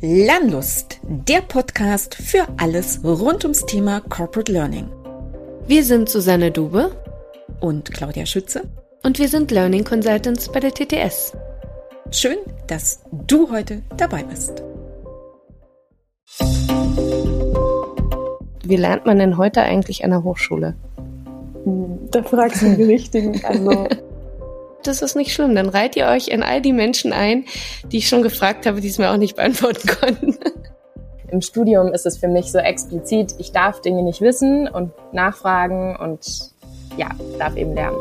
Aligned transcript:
Lernlust, 0.00 1.00
der 1.02 1.40
Podcast 1.40 2.14
für 2.14 2.46
alles 2.56 3.00
rund 3.02 3.42
ums 3.42 3.66
Thema 3.66 4.00
Corporate 4.00 4.52
Learning. 4.52 4.88
Wir 5.66 5.82
sind 5.82 6.08
Susanne 6.08 6.52
Dube 6.52 6.92
und 7.58 7.90
Claudia 7.90 8.24
Schütze 8.24 8.62
und 9.02 9.18
wir 9.18 9.26
sind 9.26 9.50
Learning 9.50 9.82
Consultants 9.82 10.52
bei 10.52 10.60
der 10.60 10.72
TTS. 10.72 11.32
Schön, 12.12 12.36
dass 12.68 13.00
du 13.26 13.50
heute 13.50 13.82
dabei 13.96 14.22
bist. 14.22 14.62
Wie 18.62 18.76
lernt 18.76 19.04
man 19.04 19.18
denn 19.18 19.36
heute 19.36 19.62
eigentlich 19.62 20.04
an 20.04 20.10
der 20.10 20.22
Hochschule? 20.22 20.76
Da 22.12 22.22
fragst 22.22 22.62
du 22.62 22.76
die 22.76 22.84
Richtigen. 22.84 23.44
Also 23.44 23.88
das 24.82 25.02
ist 25.02 25.16
nicht 25.16 25.32
schlimm. 25.32 25.54
Dann 25.54 25.68
reiht 25.68 25.96
ihr 25.96 26.06
euch 26.06 26.28
in 26.28 26.42
all 26.42 26.60
die 26.60 26.72
Menschen 26.72 27.12
ein, 27.12 27.44
die 27.90 27.98
ich 27.98 28.08
schon 28.08 28.22
gefragt 28.22 28.66
habe, 28.66 28.80
die 28.80 28.88
es 28.88 28.98
mir 28.98 29.10
auch 29.10 29.16
nicht 29.16 29.36
beantworten 29.36 29.88
konnten. 29.88 30.38
Im 31.30 31.42
Studium 31.42 31.92
ist 31.92 32.06
es 32.06 32.16
für 32.16 32.28
mich 32.28 32.50
so 32.50 32.58
explizit, 32.58 33.34
ich 33.38 33.52
darf 33.52 33.82
Dinge 33.82 34.02
nicht 34.02 34.22
wissen 34.22 34.66
und 34.66 34.92
nachfragen 35.12 35.94
und 35.96 36.52
ja, 36.96 37.10
darf 37.38 37.54
eben 37.56 37.74
lernen. 37.74 37.98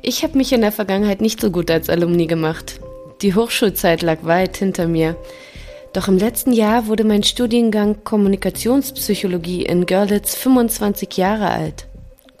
Ich 0.00 0.22
habe 0.22 0.38
mich 0.38 0.52
in 0.52 0.62
der 0.62 0.72
Vergangenheit 0.72 1.20
nicht 1.20 1.40
so 1.40 1.50
gut 1.50 1.70
als 1.70 1.90
Alumni 1.90 2.26
gemacht. 2.26 2.80
Die 3.22 3.34
Hochschulzeit 3.34 4.02
lag 4.02 4.18
weit 4.22 4.56
hinter 4.56 4.86
mir. 4.86 5.16
Doch 5.92 6.08
im 6.08 6.18
letzten 6.18 6.52
Jahr 6.52 6.86
wurde 6.86 7.04
mein 7.04 7.22
Studiengang 7.22 8.04
Kommunikationspsychologie 8.04 9.64
in 9.64 9.86
Görlitz 9.86 10.34
25 10.34 11.16
Jahre 11.16 11.50
alt. 11.50 11.86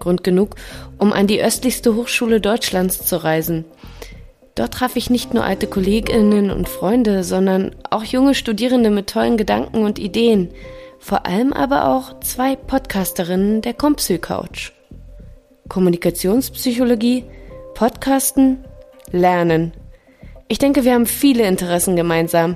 Grund 0.06 0.22
genug, 0.22 0.54
um 0.98 1.12
an 1.12 1.26
die 1.26 1.42
östlichste 1.42 1.96
Hochschule 1.96 2.40
Deutschlands 2.40 3.04
zu 3.04 3.24
reisen. 3.24 3.64
Dort 4.54 4.74
traf 4.74 4.94
ich 4.94 5.10
nicht 5.10 5.34
nur 5.34 5.42
alte 5.42 5.66
Kolleginnen 5.66 6.52
und 6.52 6.68
Freunde, 6.68 7.24
sondern 7.24 7.74
auch 7.90 8.04
junge 8.04 8.36
Studierende 8.36 8.90
mit 8.90 9.10
tollen 9.10 9.36
Gedanken 9.36 9.82
und 9.82 9.98
Ideen. 9.98 10.50
Vor 11.00 11.26
allem 11.26 11.52
aber 11.52 11.88
auch 11.88 12.20
zwei 12.20 12.54
Podcasterinnen 12.54 13.62
der 13.62 13.74
Compsy 13.74 14.18
Couch. 14.18 14.70
Kommunikationspsychologie, 15.68 17.24
Podcasten, 17.74 18.64
Lernen. 19.10 19.72
Ich 20.46 20.58
denke, 20.58 20.84
wir 20.84 20.94
haben 20.94 21.06
viele 21.06 21.48
Interessen 21.48 21.96
gemeinsam. 21.96 22.54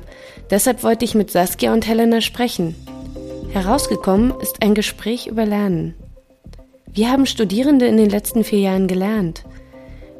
Deshalb 0.50 0.84
wollte 0.84 1.04
ich 1.04 1.16
mit 1.16 1.32
Saskia 1.32 1.72
und 1.72 1.84
Helena 1.84 2.20
sprechen. 2.20 2.76
Herausgekommen 3.52 4.32
ist 4.40 4.62
ein 4.62 4.76
Gespräch 4.76 5.26
über 5.26 5.44
Lernen. 5.44 5.96
Wie 6.92 7.06
haben 7.06 7.24
Studierende 7.24 7.86
in 7.86 7.96
den 7.96 8.10
letzten 8.10 8.42
vier 8.42 8.58
Jahren 8.58 8.88
gelernt? 8.88 9.44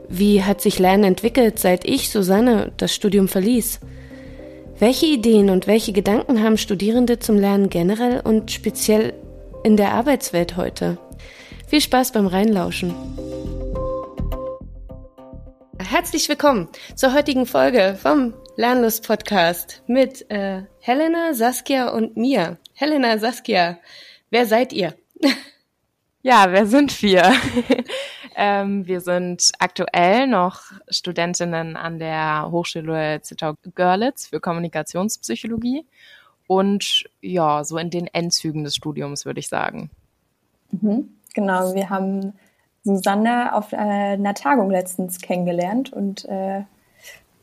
Wie 0.09 0.45
hat 0.45 0.61
sich 0.61 0.79
Lernen 0.79 1.03
entwickelt, 1.03 1.59
seit 1.59 1.85
ich, 1.85 2.11
Susanne, 2.11 2.71
das 2.77 2.95
Studium 2.95 3.27
verließ? 3.27 3.81
Welche 4.79 5.07
Ideen 5.07 5.51
und 5.51 5.67
welche 5.67 5.93
Gedanken 5.93 6.43
haben 6.43 6.57
Studierende 6.57 7.19
zum 7.19 7.37
Lernen 7.37 7.71
generell 7.71 8.21
und 8.21 8.53
speziell 8.53 9.15
in 9.65 9.77
der 9.77 9.93
Arbeitswelt 9.95 10.57
heute? 10.57 10.99
Viel 11.67 11.81
Spaß 11.81 12.13
beim 12.13 12.29
Reinlauschen. 12.29 12.95
Herzlich 15.81 16.29
willkommen 16.29 16.69
zur 16.95 17.15
heutigen 17.15 17.47
Folge 17.47 17.99
vom 18.01 18.33
Lernlust 18.55 19.05
Podcast 19.05 19.83
mit 19.89 20.31
äh, 20.31 20.63
Helena, 20.79 21.35
Saskia 21.35 21.89
und 21.89 22.17
mir. 22.17 22.59
Helena, 22.75 23.19
Saskia, 23.19 23.81
wer 24.31 24.47
seid 24.47 24.73
ihr? 24.73 24.95
Ja, 26.23 26.47
wer 26.51 26.67
sind 26.67 27.03
wir? 27.03 27.33
ähm, 28.37 28.87
wir 28.87 29.01
sind 29.01 29.53
aktuell 29.59 30.27
noch 30.27 30.61
Studentinnen 30.89 31.77
an 31.77 31.99
der 31.99 32.49
Hochschule 32.51 33.23
Zittau-Görlitz 33.23 34.27
für 34.27 34.39
Kommunikationspsychologie 34.39 35.87
und 36.47 37.05
ja, 37.23 37.65
so 37.65 37.79
in 37.79 37.89
den 37.89 38.07
Endzügen 38.07 38.65
des 38.65 38.75
Studiums, 38.75 39.25
würde 39.25 39.41
ich 39.41 39.49
sagen. 39.49 39.89
Mhm, 40.73 41.09
genau, 41.33 41.75
wir 41.75 41.89
haben 41.89 42.35
Susanne 42.85 43.55
auf 43.55 43.73
äh, 43.73 43.77
einer 43.77 44.35
Tagung 44.35 44.71
letztens 44.71 45.21
kennengelernt 45.21 45.91
und 45.93 46.27
äh, 46.27 46.65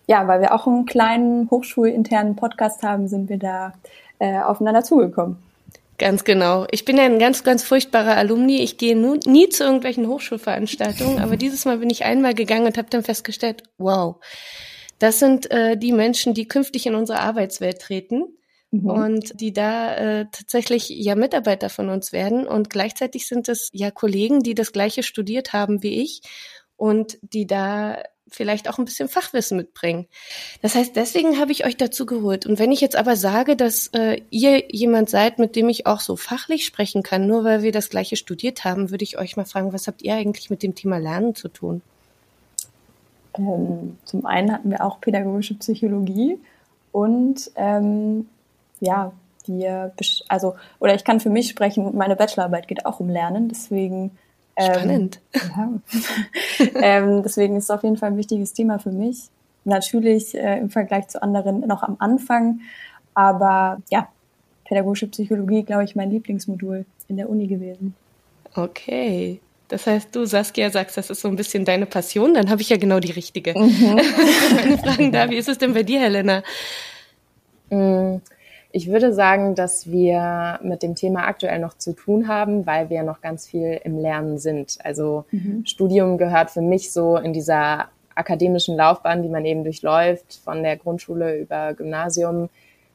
ja, 0.08 0.28
weil 0.28 0.40
wir 0.40 0.54
auch 0.54 0.68
einen 0.68 0.86
kleinen 0.86 1.50
hochschulinternen 1.50 2.36
Podcast 2.36 2.84
haben, 2.84 3.08
sind 3.08 3.28
wir 3.28 3.40
da 3.40 3.74
äh, 4.20 4.40
aufeinander 4.40 4.84
zugekommen. 4.84 5.38
Ganz 5.98 6.24
genau. 6.24 6.68
Ich 6.70 6.86
bin 6.86 6.98
ja 6.98 7.04
ein 7.04 7.18
ganz, 7.18 7.44
ganz 7.44 7.64
furchtbarer 7.64 8.16
Alumni. 8.18 8.62
Ich 8.62 8.78
gehe 8.78 8.96
nu, 8.96 9.16
nie 9.26 9.50
zu 9.50 9.64
irgendwelchen 9.64 10.08
Hochschulveranstaltungen, 10.08 11.20
aber 11.20 11.38
dieses 11.38 11.66
Mal 11.66 11.80
bin 11.80 11.90
ich 11.90 12.06
einmal 12.06 12.36
gegangen 12.36 12.68
und 12.68 12.78
habe 12.78 12.90
dann 12.92 13.04
festgestellt, 13.04 13.64
wow, 13.80 14.18
das 15.00 15.20
sind 15.20 15.50
äh, 15.50 15.76
die 15.76 15.92
Menschen, 15.92 16.36
die 16.36 16.48
künftig 16.48 16.86
in 16.86 16.94
unsere 16.94 17.20
Arbeitswelt 17.20 17.80
treten 17.80 18.26
mhm. 18.70 18.90
und 18.90 19.42
die 19.42 19.54
da 19.54 19.96
äh, 19.96 20.26
tatsächlich 20.32 20.90
ja 20.90 21.16
Mitarbeiter 21.16 21.70
von 21.70 21.90
uns 21.90 22.12
werden. 22.12 22.48
Und 22.48 22.70
gleichzeitig 22.70 23.28
sind 23.28 23.50
es 23.50 23.70
ja 23.74 23.90
Kollegen, 23.90 24.42
die 24.42 24.54
das 24.54 24.72
gleiche 24.72 25.02
studiert 25.02 25.54
haben 25.54 25.82
wie 25.82 26.02
ich 26.02 26.22
und 26.76 27.18
die 27.22 27.48
da 27.48 28.04
vielleicht 28.30 28.70
auch 28.70 28.78
ein 28.78 28.86
bisschen 28.86 29.10
Fachwissen 29.10 29.58
mitbringen. 29.58 30.08
Das 30.62 30.76
heißt, 30.76 30.96
deswegen 30.96 31.40
habe 31.40 31.52
ich 31.52 31.66
euch 31.66 31.78
dazu 31.78 32.06
geholt. 32.06 32.46
Und 32.46 32.60
wenn 32.60 32.72
ich 32.72 32.82
jetzt 32.82 32.96
aber 32.96 33.16
sage, 33.16 33.56
dass 33.56 33.88
äh, 33.94 34.22
ihr 34.30 34.66
jemand 34.70 35.10
seid, 35.10 35.40
mit 35.40 35.56
dem 35.56 35.70
ich 35.70 35.86
auch 35.86 36.00
so 36.00 36.16
fachlich 36.16 36.66
sprechen 36.66 37.04
kann, 37.04 37.28
nur 37.28 37.44
weil 37.44 37.64
wir 37.64 37.72
das 37.72 37.90
gleiche 37.90 38.16
studiert 38.16 38.66
haben, 38.66 38.92
würde 38.92 39.04
ich 39.04 39.18
euch 39.18 39.38
mal 39.38 39.46
fragen, 39.46 39.74
was 39.74 39.88
habt 39.88 40.02
ihr 40.02 40.16
eigentlich 40.16 40.50
mit 40.50 40.64
dem 40.64 40.76
Thema 40.76 40.98
Lernen 40.98 41.36
zu 41.36 41.48
tun? 41.48 41.82
Ähm, 43.38 43.98
zum 44.06 44.26
einen 44.26 44.52
hatten 44.52 44.70
wir 44.70 44.84
auch 44.84 45.00
pädagogische 45.00 45.56
Psychologie 45.56 46.40
und 46.92 47.52
ähm, 47.56 48.28
ja, 48.80 49.12
die, 49.48 49.68
also, 50.28 50.56
oder 50.80 50.96
ich 50.96 51.04
kann 51.04 51.20
für 51.20 51.30
mich 51.30 51.50
sprechen, 51.50 51.96
meine 51.96 52.16
Bachelorarbeit 52.16 52.68
geht 52.68 52.86
auch 52.86 53.00
um 53.00 53.10
Lernen, 53.10 53.50
deswegen 53.50 54.12
Spannend. 54.58 55.20
Ähm, 55.34 55.82
ja. 56.62 56.68
ähm, 56.82 57.24
deswegen 57.24 57.56
ist 57.56 57.66
es 57.66 57.70
auf 57.70 57.84
jeden 57.84 57.98
Fall 57.98 58.12
ein 58.12 58.18
wichtiges 58.18 58.54
Thema 58.54 58.80
für 58.80 58.92
mich. 58.92 59.30
Natürlich 59.66 60.36
äh, 60.36 60.58
im 60.60 60.70
Vergleich 60.70 61.08
zu 61.10 61.22
anderen 61.22 61.62
noch 61.62 61.84
am 61.84 61.98
Anfang, 62.00 62.62
aber 63.14 63.82
ja, 63.90 64.08
pädagogische 64.66 65.08
Psychologie, 65.08 65.64
glaube 65.64 65.84
ich, 65.84 65.96
mein 65.96 66.10
Lieblingsmodul 66.10 66.86
in 67.08 67.18
der 67.18 67.30
Uni 67.30 67.48
gewesen. 67.48 67.96
Okay. 68.56 69.40
Das 69.68 69.86
heißt, 69.86 70.16
du, 70.16 70.26
Saskia, 70.26 70.70
sagst, 70.70 70.98
das 70.98 71.10
ist 71.10 71.20
so 71.20 71.28
ein 71.28 71.36
bisschen 71.36 71.66
deine 71.66 71.86
Passion, 71.86 72.34
dann 72.34 72.50
habe 72.50 72.62
ich 72.62 72.70
ja 72.70 72.78
genau 72.78 73.00
die 73.00 73.12
richtige. 73.12 73.58
Mhm. 73.58 73.96
Meine 74.56 74.78
Fragen 74.78 75.12
da, 75.12 75.30
wie 75.30 75.36
ist 75.36 75.50
es 75.50 75.58
denn 75.58 75.74
bei 75.74 75.84
dir, 75.84 76.00
Helena? 76.00 76.42
Mhm. 77.70 78.22
Ich 78.78 78.92
würde 78.92 79.12
sagen, 79.12 79.56
dass 79.56 79.90
wir 79.90 80.60
mit 80.62 80.84
dem 80.84 80.94
Thema 80.94 81.26
aktuell 81.26 81.58
noch 81.58 81.80
zu 81.80 81.94
tun 81.94 82.28
haben, 82.28 82.68
weil 82.68 82.92
wir 82.92 83.02
noch 83.02 83.22
ganz 83.22 83.48
viel 83.48 83.82
im 83.84 83.98
Lernen 83.98 84.38
sind. 84.38 84.78
Also 84.84 85.26
mhm. 85.32 85.66
Studium 85.66 86.20
gehört 86.20 86.52
für 86.52 86.62
mich 86.62 86.92
so 86.92 87.18
in 87.18 87.34
dieser 87.34 87.88
akademischen 88.14 88.78
Laufbahn, 88.78 89.24
die 89.24 89.30
man 89.30 89.46
eben 89.46 89.64
durchläuft, 89.64 90.40
von 90.44 90.62
der 90.62 90.78
Grundschule 90.78 91.40
über 91.40 91.74
Gymnasium 91.74 92.50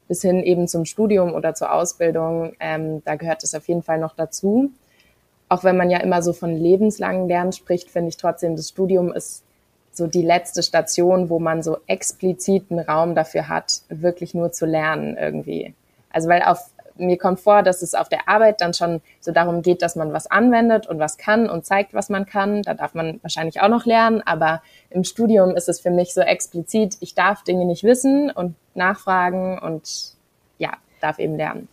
bis 0.07 0.23
hin 0.23 0.45
eben 0.45 0.69
zum 0.69 0.85
Studium 0.85 1.35
oder 1.35 1.53
zur 1.53 1.73
Ausbildung. 1.73 2.53
Ähm, 2.61 3.03
da 3.05 3.17
gehört 3.17 3.43
es 3.43 3.53
auf 3.53 3.67
jeden 3.67 3.83
Fall 3.83 3.99
noch 3.99 4.15
dazu. 4.15 4.71
Auch 5.49 5.65
wenn 5.65 5.77
man 5.77 5.91
ja 5.91 5.99
immer 5.99 6.23
so 6.23 6.33
von 6.33 6.55
lebenslangen 6.55 7.27
Lernen 7.27 7.51
spricht, 7.51 7.91
finde 7.91 8.11
ich 8.11 8.19
trotzdem, 8.19 8.55
das 8.55 8.69
Studium 8.69 9.13
ist 9.13 9.43
so 9.93 10.07
die 10.07 10.23
letzte 10.23 10.63
Station, 10.63 11.29
wo 11.29 11.39
man 11.39 11.63
so 11.63 11.79
expliziten 11.87 12.79
Raum 12.79 13.15
dafür 13.15 13.49
hat, 13.49 13.83
wirklich 13.89 14.35
nur 14.35 14.53
zu 14.53 14.67
lernen 14.67 15.17
irgendwie. 15.17 15.75
Also 16.11 16.29
weil 16.29 16.43
auf 16.43 16.59
mir 16.97 17.19
kommt 17.19 17.41
vor, 17.41 17.63
dass 17.63 17.83
es 17.83 17.95
auf 17.95 18.09
der 18.09 18.29
Arbeit 18.29 18.61
dann 18.61 18.75
schon 18.75 19.01
so 19.21 19.33
darum 19.33 19.63
geht, 19.63 19.83
dass 19.83 19.97
man 19.97 20.13
was 20.13 20.31
anwendet 20.31 20.87
und 20.87 20.99
was 20.99 21.17
kann 21.17 21.49
und 21.49 21.65
zeigt, 21.65 21.95
was 21.95 22.09
man 22.09 22.27
kann. 22.27 22.63
Da 22.63 22.75
darf 22.75 22.95
man 22.95 23.19
wahrscheinlich 23.23 23.61
auch 23.61 23.69
noch 23.69 23.87
lernen, 23.87 24.23
aber 24.25 24.63
im 24.91 25.05
Studium 25.05 25.57
ist 25.57 25.69
es 25.69 25.81
für 25.81 25.91
mich 25.91 26.15
so 26.15 26.21
explizit, 26.21 26.97
ich 27.01 27.15
darf 27.15 27.43
Dinge 27.45 27.65
nicht 27.65 27.85
wissen 27.85 28.31
und 28.31 28.55
nachfragen 28.75 29.59
und 29.59 30.15
ja, 30.59 30.73
darf 31.01 31.19
eben 31.19 31.37
lernen. 31.37 31.69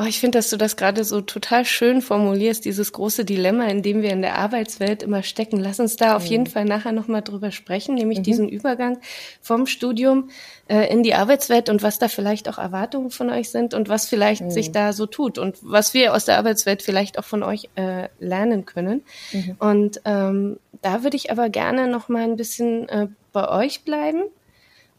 Oh, 0.00 0.06
ich 0.06 0.18
finde, 0.18 0.38
dass 0.38 0.48
du 0.48 0.56
das 0.56 0.76
gerade 0.76 1.04
so 1.04 1.20
total 1.20 1.66
schön 1.66 2.00
formulierst, 2.00 2.64
dieses 2.64 2.92
große 2.92 3.26
Dilemma, 3.26 3.66
in 3.66 3.82
dem 3.82 4.00
wir 4.00 4.10
in 4.10 4.22
der 4.22 4.36
Arbeitswelt 4.36 5.02
immer 5.02 5.22
stecken. 5.22 5.58
Lass 5.58 5.78
uns 5.78 5.96
da 5.96 6.16
auf 6.16 6.24
jeden 6.24 6.44
mhm. 6.44 6.48
Fall 6.48 6.64
nachher 6.64 6.92
nochmal 6.92 7.20
drüber 7.20 7.50
sprechen, 7.50 7.96
nämlich 7.96 8.20
mhm. 8.20 8.22
diesen 8.22 8.48
Übergang 8.48 8.98
vom 9.42 9.66
Studium 9.66 10.30
äh, 10.68 10.90
in 10.90 11.02
die 11.02 11.12
Arbeitswelt 11.12 11.68
und 11.68 11.82
was 11.82 11.98
da 11.98 12.08
vielleicht 12.08 12.48
auch 12.48 12.56
Erwartungen 12.56 13.10
von 13.10 13.28
euch 13.28 13.50
sind 13.50 13.74
und 13.74 13.90
was 13.90 14.08
vielleicht 14.08 14.40
mhm. 14.40 14.50
sich 14.50 14.72
da 14.72 14.94
so 14.94 15.04
tut 15.04 15.36
und 15.36 15.58
was 15.60 15.92
wir 15.92 16.14
aus 16.14 16.24
der 16.24 16.38
Arbeitswelt 16.38 16.80
vielleicht 16.80 17.18
auch 17.18 17.24
von 17.24 17.42
euch 17.42 17.68
äh, 17.74 18.08
lernen 18.20 18.64
können. 18.64 19.02
Mhm. 19.32 19.56
Und 19.58 20.00
ähm, 20.06 20.58
da 20.80 21.02
würde 21.02 21.18
ich 21.18 21.30
aber 21.30 21.50
gerne 21.50 21.88
nochmal 21.88 22.22
ein 22.22 22.36
bisschen 22.36 22.88
äh, 22.88 23.08
bei 23.32 23.48
euch 23.50 23.82
bleiben 23.84 24.22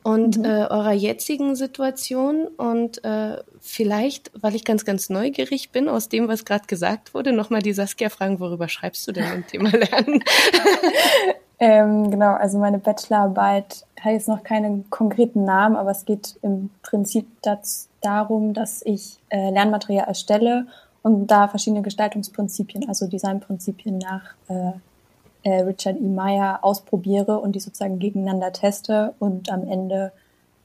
und 0.03 0.38
mhm. 0.38 0.45
äh, 0.45 0.68
eurer 0.68 0.94
jetzigen 0.94 1.56
Situation 1.56 2.48
und 2.48 3.03
äh, 3.03 3.38
vielleicht, 3.59 4.31
weil 4.42 4.56
ich 4.56 4.65
ganz, 4.65 4.86
ganz 4.86 5.09
neugierig 5.09 5.71
bin 5.71 5.88
aus 5.88 6.09
dem, 6.09 6.27
was 6.27 6.45
gerade 6.45 6.65
gesagt 6.68 7.13
wurde, 7.13 7.33
nochmal 7.33 7.62
die 7.62 7.74
Saskia 7.74 8.09
fragen, 8.09 8.39
worüber 8.39 8.68
schreibst 8.68 9.07
du 9.07 9.12
denn 9.12 9.31
im 9.33 9.48
Thema 9.48 9.69
Lernen? 9.77 10.24
ähm, 11.59 12.09
genau, 12.09 12.33
also 12.33 12.57
meine 12.57 12.80
Bachelorarbeit 12.80 13.86
hat 14.00 14.13
jetzt 14.13 14.27
noch 14.27 14.44
keinen 14.44 14.89
konkreten 14.89 15.44
Namen, 15.44 15.75
aber 15.75 15.92
es 15.92 16.06
geht 16.06 16.38
im 16.42 16.71
Prinzip 16.81 17.27
das, 17.44 17.88
darum, 18.01 18.54
dass 18.54 18.81
ich 18.83 19.19
äh, 19.30 19.51
Lernmaterial 19.51 20.07
erstelle 20.07 20.65
und 21.04 21.27
da 21.27 21.47
verschiedene 21.47 21.83
Gestaltungsprinzipien, 21.83 22.88
also 22.88 23.07
Designprinzipien 23.07 24.00
nach 24.00 24.33
äh, 24.47 24.74
äh, 25.44 25.62
Richard 25.62 25.98
E. 25.98 26.04
Meyer 26.04 26.60
ausprobiere 26.62 27.40
und 27.40 27.54
die 27.54 27.60
sozusagen 27.60 28.00
gegeneinander 28.00 28.52
teste 28.52 29.14
und 29.20 29.52
am 29.52 29.68
Ende 29.68 30.12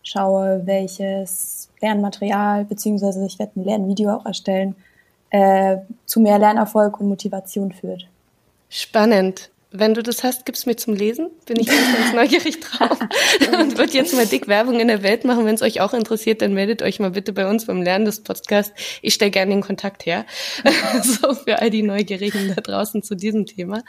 schaue, 0.03 0.63
welches 0.65 1.69
Lernmaterial, 1.81 2.65
beziehungsweise 2.65 3.25
ich 3.27 3.39
werde 3.39 3.53
ein 3.57 3.65
Lernvideo 3.65 4.15
auch 4.15 4.27
erstellen, 4.27 4.77
äh, 5.31 5.79
zu 6.05 6.21
mehr 6.21 6.39
Lernerfolg 6.39 7.01
und 7.01 7.09
Motivation 7.09 7.73
führt. 7.73 8.07
Spannend. 8.69 9.51
Wenn 9.79 9.95
du 9.95 10.03
das 10.03 10.23
hast, 10.23 10.47
gib's 10.47 10.67
mir 10.67 10.77
zum 10.77 10.95
Lesen. 10.95 11.31
Bin 11.45 11.59
ich 11.61 11.67
ganz, 11.67 11.97
ganz 11.97 12.15
neugierig 12.15 12.61
drauf. 12.61 12.99
Und 13.61 13.79
wird 13.79 13.95
jetzt 13.95 14.15
mal 14.15 14.27
dick 14.27 14.49
Werbung 14.49 14.81
in 14.81 14.89
der 14.89 15.03
Welt 15.03 15.25
machen. 15.25 15.45
Wenn 15.45 15.55
es 15.55 15.63
euch 15.63 15.81
auch 15.81 15.93
interessiert, 15.93 16.43
dann 16.43 16.55
meldet 16.55 16.83
euch 16.83 16.99
mal 17.01 17.11
bitte 17.11 17.33
bei 17.33 17.49
uns 17.49 17.67
beim 17.67 17.83
Lernen 17.83 18.05
des 18.05 18.23
Podcasts. 18.23 18.73
Ich 19.03 19.15
stelle 19.15 19.31
gerne 19.31 19.53
den 19.53 19.63
Kontakt 19.63 20.07
her. 20.07 20.25
so 21.03 21.35
für 21.35 21.61
all 21.61 21.71
die 21.71 21.83
Neugierigen 21.83 22.55
da 22.55 22.61
draußen 22.61 23.03
zu 23.03 23.15
diesem 23.15 23.47
Thema. 23.47 23.83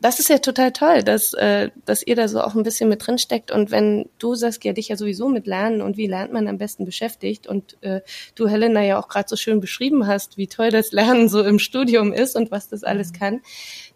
Das 0.00 0.18
ist 0.18 0.28
ja 0.28 0.38
total 0.38 0.72
toll, 0.72 1.02
dass, 1.02 1.32
äh, 1.34 1.70
dass 1.84 2.04
ihr 2.04 2.16
da 2.16 2.26
so 2.26 2.40
auch 2.40 2.54
ein 2.54 2.64
bisschen 2.64 2.88
mit 2.88 3.06
drin 3.06 3.18
steckt. 3.18 3.52
Und 3.52 3.70
wenn 3.70 4.08
du, 4.18 4.34
Saskia, 4.34 4.72
dich 4.72 4.88
ja 4.88 4.96
sowieso 4.96 5.28
mit 5.28 5.46
Lernen 5.46 5.80
und 5.80 5.96
wie 5.96 6.08
lernt 6.08 6.32
man 6.32 6.48
am 6.48 6.58
besten 6.58 6.84
beschäftigt 6.84 7.46
und 7.46 7.76
äh, 7.82 8.00
du, 8.34 8.48
Helena, 8.48 8.82
ja 8.82 8.98
auch 8.98 9.08
gerade 9.08 9.28
so 9.28 9.36
schön 9.36 9.60
beschrieben 9.60 10.06
hast, 10.06 10.36
wie 10.36 10.48
toll 10.48 10.70
das 10.70 10.90
Lernen 10.92 11.28
so 11.28 11.42
im 11.44 11.58
Studium 11.58 12.12
ist 12.12 12.34
und 12.34 12.50
was 12.50 12.68
das 12.68 12.82
alles 12.82 13.12
kann, 13.12 13.40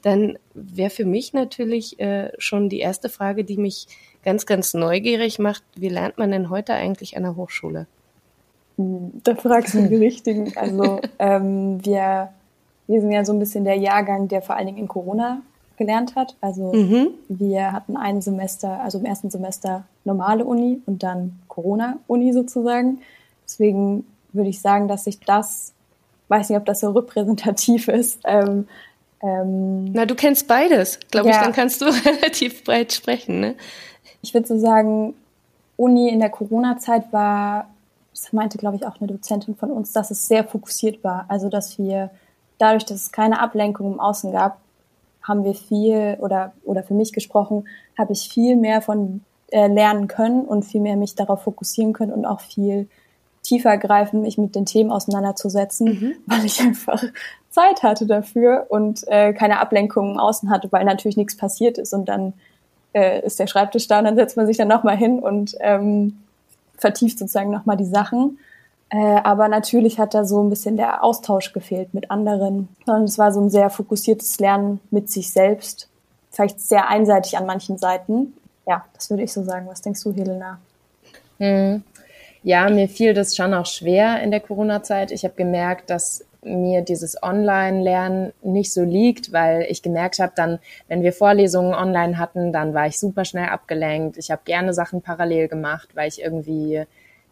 dann 0.06 0.38
wäre 0.54 0.90
für 0.90 1.04
mich 1.04 1.32
natürlich 1.32 1.98
äh, 1.98 2.30
schon 2.38 2.68
die 2.68 2.78
erste 2.78 3.08
Frage, 3.08 3.42
die 3.42 3.56
mich 3.56 3.88
ganz, 4.22 4.46
ganz 4.46 4.72
neugierig 4.72 5.40
macht, 5.40 5.64
wie 5.74 5.88
lernt 5.88 6.16
man 6.16 6.30
denn 6.30 6.48
heute 6.48 6.74
eigentlich 6.74 7.16
an 7.16 7.24
der 7.24 7.34
Hochschule? 7.34 7.88
Da 8.76 9.34
fragst 9.34 9.74
du 9.74 9.88
die 9.88 9.96
Richtigen. 9.96 10.56
Also 10.56 11.00
ähm, 11.18 11.84
wir, 11.84 12.28
wir 12.86 13.00
sind 13.00 13.10
ja 13.10 13.24
so 13.24 13.32
ein 13.32 13.40
bisschen 13.40 13.64
der 13.64 13.78
Jahrgang, 13.78 14.28
der 14.28 14.42
vor 14.42 14.54
allen 14.54 14.66
Dingen 14.66 14.78
in 14.78 14.86
Corona 14.86 15.42
gelernt 15.76 16.14
hat. 16.14 16.36
Also 16.40 16.72
mhm. 16.72 17.08
wir 17.28 17.72
hatten 17.72 17.96
ein 17.96 18.22
Semester, 18.22 18.80
also 18.80 18.98
im 18.98 19.06
ersten 19.06 19.30
Semester 19.30 19.86
normale 20.04 20.44
Uni 20.44 20.82
und 20.86 21.02
dann 21.02 21.40
Corona-Uni 21.48 22.32
sozusagen. 22.32 23.00
Deswegen 23.44 24.06
würde 24.32 24.50
ich 24.50 24.60
sagen, 24.60 24.86
dass 24.86 25.02
sich 25.02 25.18
das, 25.18 25.72
weiß 26.28 26.48
nicht, 26.50 26.58
ob 26.58 26.64
das 26.64 26.78
so 26.78 26.90
repräsentativ 26.90 27.88
ist, 27.88 28.20
ähm, 28.24 28.68
ähm, 29.22 29.92
Na, 29.92 30.06
du 30.06 30.14
kennst 30.14 30.46
beides, 30.46 30.98
glaube 31.10 31.28
ja. 31.28 31.36
ich, 31.36 31.42
dann 31.42 31.52
kannst 31.52 31.80
du 31.80 31.84
relativ 32.04 32.64
breit 32.64 32.92
sprechen. 32.92 33.40
Ne? 33.40 33.54
Ich 34.22 34.34
würde 34.34 34.46
so 34.46 34.58
sagen, 34.58 35.14
Uni 35.76 36.08
in 36.08 36.20
der 36.20 36.30
Corona-Zeit 36.30 37.12
war, 37.12 37.68
das 38.12 38.32
meinte, 38.32 38.58
glaube 38.58 38.76
ich, 38.76 38.86
auch 38.86 39.00
eine 39.00 39.08
Dozentin 39.08 39.56
von 39.56 39.70
uns, 39.70 39.92
dass 39.92 40.10
es 40.10 40.26
sehr 40.26 40.44
fokussiert 40.44 41.04
war. 41.04 41.26
Also, 41.28 41.48
dass 41.48 41.78
wir 41.78 42.10
dadurch, 42.58 42.84
dass 42.84 43.02
es 43.02 43.12
keine 43.12 43.40
Ablenkung 43.40 43.92
im 43.92 44.00
Außen 44.00 44.32
gab, 44.32 44.58
haben 45.22 45.44
wir 45.44 45.54
viel 45.54 46.16
oder, 46.20 46.52
oder 46.64 46.82
für 46.82 46.94
mich 46.94 47.12
gesprochen, 47.12 47.66
habe 47.98 48.12
ich 48.12 48.28
viel 48.28 48.56
mehr 48.56 48.80
von 48.80 49.22
äh, 49.50 49.66
lernen 49.66 50.08
können 50.08 50.44
und 50.44 50.64
viel 50.64 50.80
mehr 50.80 50.96
mich 50.96 51.14
darauf 51.14 51.42
fokussieren 51.42 51.92
können 51.92 52.12
und 52.12 52.24
auch 52.24 52.40
viel 52.40 52.88
tiefer 53.46 53.76
greifen, 53.78 54.22
mich 54.22 54.38
mit 54.38 54.54
den 54.54 54.66
Themen 54.66 54.90
auseinanderzusetzen, 54.90 55.86
mhm. 55.86 56.14
weil 56.26 56.44
ich 56.44 56.60
einfach 56.60 57.02
Zeit 57.50 57.82
hatte 57.82 58.06
dafür 58.06 58.66
und 58.68 59.06
äh, 59.08 59.32
keine 59.32 59.60
Ablenkung 59.60 60.12
im 60.12 60.18
Außen 60.18 60.50
hatte, 60.50 60.70
weil 60.72 60.84
natürlich 60.84 61.16
nichts 61.16 61.36
passiert 61.36 61.78
ist 61.78 61.94
und 61.94 62.06
dann 62.06 62.34
äh, 62.92 63.24
ist 63.24 63.38
der 63.38 63.46
Schreibtisch 63.46 63.88
da 63.88 63.98
und 63.98 64.04
dann 64.04 64.16
setzt 64.16 64.36
man 64.36 64.46
sich 64.46 64.56
dann 64.56 64.68
nochmal 64.68 64.96
hin 64.96 65.18
und 65.20 65.56
ähm, 65.60 66.18
vertieft 66.76 67.18
sozusagen 67.18 67.50
nochmal 67.50 67.76
die 67.76 67.84
Sachen. 67.84 68.38
Äh, 68.88 68.96
aber 68.96 69.48
natürlich 69.48 69.98
hat 69.98 70.14
da 70.14 70.24
so 70.24 70.42
ein 70.42 70.50
bisschen 70.50 70.76
der 70.76 71.02
Austausch 71.02 71.52
gefehlt 71.52 71.92
mit 71.92 72.10
anderen. 72.10 72.68
Und 72.86 73.04
es 73.04 73.18
war 73.18 73.32
so 73.32 73.40
ein 73.40 73.50
sehr 73.50 73.70
fokussiertes 73.70 74.38
Lernen 74.38 74.80
mit 74.90 75.10
sich 75.10 75.32
selbst. 75.32 75.88
Vielleicht 76.30 76.60
sehr 76.60 76.88
einseitig 76.88 77.36
an 77.36 77.46
manchen 77.46 77.78
Seiten. 77.78 78.34
Ja, 78.66 78.84
das 78.94 79.10
würde 79.10 79.22
ich 79.22 79.32
so 79.32 79.42
sagen. 79.42 79.66
Was 79.68 79.82
denkst 79.82 80.02
du, 80.02 80.12
Helena? 80.12 80.58
Hm. 81.38 81.82
Ja, 82.46 82.70
mir 82.70 82.88
fiel 82.88 83.12
das 83.12 83.34
schon 83.34 83.52
auch 83.54 83.66
schwer 83.66 84.22
in 84.22 84.30
der 84.30 84.38
Corona-Zeit. 84.38 85.10
Ich 85.10 85.24
habe 85.24 85.34
gemerkt, 85.34 85.90
dass 85.90 86.24
mir 86.44 86.82
dieses 86.82 87.20
Online-Lernen 87.20 88.32
nicht 88.40 88.72
so 88.72 88.84
liegt, 88.84 89.32
weil 89.32 89.62
ich 89.68 89.82
gemerkt 89.82 90.20
habe, 90.20 90.32
dann, 90.36 90.60
wenn 90.86 91.02
wir 91.02 91.12
Vorlesungen 91.12 91.74
online 91.74 92.18
hatten, 92.18 92.52
dann 92.52 92.72
war 92.72 92.86
ich 92.86 93.00
super 93.00 93.24
schnell 93.24 93.48
abgelenkt. 93.48 94.16
Ich 94.16 94.30
habe 94.30 94.42
gerne 94.44 94.72
Sachen 94.74 95.02
parallel 95.02 95.48
gemacht, 95.48 95.88
weil 95.94 96.06
ich 96.06 96.22
irgendwie 96.22 96.84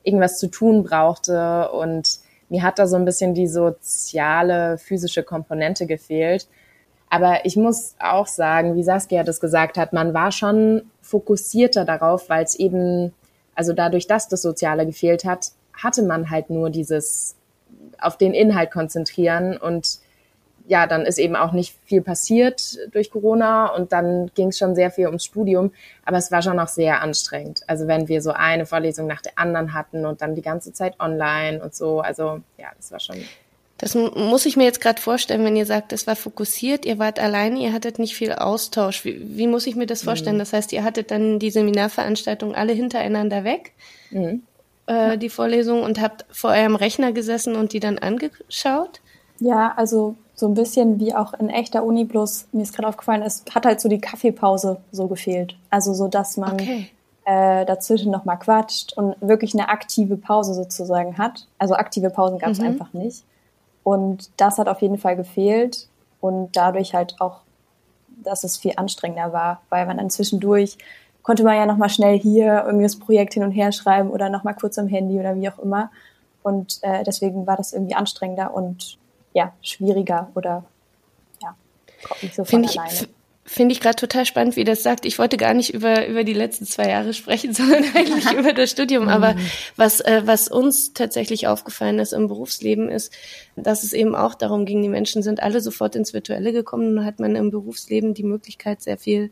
irgendwas 0.02 0.36
zu 0.40 0.48
tun 0.48 0.82
brauchte 0.82 1.70
und 1.70 2.18
mir 2.48 2.64
hat 2.64 2.80
da 2.80 2.88
so 2.88 2.96
ein 2.96 3.04
bisschen 3.04 3.34
die 3.34 3.46
soziale, 3.46 4.78
physische 4.78 5.22
Komponente 5.22 5.86
gefehlt. 5.86 6.48
Aber 7.08 7.44
ich 7.44 7.54
muss 7.56 7.94
auch 8.00 8.26
sagen, 8.26 8.74
wie 8.74 8.82
Saskia 8.82 9.22
das 9.22 9.38
gesagt 9.38 9.78
hat, 9.78 9.92
man 9.92 10.12
war 10.12 10.32
schon 10.32 10.90
fokussierter 11.02 11.84
darauf, 11.84 12.28
weil 12.28 12.42
es 12.42 12.56
eben 12.56 13.12
also 13.54 13.72
dadurch, 13.72 14.06
dass 14.06 14.28
das 14.28 14.42
Soziale 14.42 14.86
gefehlt 14.86 15.24
hat, 15.24 15.52
hatte 15.72 16.02
man 16.02 16.30
halt 16.30 16.50
nur 16.50 16.70
dieses 16.70 17.36
auf 18.00 18.18
den 18.18 18.34
Inhalt 18.34 18.70
konzentrieren. 18.70 19.56
Und 19.56 19.98
ja, 20.66 20.86
dann 20.86 21.02
ist 21.02 21.18
eben 21.18 21.36
auch 21.36 21.52
nicht 21.52 21.76
viel 21.84 22.00
passiert 22.02 22.78
durch 22.92 23.10
Corona. 23.10 23.66
Und 23.66 23.92
dann 23.92 24.30
ging 24.34 24.48
es 24.48 24.58
schon 24.58 24.74
sehr 24.74 24.90
viel 24.90 25.06
ums 25.06 25.24
Studium, 25.24 25.72
aber 26.04 26.18
es 26.18 26.30
war 26.30 26.42
schon 26.42 26.58
auch 26.58 26.68
sehr 26.68 27.00
anstrengend. 27.00 27.62
Also 27.66 27.86
wenn 27.86 28.08
wir 28.08 28.22
so 28.22 28.30
eine 28.30 28.66
Vorlesung 28.66 29.06
nach 29.06 29.22
der 29.22 29.38
anderen 29.38 29.74
hatten 29.74 30.06
und 30.06 30.22
dann 30.22 30.34
die 30.34 30.42
ganze 30.42 30.72
Zeit 30.72 30.98
online 31.00 31.62
und 31.62 31.74
so, 31.74 32.00
also 32.00 32.40
ja, 32.58 32.68
das 32.76 32.92
war 32.92 33.00
schon 33.00 33.16
das 33.84 33.94
muss 33.94 34.46
ich 34.46 34.56
mir 34.56 34.64
jetzt 34.64 34.80
gerade 34.80 34.98
vorstellen, 34.98 35.44
wenn 35.44 35.56
ihr 35.56 35.66
sagt, 35.66 35.92
es 35.92 36.06
war 36.06 36.16
fokussiert, 36.16 36.86
ihr 36.86 36.98
wart 36.98 37.20
alleine, 37.20 37.58
ihr 37.60 37.74
hattet 37.74 37.98
nicht 37.98 38.14
viel 38.14 38.32
Austausch. 38.32 39.04
Wie, 39.04 39.36
wie 39.36 39.46
muss 39.46 39.66
ich 39.66 39.76
mir 39.76 39.84
das 39.84 40.04
vorstellen? 40.04 40.36
Mhm. 40.36 40.38
Das 40.38 40.54
heißt, 40.54 40.72
ihr 40.72 40.82
hattet 40.84 41.10
dann 41.10 41.38
die 41.38 41.50
Seminarveranstaltungen 41.50 42.54
alle 42.54 42.72
hintereinander 42.72 43.44
weg, 43.44 43.72
mhm. 44.10 44.42
äh, 44.86 45.18
die 45.18 45.28
Vorlesungen, 45.28 45.82
und 45.82 46.00
habt 46.00 46.24
vor 46.30 46.52
eurem 46.52 46.76
Rechner 46.76 47.12
gesessen 47.12 47.56
und 47.56 47.74
die 47.74 47.80
dann 47.80 47.98
angeschaut? 47.98 49.02
Ja, 49.38 49.74
also 49.76 50.16
so 50.34 50.48
ein 50.48 50.54
bisschen 50.54 50.98
wie 50.98 51.14
auch 51.14 51.34
in 51.34 51.50
echter 51.50 51.84
Uni, 51.84 52.04
bloß 52.04 52.46
mir 52.52 52.62
ist 52.62 52.74
gerade 52.74 52.88
aufgefallen, 52.88 53.20
es 53.20 53.44
hat 53.54 53.66
halt 53.66 53.82
so 53.82 53.90
die 53.90 54.00
Kaffeepause 54.00 54.78
so 54.92 55.08
gefehlt. 55.08 55.56
Also 55.68 55.92
so, 55.92 56.08
dass 56.08 56.38
man 56.38 56.54
okay. 56.54 56.86
äh, 57.26 57.66
dazwischen 57.66 58.10
nochmal 58.10 58.38
quatscht 58.38 58.94
und 58.96 59.14
wirklich 59.20 59.52
eine 59.52 59.68
aktive 59.68 60.16
Pause 60.16 60.54
sozusagen 60.54 61.18
hat. 61.18 61.46
Also 61.58 61.74
aktive 61.74 62.08
Pausen 62.08 62.38
gab 62.38 62.48
es 62.48 62.60
mhm. 62.60 62.68
einfach 62.68 62.94
nicht. 62.94 63.24
Und 63.84 64.30
das 64.38 64.58
hat 64.58 64.68
auf 64.68 64.82
jeden 64.82 64.98
Fall 64.98 65.14
gefehlt 65.14 65.88
und 66.20 66.56
dadurch 66.56 66.94
halt 66.94 67.20
auch, 67.20 67.40
dass 68.08 68.42
es 68.42 68.56
viel 68.56 68.72
anstrengender 68.76 69.32
war, 69.32 69.60
weil 69.68 69.86
man 69.86 69.98
dann 69.98 70.10
zwischendurch 70.10 70.78
konnte 71.22 71.42
man 71.42 71.56
ja 71.56 71.66
nochmal 71.66 71.88
schnell 71.90 72.18
hier 72.18 72.64
irgendwie 72.64 72.84
das 72.84 72.98
Projekt 72.98 73.34
hin 73.34 73.42
und 73.42 73.52
her 73.52 73.72
schreiben 73.72 74.10
oder 74.10 74.28
nochmal 74.28 74.54
kurz 74.54 74.78
am 74.78 74.88
Handy 74.88 75.18
oder 75.18 75.36
wie 75.36 75.48
auch 75.48 75.58
immer. 75.58 75.90
Und 76.42 76.78
äh, 76.82 77.02
deswegen 77.04 77.46
war 77.46 77.56
das 77.56 77.72
irgendwie 77.72 77.94
anstrengender 77.94 78.54
und 78.54 78.98
ja, 79.32 79.52
schwieriger 79.62 80.28
oder 80.34 80.64
ja, 81.42 81.54
kommt 82.06 82.22
nicht 82.22 82.34
so 82.34 82.44
von 82.44 82.66
alleine. 82.66 82.92
Ich, 82.92 83.08
Finde 83.46 83.74
ich 83.74 83.80
gerade 83.80 83.96
total 83.96 84.24
spannend, 84.24 84.56
wie 84.56 84.64
das 84.64 84.82
sagt. 84.82 85.04
Ich 85.04 85.18
wollte 85.18 85.36
gar 85.36 85.52
nicht 85.52 85.74
über, 85.74 86.06
über 86.06 86.24
die 86.24 86.32
letzten 86.32 86.64
zwei 86.64 86.88
Jahre 86.88 87.12
sprechen, 87.12 87.52
sondern 87.54 87.84
eigentlich 87.94 88.32
über 88.32 88.54
das 88.54 88.70
Studium. 88.70 89.08
Aber 89.08 89.34
mhm. 89.34 89.46
was, 89.76 90.00
äh, 90.00 90.22
was 90.24 90.48
uns 90.48 90.94
tatsächlich 90.94 91.46
aufgefallen 91.46 91.98
ist 91.98 92.12
im 92.12 92.26
Berufsleben 92.26 92.88
ist, 92.88 93.12
dass 93.54 93.82
es 93.82 93.92
eben 93.92 94.14
auch 94.14 94.34
darum 94.34 94.64
ging, 94.64 94.82
die 94.82 94.88
Menschen 94.88 95.22
sind 95.22 95.42
alle 95.42 95.60
sofort 95.60 95.94
ins 95.94 96.14
Virtuelle 96.14 96.52
gekommen 96.52 96.98
und 96.98 97.04
hat 97.04 97.20
man 97.20 97.36
im 97.36 97.50
Berufsleben 97.50 98.14
die 98.14 98.22
Möglichkeit, 98.22 98.80
sehr 98.80 98.96
viel 98.96 99.30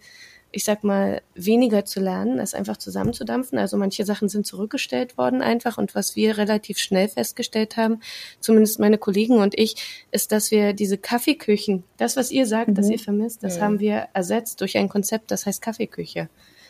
ich 0.52 0.64
sag 0.64 0.85
mal, 0.85 1.23
weniger 1.35 1.85
zu 1.85 1.99
lernen, 1.99 2.38
als 2.38 2.54
einfach 2.54 2.76
zusammenzudampfen. 2.76 3.59
Also 3.59 3.76
manche 3.76 4.04
Sachen 4.04 4.28
sind 4.28 4.47
zurückgestellt 4.47 5.18
worden 5.18 5.42
einfach. 5.42 5.78
Und 5.78 5.94
was 5.94 6.14
wir 6.14 6.37
relativ 6.37 6.78
schnell 6.78 7.09
festgestellt 7.09 7.76
haben, 7.76 8.00
zumindest 8.38 8.78
meine 8.78 8.99
Kollegen 8.99 9.38
und 9.38 9.59
ich, 9.59 10.04
ist, 10.11 10.30
dass 10.30 10.50
wir 10.50 10.75
diese 10.75 10.99
Kaffeeküchen, 10.99 11.85
das, 11.97 12.16
was 12.16 12.30
ihr 12.30 12.47
sagt, 12.47 12.68
mhm. 12.68 12.75
dass 12.75 12.90
ihr 12.90 12.99
vermisst, 12.99 13.42
das 13.42 13.56
ja. 13.56 13.62
haben 13.62 13.80
wir 13.80 14.09
ersetzt 14.12 14.61
durch 14.61 14.76
ein 14.76 14.88
Konzept, 14.88 15.30
das 15.30 15.47
heißt 15.47 15.62
Kaffeeküche. 15.62 16.28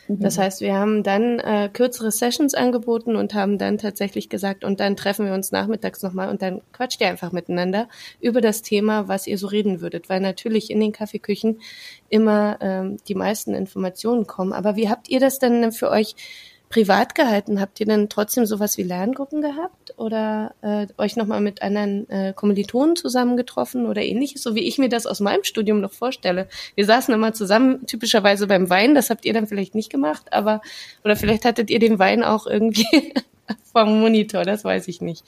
Das 0.09 0.37
mhm. 0.37 0.43
heißt, 0.43 0.61
wir 0.61 0.75
haben 0.75 1.03
dann 1.03 1.39
äh, 1.39 1.71
kürzere 1.73 2.11
Sessions 2.11 2.55
angeboten 2.55 3.17
und 3.17 3.35
haben 3.35 3.59
dann 3.59 3.79
tatsächlich 3.79 4.29
gesagt, 4.29 4.65
und 4.65 4.81
dann 4.81 4.97
treffen 4.97 5.27
wir 5.27 5.35
uns 5.35 5.53
nachmittags 5.53 6.03
nochmal 6.03 6.29
und 6.29 6.43
dann 6.43 6.61
quatscht 6.73 7.01
ihr 7.01 7.09
einfach 7.09 7.33
miteinander 7.33 7.89
über 8.21 8.41
das 8.41 8.63
Thema, 8.63 9.09
was 9.09 9.27
ihr 9.27 9.39
so 9.39 9.47
reden 9.47 9.81
würdet, 9.81 10.09
weil 10.09 10.21
natürlich 10.21 10.71
in 10.71 10.81
den 10.81 10.93
Kaffeeküchen 10.93 11.61
immer 12.09 12.59
ähm, 12.61 12.97
die 13.09 13.15
meisten 13.15 13.55
Informationen 13.55 14.27
kommen. 14.27 14.53
Aber 14.53 14.77
wie 14.77 14.89
habt 14.89 15.09
ihr 15.09 15.21
das 15.21 15.39
denn 15.39 15.73
für 15.73 15.91
euch 15.91 16.15
privat 16.73 17.15
gehalten? 17.15 17.61
Habt 17.61 17.79
ihr 17.81 17.87
denn 17.87 18.09
trotzdem 18.09 18.47
sowas 18.47 18.79
wie 18.79 18.83
Lerngruppen 18.83 19.43
gehabt 19.43 19.95
oder 19.99 20.55
äh, 20.63 20.87
euch 20.97 21.17
nochmal 21.17 21.43
mit 21.43 21.61
anderen 21.61 22.09
äh, 22.09 22.33
Kommilitonen 22.33 22.97
zusammengetroffen 22.97 23.87
oder 23.87 24.03
ähnliches, 24.03 24.43
so 24.43 24.55
wie 24.55 24.67
ich 24.67 24.79
mir 24.79 24.89
das 24.89 25.07
aus 25.07 25.21
meinem 25.21 25.45
Studium 25.45 25.83
noch 25.83 25.93
vorstelle? 25.93 26.49
Wir 26.75 26.87
saßen 26.87 27.13
immer 27.13 27.35
zusammen, 27.35 27.87
typischerweise 27.87 28.47
beim 28.47 28.71
Wein, 28.71 28.95
das 28.95 29.11
habt 29.11 29.27
ihr 29.27 29.35
dann 29.35 29.47
vielleicht 29.47 29.75
nicht 29.75 29.91
gemacht, 29.91 30.33
aber 30.33 30.63
oder 31.05 31.15
vielleicht 31.15 31.45
hattet 31.45 31.69
ihr 31.69 31.79
den 31.79 31.99
Wein 31.99 32.25
auch 32.25 32.47
irgendwie 32.47 33.13
vom 33.73 34.01
Monitor, 34.01 34.45
das 34.45 34.65
weiß 34.65 34.89
ich 34.89 35.03
nicht. 35.03 35.25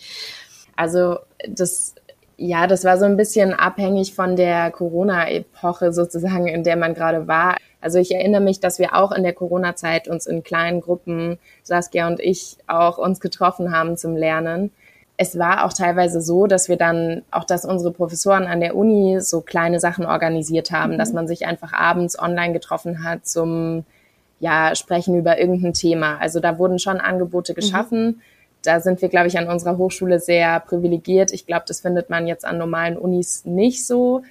Also 0.77 1.19
das 1.47 1.95
ja, 2.37 2.67
das 2.67 2.85
war 2.85 2.99
so 2.99 3.05
ein 3.05 3.17
bisschen 3.17 3.53
abhängig 3.53 4.15
von 4.15 4.35
der 4.35 4.71
Corona-Epoche 4.71 5.93
sozusagen, 5.93 6.49
in 6.49 6.65
der 6.65 6.77
man 6.77 6.95
gerade 6.95 7.29
war. 7.29 7.57
Also 7.85 7.99
ich 7.99 8.15
erinnere 8.15 8.41
mich, 8.41 8.61
dass 8.61 8.79
wir 8.79 8.95
auch 8.95 9.13
in 9.13 9.23
der 9.23 9.33
Corona-Zeit 9.33 10.09
uns 10.09 10.27
in 10.27 10.43
kleinen 10.43 10.81
Gruppen, 10.81 11.39
Saskia 11.63 12.07
und 12.07 12.21
ich, 12.21 12.57
auch 12.67 12.99
uns 12.99 13.21
getroffen 13.21 13.73
haben 13.73 13.97
zum 13.97 14.17
Lernen. 14.17 14.71
Es 15.17 15.39
war 15.39 15.65
auch 15.65 15.73
teilweise 15.73 16.21
so, 16.21 16.47
dass 16.47 16.69
wir 16.69 16.77
dann, 16.77 17.23
auch 17.31 17.45
dass 17.45 17.65
unsere 17.65 17.93
Professoren 17.93 18.45
an 18.45 18.61
der 18.61 18.75
Uni 18.75 19.21
so 19.21 19.41
kleine 19.43 19.79
Sachen 19.79 20.07
organisiert 20.07 20.71
haben, 20.73 20.95
mhm. 20.95 20.99
dass 20.99 21.13
man 21.13 21.29
sich 21.29 21.47
einfach 21.47 21.73
abends 21.73 22.19
online 22.19 22.53
getroffen 22.53 23.05
hat 23.05 23.27
zum, 23.27 23.85
ja, 24.41 24.75
Sprechen 24.75 25.17
über 25.17 25.39
irgendein 25.39 25.75
Thema. 25.75 26.19
Also 26.19 26.41
da 26.41 26.59
wurden 26.59 26.79
schon 26.79 26.99
Angebote 26.99 27.53
mhm. 27.53 27.57
geschaffen. 27.57 28.07
Mhm 28.07 28.21
da 28.65 28.81
sind 28.81 29.03
wir, 29.03 29.09
glaube 29.09 29.29
ich, 29.29 29.39
an 29.39 29.49
unserer 29.49 29.77
Hochschule 29.77 30.19
sehr 30.19 30.61
privilegiert. 30.61 31.33
Ich 31.33 31.47
glaube, 31.47 31.65
das 31.69 31.81
findet 31.81 32.11
man 32.11 32.27
jetzt 32.27 32.45
an 32.45 32.59
normalen 32.59 32.97
Unis 32.97 33.45
nicht 33.45 33.87
so. 33.87 34.23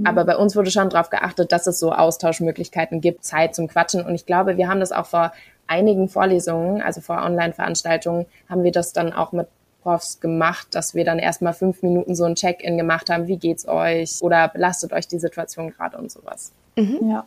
Mhm. 0.00 0.06
Aber 0.06 0.24
bei 0.24 0.36
uns 0.36 0.56
wurde 0.56 0.70
schon 0.70 0.90
darauf 0.90 1.10
geachtet, 1.10 1.52
dass 1.52 1.66
es 1.66 1.78
so 1.78 1.92
Austauschmöglichkeiten 1.92 3.00
gibt, 3.00 3.24
Zeit 3.24 3.54
zum 3.54 3.68
Quatschen. 3.68 4.04
Und 4.04 4.14
ich 4.14 4.26
glaube, 4.26 4.56
wir 4.56 4.68
haben 4.68 4.80
das 4.80 4.92
auch 4.92 5.06
vor 5.06 5.32
einigen 5.66 6.08
Vorlesungen, 6.08 6.82
also 6.82 7.00
vor 7.00 7.22
Online-Veranstaltungen, 7.22 8.26
haben 8.48 8.64
wir 8.64 8.72
das 8.72 8.92
dann 8.92 9.12
auch 9.12 9.32
mit 9.32 9.46
Profs 9.82 10.20
gemacht, 10.20 10.68
dass 10.72 10.94
wir 10.94 11.04
dann 11.04 11.18
erstmal 11.18 11.52
fünf 11.52 11.82
Minuten 11.82 12.14
so 12.14 12.24
ein 12.24 12.34
Check-in 12.34 12.76
gemacht 12.78 13.10
haben, 13.10 13.26
wie 13.26 13.36
geht's 13.36 13.68
euch 13.68 14.22
oder 14.22 14.48
belastet 14.48 14.92
euch 14.92 15.08
die 15.08 15.18
Situation 15.18 15.70
gerade 15.70 15.98
und 15.98 16.10
sowas. 16.10 16.52
Mhm. 16.76 17.10
Ja 17.10 17.24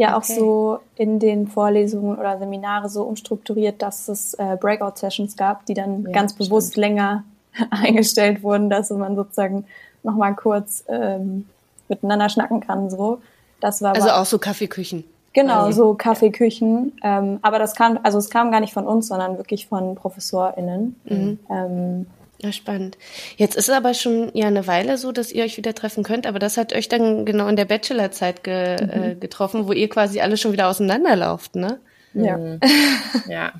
ja 0.00 0.16
auch 0.16 0.22
so 0.22 0.78
in 0.96 1.18
den 1.18 1.46
Vorlesungen 1.46 2.18
oder 2.18 2.38
Seminare 2.38 2.88
so 2.88 3.02
umstrukturiert, 3.02 3.82
dass 3.82 4.08
es 4.08 4.32
äh, 4.32 4.56
Breakout-Sessions 4.58 5.36
gab, 5.36 5.66
die 5.66 5.74
dann 5.74 6.04
ja, 6.04 6.12
ganz 6.12 6.32
bewusst 6.32 6.72
stimmt. 6.72 6.86
länger 6.86 7.24
eingestellt 7.70 8.42
wurden, 8.42 8.70
dass 8.70 8.88
man 8.88 9.14
sozusagen 9.14 9.66
nochmal 10.02 10.34
kurz 10.34 10.84
ähm, 10.88 11.44
miteinander 11.90 12.28
schnacken 12.28 12.60
kann. 12.60 12.90
So, 12.90 13.20
das 13.60 13.82
war 13.82 13.94
also 13.94 14.10
auch 14.10 14.26
so 14.26 14.38
Kaffeeküchen. 14.38 15.04
Genau, 15.32 15.64
also. 15.64 15.88
so 15.88 15.94
Kaffeeküchen. 15.94 16.92
Ähm, 17.02 17.38
aber 17.42 17.58
das 17.58 17.74
kam, 17.74 17.98
also 18.02 18.18
es 18.18 18.30
kam 18.30 18.50
gar 18.50 18.60
nicht 18.60 18.72
von 18.72 18.86
uns, 18.86 19.08
sondern 19.08 19.36
wirklich 19.36 19.66
von 19.66 19.94
ProfessorInnen. 19.94 20.96
Mhm. 21.04 21.38
Ähm, 21.50 22.06
ja, 22.42 22.52
spannend. 22.52 22.96
Jetzt 23.36 23.54
ist 23.56 23.68
es 23.68 23.74
aber 23.74 23.92
schon 23.92 24.30
ja 24.32 24.46
eine 24.46 24.66
Weile 24.66 24.96
so, 24.96 25.12
dass 25.12 25.30
ihr 25.30 25.44
euch 25.44 25.58
wieder 25.58 25.74
treffen 25.74 26.02
könnt, 26.04 26.26
aber 26.26 26.38
das 26.38 26.56
hat 26.56 26.72
euch 26.72 26.88
dann 26.88 27.26
genau 27.26 27.48
in 27.48 27.56
der 27.56 27.66
Bachelorzeit 27.66 28.42
ge, 28.42 28.76
mhm. 28.82 29.02
äh, 29.02 29.14
getroffen, 29.14 29.68
wo 29.68 29.72
ihr 29.72 29.88
quasi 29.88 30.20
alle 30.20 30.36
schon 30.36 30.52
wieder 30.52 30.68
auseinanderlauft, 30.68 31.54
ne? 31.54 31.78
Ja. 32.14 32.38
ja. 33.28 33.52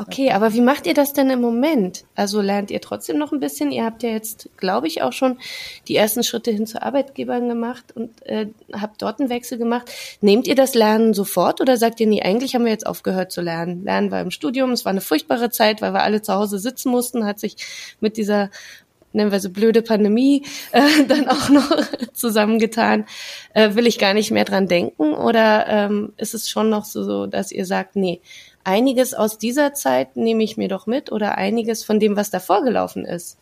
Okay, 0.00 0.30
aber 0.30 0.54
wie 0.54 0.62
macht 0.62 0.86
ihr 0.86 0.94
das 0.94 1.12
denn 1.12 1.28
im 1.28 1.42
Moment? 1.42 2.06
Also 2.14 2.40
lernt 2.40 2.70
ihr 2.70 2.80
trotzdem 2.80 3.18
noch 3.18 3.32
ein 3.32 3.40
bisschen? 3.40 3.70
Ihr 3.70 3.84
habt 3.84 4.02
ja 4.02 4.08
jetzt, 4.08 4.48
glaube 4.56 4.86
ich, 4.86 5.02
auch 5.02 5.12
schon 5.12 5.36
die 5.88 5.96
ersten 5.96 6.22
Schritte 6.22 6.50
hin 6.50 6.66
zu 6.66 6.80
Arbeitgebern 6.80 7.46
gemacht 7.50 7.92
und 7.94 8.26
äh, 8.26 8.46
habt 8.72 9.02
dort 9.02 9.20
einen 9.20 9.28
Wechsel 9.28 9.58
gemacht. 9.58 9.90
Nehmt 10.22 10.46
ihr 10.46 10.54
das 10.54 10.74
Lernen 10.74 11.12
sofort 11.12 11.60
oder 11.60 11.76
sagt 11.76 12.00
ihr, 12.00 12.06
nee, 12.06 12.22
eigentlich 12.22 12.54
haben 12.54 12.64
wir 12.64 12.72
jetzt 12.72 12.86
aufgehört 12.86 13.30
zu 13.30 13.42
lernen? 13.42 13.84
Lernen 13.84 14.10
war 14.10 14.22
im 14.22 14.30
Studium, 14.30 14.70
es 14.70 14.86
war 14.86 14.90
eine 14.90 15.02
furchtbare 15.02 15.50
Zeit, 15.50 15.82
weil 15.82 15.92
wir 15.92 16.02
alle 16.02 16.22
zu 16.22 16.32
Hause 16.32 16.58
sitzen 16.58 16.90
mussten, 16.90 17.26
hat 17.26 17.38
sich 17.38 17.56
mit 18.00 18.16
dieser 18.16 18.48
nennen 19.12 19.32
wir 19.32 19.40
so 19.40 19.50
blöde 19.50 19.82
Pandemie 19.82 20.46
äh, 20.72 21.04
dann 21.06 21.28
auch 21.28 21.50
noch 21.50 21.70
zusammengetan. 22.14 23.04
Äh, 23.52 23.74
will 23.74 23.86
ich 23.86 23.98
gar 23.98 24.14
nicht 24.14 24.30
mehr 24.30 24.44
dran 24.44 24.66
denken 24.66 25.12
oder 25.14 25.66
ähm, 25.68 26.12
ist 26.16 26.32
es 26.32 26.48
schon 26.48 26.70
noch 26.70 26.84
so, 26.84 27.26
dass 27.26 27.52
ihr 27.52 27.66
sagt, 27.66 27.96
nee, 27.96 28.20
einiges 28.70 29.14
aus 29.14 29.36
dieser 29.36 29.74
Zeit 29.74 30.16
nehme 30.16 30.44
ich 30.44 30.56
mir 30.56 30.68
doch 30.68 30.86
mit 30.86 31.10
oder 31.10 31.36
einiges 31.36 31.82
von 31.82 31.98
dem, 31.98 32.14
was 32.14 32.30
davor 32.30 32.62
gelaufen 32.62 33.04
ist, 33.04 33.36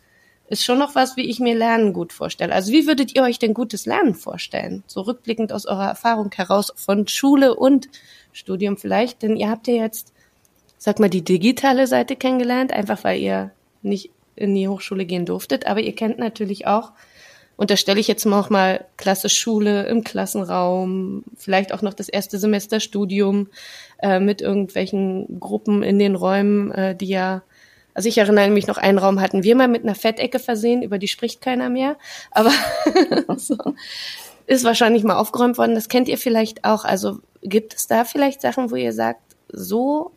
ist 0.47 0.63
schon 0.63 0.79
noch 0.79 0.95
was, 0.95 1.15
wie 1.15 1.29
ich 1.29 1.39
mir 1.39 1.55
Lernen 1.55 1.93
gut 1.93 2.11
vorstelle. 2.11 2.51
Also 2.53 2.71
wie 2.71 2.87
würdet 2.87 3.15
ihr 3.15 3.21
euch 3.21 3.37
denn 3.37 3.53
gutes 3.53 3.85
Lernen 3.85 4.15
vorstellen? 4.15 4.83
So 4.87 5.01
rückblickend 5.01 5.53
aus 5.53 5.67
eurer 5.67 5.87
Erfahrung 5.87 6.31
heraus 6.35 6.73
von 6.75 7.07
Schule 7.07 7.55
und 7.55 7.89
Studium 8.33 8.75
vielleicht, 8.75 9.21
denn 9.21 9.37
ihr 9.37 9.51
habt 9.51 9.67
ja 9.67 9.75
jetzt, 9.75 10.11
sag 10.79 10.99
mal, 10.99 11.09
die 11.09 11.23
digitale 11.23 11.85
Seite 11.85 12.15
kennengelernt, 12.15 12.73
einfach 12.73 13.03
weil 13.03 13.19
ihr 13.19 13.51
nicht 13.83 14.09
in 14.35 14.55
die 14.55 14.67
Hochschule 14.67 15.05
gehen 15.05 15.27
durftet, 15.27 15.67
aber 15.67 15.81
ihr 15.81 15.93
kennt 15.93 16.17
natürlich 16.17 16.65
auch 16.65 16.93
und 17.59 17.69
da 17.69 17.75
stelle 17.75 17.99
ich 17.99 18.07
jetzt 18.07 18.25
auch 18.25 18.49
mal 18.49 18.85
Klasse 18.95 19.27
Schule 19.27 19.85
im 19.87 20.05
Klassenraum, 20.05 21.25
vielleicht 21.35 21.73
auch 21.73 21.81
noch 21.81 21.93
das 21.93 22.07
erste 22.07 22.39
Semester 22.39 22.79
Studium 22.79 23.49
äh, 24.01 24.21
mit 24.21 24.39
irgendwelchen 24.39 25.41
Gruppen 25.41 25.83
in 25.83 25.99
den 25.99 26.15
Räumen, 26.15 26.71
äh, 26.71 26.95
die 26.95 27.09
ja 27.09 27.41
also 27.93 28.07
ich 28.07 28.17
erinnere 28.17 28.49
mich 28.49 28.67
noch, 28.67 28.77
einen 28.77 28.97
Raum 28.97 29.19
hatten 29.19 29.43
wir 29.43 29.57
mal 29.57 29.67
mit 29.67 29.83
einer 29.83 29.93
Fettecke 29.93 30.39
versehen, 30.39 30.83
über 30.83 30.99
die 30.99 31.09
spricht 31.09 31.41
keiner 31.41 31.69
mehr. 31.69 31.97
Aber 32.31 32.53
so, 33.35 33.57
ist 34.47 34.63
wahrscheinlich 34.63 35.03
mal 35.03 35.17
aufgeräumt 35.17 35.57
worden. 35.57 35.75
Das 35.75 35.89
kennt 35.89 36.07
ihr 36.07 36.17
vielleicht 36.17 36.63
auch. 36.63 36.85
Also 36.85 37.19
gibt 37.41 37.73
es 37.73 37.87
da 37.87 38.05
vielleicht 38.05 38.39
Sachen, 38.39 38.71
wo 38.71 38.77
ihr 38.77 38.93
sagt, 38.93 39.19
so 39.51 40.11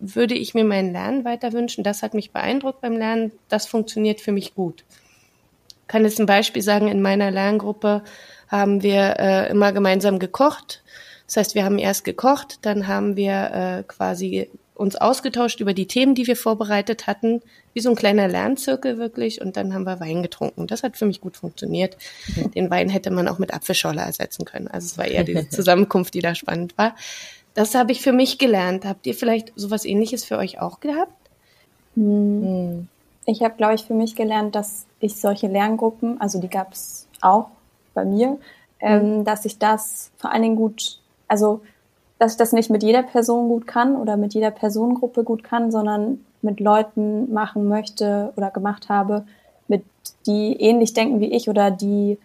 würde 0.00 0.34
ich 0.34 0.54
mir 0.54 0.64
mein 0.64 0.90
Lernen 0.90 1.24
weiter 1.24 1.52
wünschen. 1.52 1.84
Das 1.84 2.02
hat 2.02 2.12
mich 2.12 2.32
beeindruckt 2.32 2.80
beim 2.80 2.96
Lernen. 2.96 3.30
Das 3.48 3.66
funktioniert 3.66 4.20
für 4.20 4.32
mich 4.32 4.56
gut 4.56 4.84
kann 5.88 6.04
jetzt 6.04 6.20
ein 6.20 6.26
Beispiel 6.26 6.62
sagen, 6.62 6.88
in 6.88 7.02
meiner 7.02 7.30
Lerngruppe 7.30 8.02
haben 8.48 8.82
wir 8.82 9.16
äh, 9.18 9.50
immer 9.50 9.72
gemeinsam 9.72 10.18
gekocht. 10.18 10.82
Das 11.26 11.36
heißt, 11.36 11.54
wir 11.54 11.64
haben 11.64 11.78
erst 11.78 12.04
gekocht, 12.04 12.60
dann 12.62 12.86
haben 12.86 13.16
wir 13.16 13.50
äh, 13.52 13.82
quasi 13.86 14.48
uns 14.74 14.96
ausgetauscht 14.96 15.60
über 15.60 15.74
die 15.74 15.86
Themen, 15.86 16.14
die 16.14 16.26
wir 16.26 16.36
vorbereitet 16.36 17.06
hatten, 17.06 17.42
wie 17.74 17.80
so 17.80 17.90
ein 17.90 17.96
kleiner 17.96 18.28
Lernzirkel 18.28 18.96
wirklich, 18.96 19.40
und 19.40 19.56
dann 19.56 19.74
haben 19.74 19.84
wir 19.84 19.98
Wein 20.00 20.22
getrunken. 20.22 20.68
Das 20.68 20.84
hat 20.84 20.96
für 20.96 21.04
mich 21.04 21.20
gut 21.20 21.36
funktioniert. 21.36 21.96
Mhm. 22.36 22.50
Den 22.52 22.70
Wein 22.70 22.88
hätte 22.88 23.10
man 23.10 23.26
auch 23.28 23.38
mit 23.38 23.52
Apfelschorle 23.52 24.00
ersetzen 24.00 24.44
können. 24.44 24.68
Also 24.68 24.86
es 24.86 24.96
war 24.96 25.06
eher 25.06 25.24
diese 25.24 25.48
Zusammenkunft, 25.48 26.14
die 26.14 26.20
da 26.20 26.34
spannend 26.34 26.78
war. 26.78 26.94
Das 27.54 27.74
habe 27.74 27.90
ich 27.90 28.00
für 28.00 28.12
mich 28.12 28.38
gelernt. 28.38 28.84
Habt 28.84 29.06
ihr 29.06 29.14
vielleicht 29.14 29.52
sowas 29.56 29.84
ähnliches 29.84 30.24
für 30.24 30.38
euch 30.38 30.60
auch 30.60 30.78
gehabt? 30.78 31.12
Mhm. 31.96 32.88
Ich 33.30 33.42
habe, 33.42 33.56
glaube 33.58 33.74
ich, 33.74 33.84
für 33.84 33.92
mich 33.92 34.16
gelernt, 34.16 34.54
dass 34.54 34.86
ich 35.00 35.20
solche 35.20 35.48
Lerngruppen, 35.48 36.18
also 36.18 36.40
die 36.40 36.48
gab 36.48 36.72
es 36.72 37.06
auch 37.20 37.50
bei 37.92 38.06
mir, 38.06 38.38
ähm, 38.80 39.18
mhm. 39.18 39.24
dass 39.24 39.44
ich 39.44 39.58
das 39.58 40.10
vor 40.16 40.32
allen 40.32 40.40
Dingen 40.40 40.56
gut, 40.56 40.98
also 41.26 41.60
dass 42.18 42.32
ich 42.32 42.38
das 42.38 42.52
nicht 42.52 42.70
mit 42.70 42.82
jeder 42.82 43.02
Person 43.02 43.48
gut 43.48 43.66
kann 43.66 43.96
oder 43.96 44.16
mit 44.16 44.32
jeder 44.32 44.50
Personengruppe 44.50 45.24
gut 45.24 45.44
kann, 45.44 45.70
sondern 45.70 46.24
mit 46.40 46.58
Leuten 46.58 47.30
machen 47.30 47.68
möchte 47.68 48.32
oder 48.36 48.50
gemacht 48.50 48.88
habe, 48.88 49.26
mit 49.68 49.84
die 50.24 50.54
ähnlich 50.58 50.94
denken 50.94 51.20
wie 51.20 51.30
ich 51.30 51.50
oder 51.50 51.70
die 51.70 52.16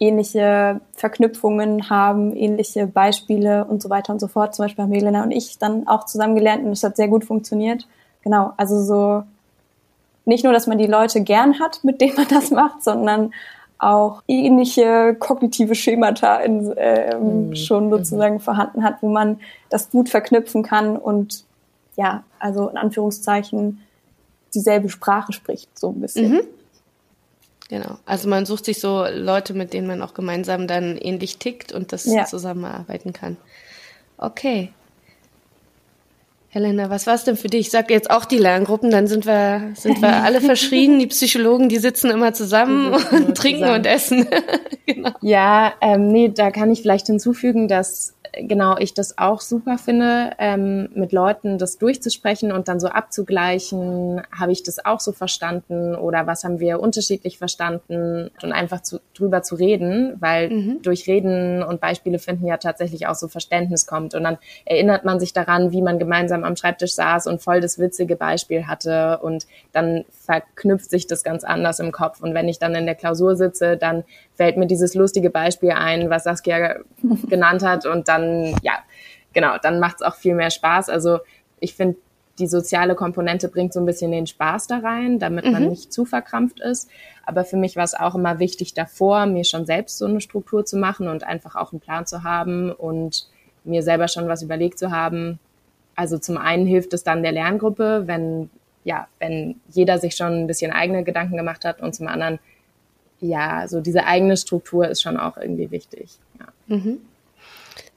ähnliche 0.00 0.80
Verknüpfungen 0.96 1.88
haben, 1.88 2.34
ähnliche 2.34 2.88
Beispiele 2.88 3.64
und 3.64 3.80
so 3.80 3.90
weiter 3.90 4.12
und 4.12 4.18
so 4.18 4.26
fort. 4.26 4.56
Zum 4.56 4.64
Beispiel 4.64 4.82
haben 4.82 4.92
Helena 4.92 5.22
und 5.22 5.30
ich 5.30 5.56
dann 5.58 5.86
auch 5.86 6.04
zusammen 6.06 6.34
gelernt 6.34 6.64
und 6.64 6.72
es 6.72 6.82
hat 6.82 6.96
sehr 6.96 7.08
gut 7.08 7.24
funktioniert. 7.24 7.86
Genau, 8.24 8.54
also 8.56 8.82
so 8.82 9.22
nicht 10.28 10.44
nur, 10.44 10.52
dass 10.52 10.66
man 10.66 10.78
die 10.78 10.86
Leute 10.86 11.22
gern 11.22 11.58
hat, 11.58 11.82
mit 11.82 12.00
denen 12.00 12.16
man 12.16 12.28
das 12.28 12.50
macht, 12.50 12.84
sondern 12.84 13.32
auch 13.78 14.22
ähnliche 14.26 15.16
kognitive 15.18 15.74
Schemata 15.74 16.36
in, 16.38 16.72
äh, 16.76 17.16
mhm. 17.16 17.54
schon 17.54 17.90
sozusagen 17.90 18.34
mhm. 18.34 18.40
vorhanden 18.40 18.84
hat, 18.84 18.96
wo 19.02 19.08
man 19.08 19.40
das 19.70 19.90
gut 19.90 20.08
verknüpfen 20.08 20.62
kann 20.62 20.96
und 20.96 21.44
ja, 21.96 22.24
also 22.38 22.68
in 22.68 22.76
Anführungszeichen 22.76 23.80
dieselbe 24.54 24.88
Sprache 24.88 25.32
spricht, 25.32 25.78
so 25.78 25.90
ein 25.90 26.00
bisschen. 26.00 26.32
Mhm. 26.32 26.40
Genau. 27.68 27.98
Also 28.06 28.28
man 28.28 28.46
sucht 28.46 28.64
sich 28.64 28.80
so 28.80 29.04
Leute, 29.10 29.54
mit 29.54 29.72
denen 29.72 29.86
man 29.86 30.02
auch 30.02 30.14
gemeinsam 30.14 30.66
dann 30.66 30.96
ähnlich 30.96 31.38
tickt 31.38 31.72
und 31.72 31.92
das 31.92 32.06
ja. 32.06 32.24
zusammenarbeiten 32.24 33.12
kann. 33.12 33.36
Okay. 34.16 34.72
Helena, 36.50 36.88
was 36.88 37.06
war 37.06 37.14
es 37.14 37.24
denn 37.24 37.36
für 37.36 37.48
dich? 37.48 37.60
Ich 37.60 37.70
sage 37.70 37.92
jetzt 37.92 38.10
auch 38.10 38.24
die 38.24 38.38
Lerngruppen, 38.38 38.90
dann 38.90 39.06
sind 39.06 39.26
wir, 39.26 39.72
sind 39.74 40.00
wir 40.00 40.22
alle 40.22 40.40
verschrien. 40.40 40.98
Die 40.98 41.06
Psychologen, 41.06 41.68
die 41.68 41.76
sitzen 41.76 42.10
immer 42.10 42.32
zusammen 42.32 42.94
und 42.94 43.36
trinken 43.36 43.60
zusammen. 43.60 43.78
und 43.78 43.86
essen. 43.86 44.26
genau. 44.86 45.10
Ja, 45.20 45.74
ähm, 45.82 46.08
nee, 46.08 46.30
da 46.34 46.50
kann 46.50 46.70
ich 46.70 46.80
vielleicht 46.80 47.06
hinzufügen, 47.06 47.68
dass 47.68 48.14
genau 48.32 48.76
ich 48.78 48.94
das 48.94 49.18
auch 49.18 49.40
super 49.40 49.78
finde, 49.78 50.32
ähm, 50.38 50.88
mit 50.94 51.12
Leuten 51.12 51.58
das 51.58 51.78
durchzusprechen 51.78 52.52
und 52.52 52.68
dann 52.68 52.80
so 52.80 52.88
abzugleichen, 52.88 54.22
habe 54.36 54.52
ich 54.52 54.62
das 54.62 54.84
auch 54.84 55.00
so 55.00 55.12
verstanden 55.12 55.94
oder 55.94 56.26
was 56.26 56.44
haben 56.44 56.60
wir 56.60 56.80
unterschiedlich 56.80 57.38
verstanden 57.38 58.30
und 58.42 58.52
einfach 58.52 58.82
zu, 58.82 59.00
drüber 59.14 59.42
zu 59.42 59.54
reden, 59.54 60.16
weil 60.20 60.50
mhm. 60.50 60.82
durch 60.82 61.06
Reden 61.06 61.62
und 61.62 61.80
Beispiele 61.80 62.18
finden 62.18 62.46
ja 62.46 62.56
tatsächlich 62.58 63.06
auch 63.06 63.14
so 63.14 63.28
Verständnis 63.28 63.86
kommt 63.86 64.14
und 64.14 64.24
dann 64.24 64.38
erinnert 64.64 65.04
man 65.04 65.20
sich 65.20 65.32
daran, 65.32 65.72
wie 65.72 65.82
man 65.82 65.98
gemeinsam 65.98 66.18
gemeinsam 66.18 66.44
am 66.44 66.56
Schreibtisch 66.56 66.94
saß 66.94 67.26
und 67.26 67.42
voll 67.42 67.60
das 67.60 67.78
witzige 67.78 68.16
Beispiel 68.16 68.66
hatte 68.66 69.18
und 69.18 69.46
dann 69.72 70.04
verknüpft 70.10 70.90
sich 70.90 71.06
das 71.06 71.22
ganz 71.22 71.44
anders 71.44 71.80
im 71.80 71.92
Kopf. 71.92 72.20
Und 72.22 72.34
wenn 72.34 72.48
ich 72.48 72.58
dann 72.58 72.74
in 72.74 72.86
der 72.86 72.94
Klausur 72.94 73.36
sitze, 73.36 73.76
dann 73.76 74.04
fällt 74.34 74.56
mir 74.56 74.66
dieses 74.66 74.94
lustige 74.94 75.30
Beispiel 75.30 75.70
ein, 75.72 76.10
was 76.10 76.24
Saskia 76.24 76.76
genannt 77.28 77.62
hat 77.62 77.86
und 77.86 78.08
dann, 78.08 78.27
ja, 78.62 78.78
genau, 79.32 79.56
dann 79.62 79.80
macht 79.80 79.96
es 79.96 80.02
auch 80.02 80.14
viel 80.14 80.34
mehr 80.34 80.50
Spaß. 80.50 80.88
Also 80.88 81.18
ich 81.60 81.74
finde, 81.74 81.96
die 82.38 82.46
soziale 82.46 82.94
Komponente 82.94 83.48
bringt 83.48 83.72
so 83.72 83.80
ein 83.80 83.86
bisschen 83.86 84.12
den 84.12 84.26
Spaß 84.26 84.68
da 84.68 84.78
rein, 84.78 85.18
damit 85.18 85.44
mhm. 85.44 85.52
man 85.52 85.68
nicht 85.68 85.92
zu 85.92 86.04
verkrampft 86.04 86.60
ist. 86.60 86.88
Aber 87.26 87.44
für 87.44 87.56
mich 87.56 87.76
war 87.76 87.84
es 87.84 87.94
auch 87.94 88.14
immer 88.14 88.38
wichtig 88.38 88.74
davor, 88.74 89.26
mir 89.26 89.44
schon 89.44 89.66
selbst 89.66 89.98
so 89.98 90.06
eine 90.06 90.20
Struktur 90.20 90.64
zu 90.64 90.76
machen 90.76 91.08
und 91.08 91.24
einfach 91.24 91.56
auch 91.56 91.72
einen 91.72 91.80
Plan 91.80 92.06
zu 92.06 92.22
haben 92.22 92.70
und 92.70 93.28
mir 93.64 93.82
selber 93.82 94.08
schon 94.08 94.28
was 94.28 94.42
überlegt 94.42 94.78
zu 94.78 94.90
haben. 94.90 95.38
Also 95.94 96.18
zum 96.18 96.38
einen 96.38 96.66
hilft 96.66 96.92
es 96.94 97.02
dann 97.02 97.22
der 97.22 97.32
Lerngruppe, 97.32 98.04
wenn, 98.06 98.50
ja, 98.84 99.08
wenn 99.18 99.56
jeder 99.68 99.98
sich 99.98 100.14
schon 100.14 100.32
ein 100.32 100.46
bisschen 100.46 100.72
eigene 100.72 101.02
Gedanken 101.02 101.36
gemacht 101.36 101.64
hat 101.64 101.80
und 101.80 101.94
zum 101.94 102.06
anderen, 102.06 102.38
ja, 103.20 103.66
so 103.66 103.80
diese 103.80 104.04
eigene 104.04 104.36
Struktur 104.36 104.86
ist 104.86 105.02
schon 105.02 105.16
auch 105.16 105.36
irgendwie 105.36 105.72
wichtig. 105.72 106.18
Ja. 106.38 106.76
Mhm. 106.76 107.00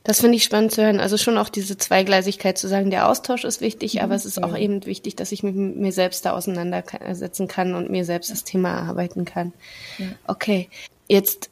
Das 0.03 0.22
finde 0.22 0.38
ich 0.38 0.43
spannend 0.43 0.72
zu 0.72 0.84
hören. 0.84 1.00
Also 1.00 1.17
schon 1.17 1.38
auch 1.38 1.50
diese 1.50 1.77
Zweigleisigkeit 1.77 2.58
zu 2.58 2.67
sagen, 2.67 2.89
der 2.89 3.08
Austausch 3.08 3.43
ist 3.43 3.62
wichtig, 3.62 3.96
mhm. 3.96 4.01
aber 4.01 4.15
es 4.15 4.25
ist 4.25 4.38
ja. 4.38 4.43
auch 4.43 4.58
eben 4.58 4.86
wichtig, 4.86 5.15
dass 5.15 5.31
ich 5.31 5.43
mit 5.43 5.55
mir 5.55 5.91
selbst 5.91 6.25
da 6.25 6.31
auseinandersetzen 6.31 7.48
kann 7.48 7.75
und 7.75 7.91
mir 7.91 8.03
selbst 8.03 8.31
das 8.31 8.43
Thema 8.43 8.70
erarbeiten 8.72 9.25
kann. 9.25 9.53
Ja. 10.00 10.08
Okay, 10.25 10.70
jetzt 11.08 11.50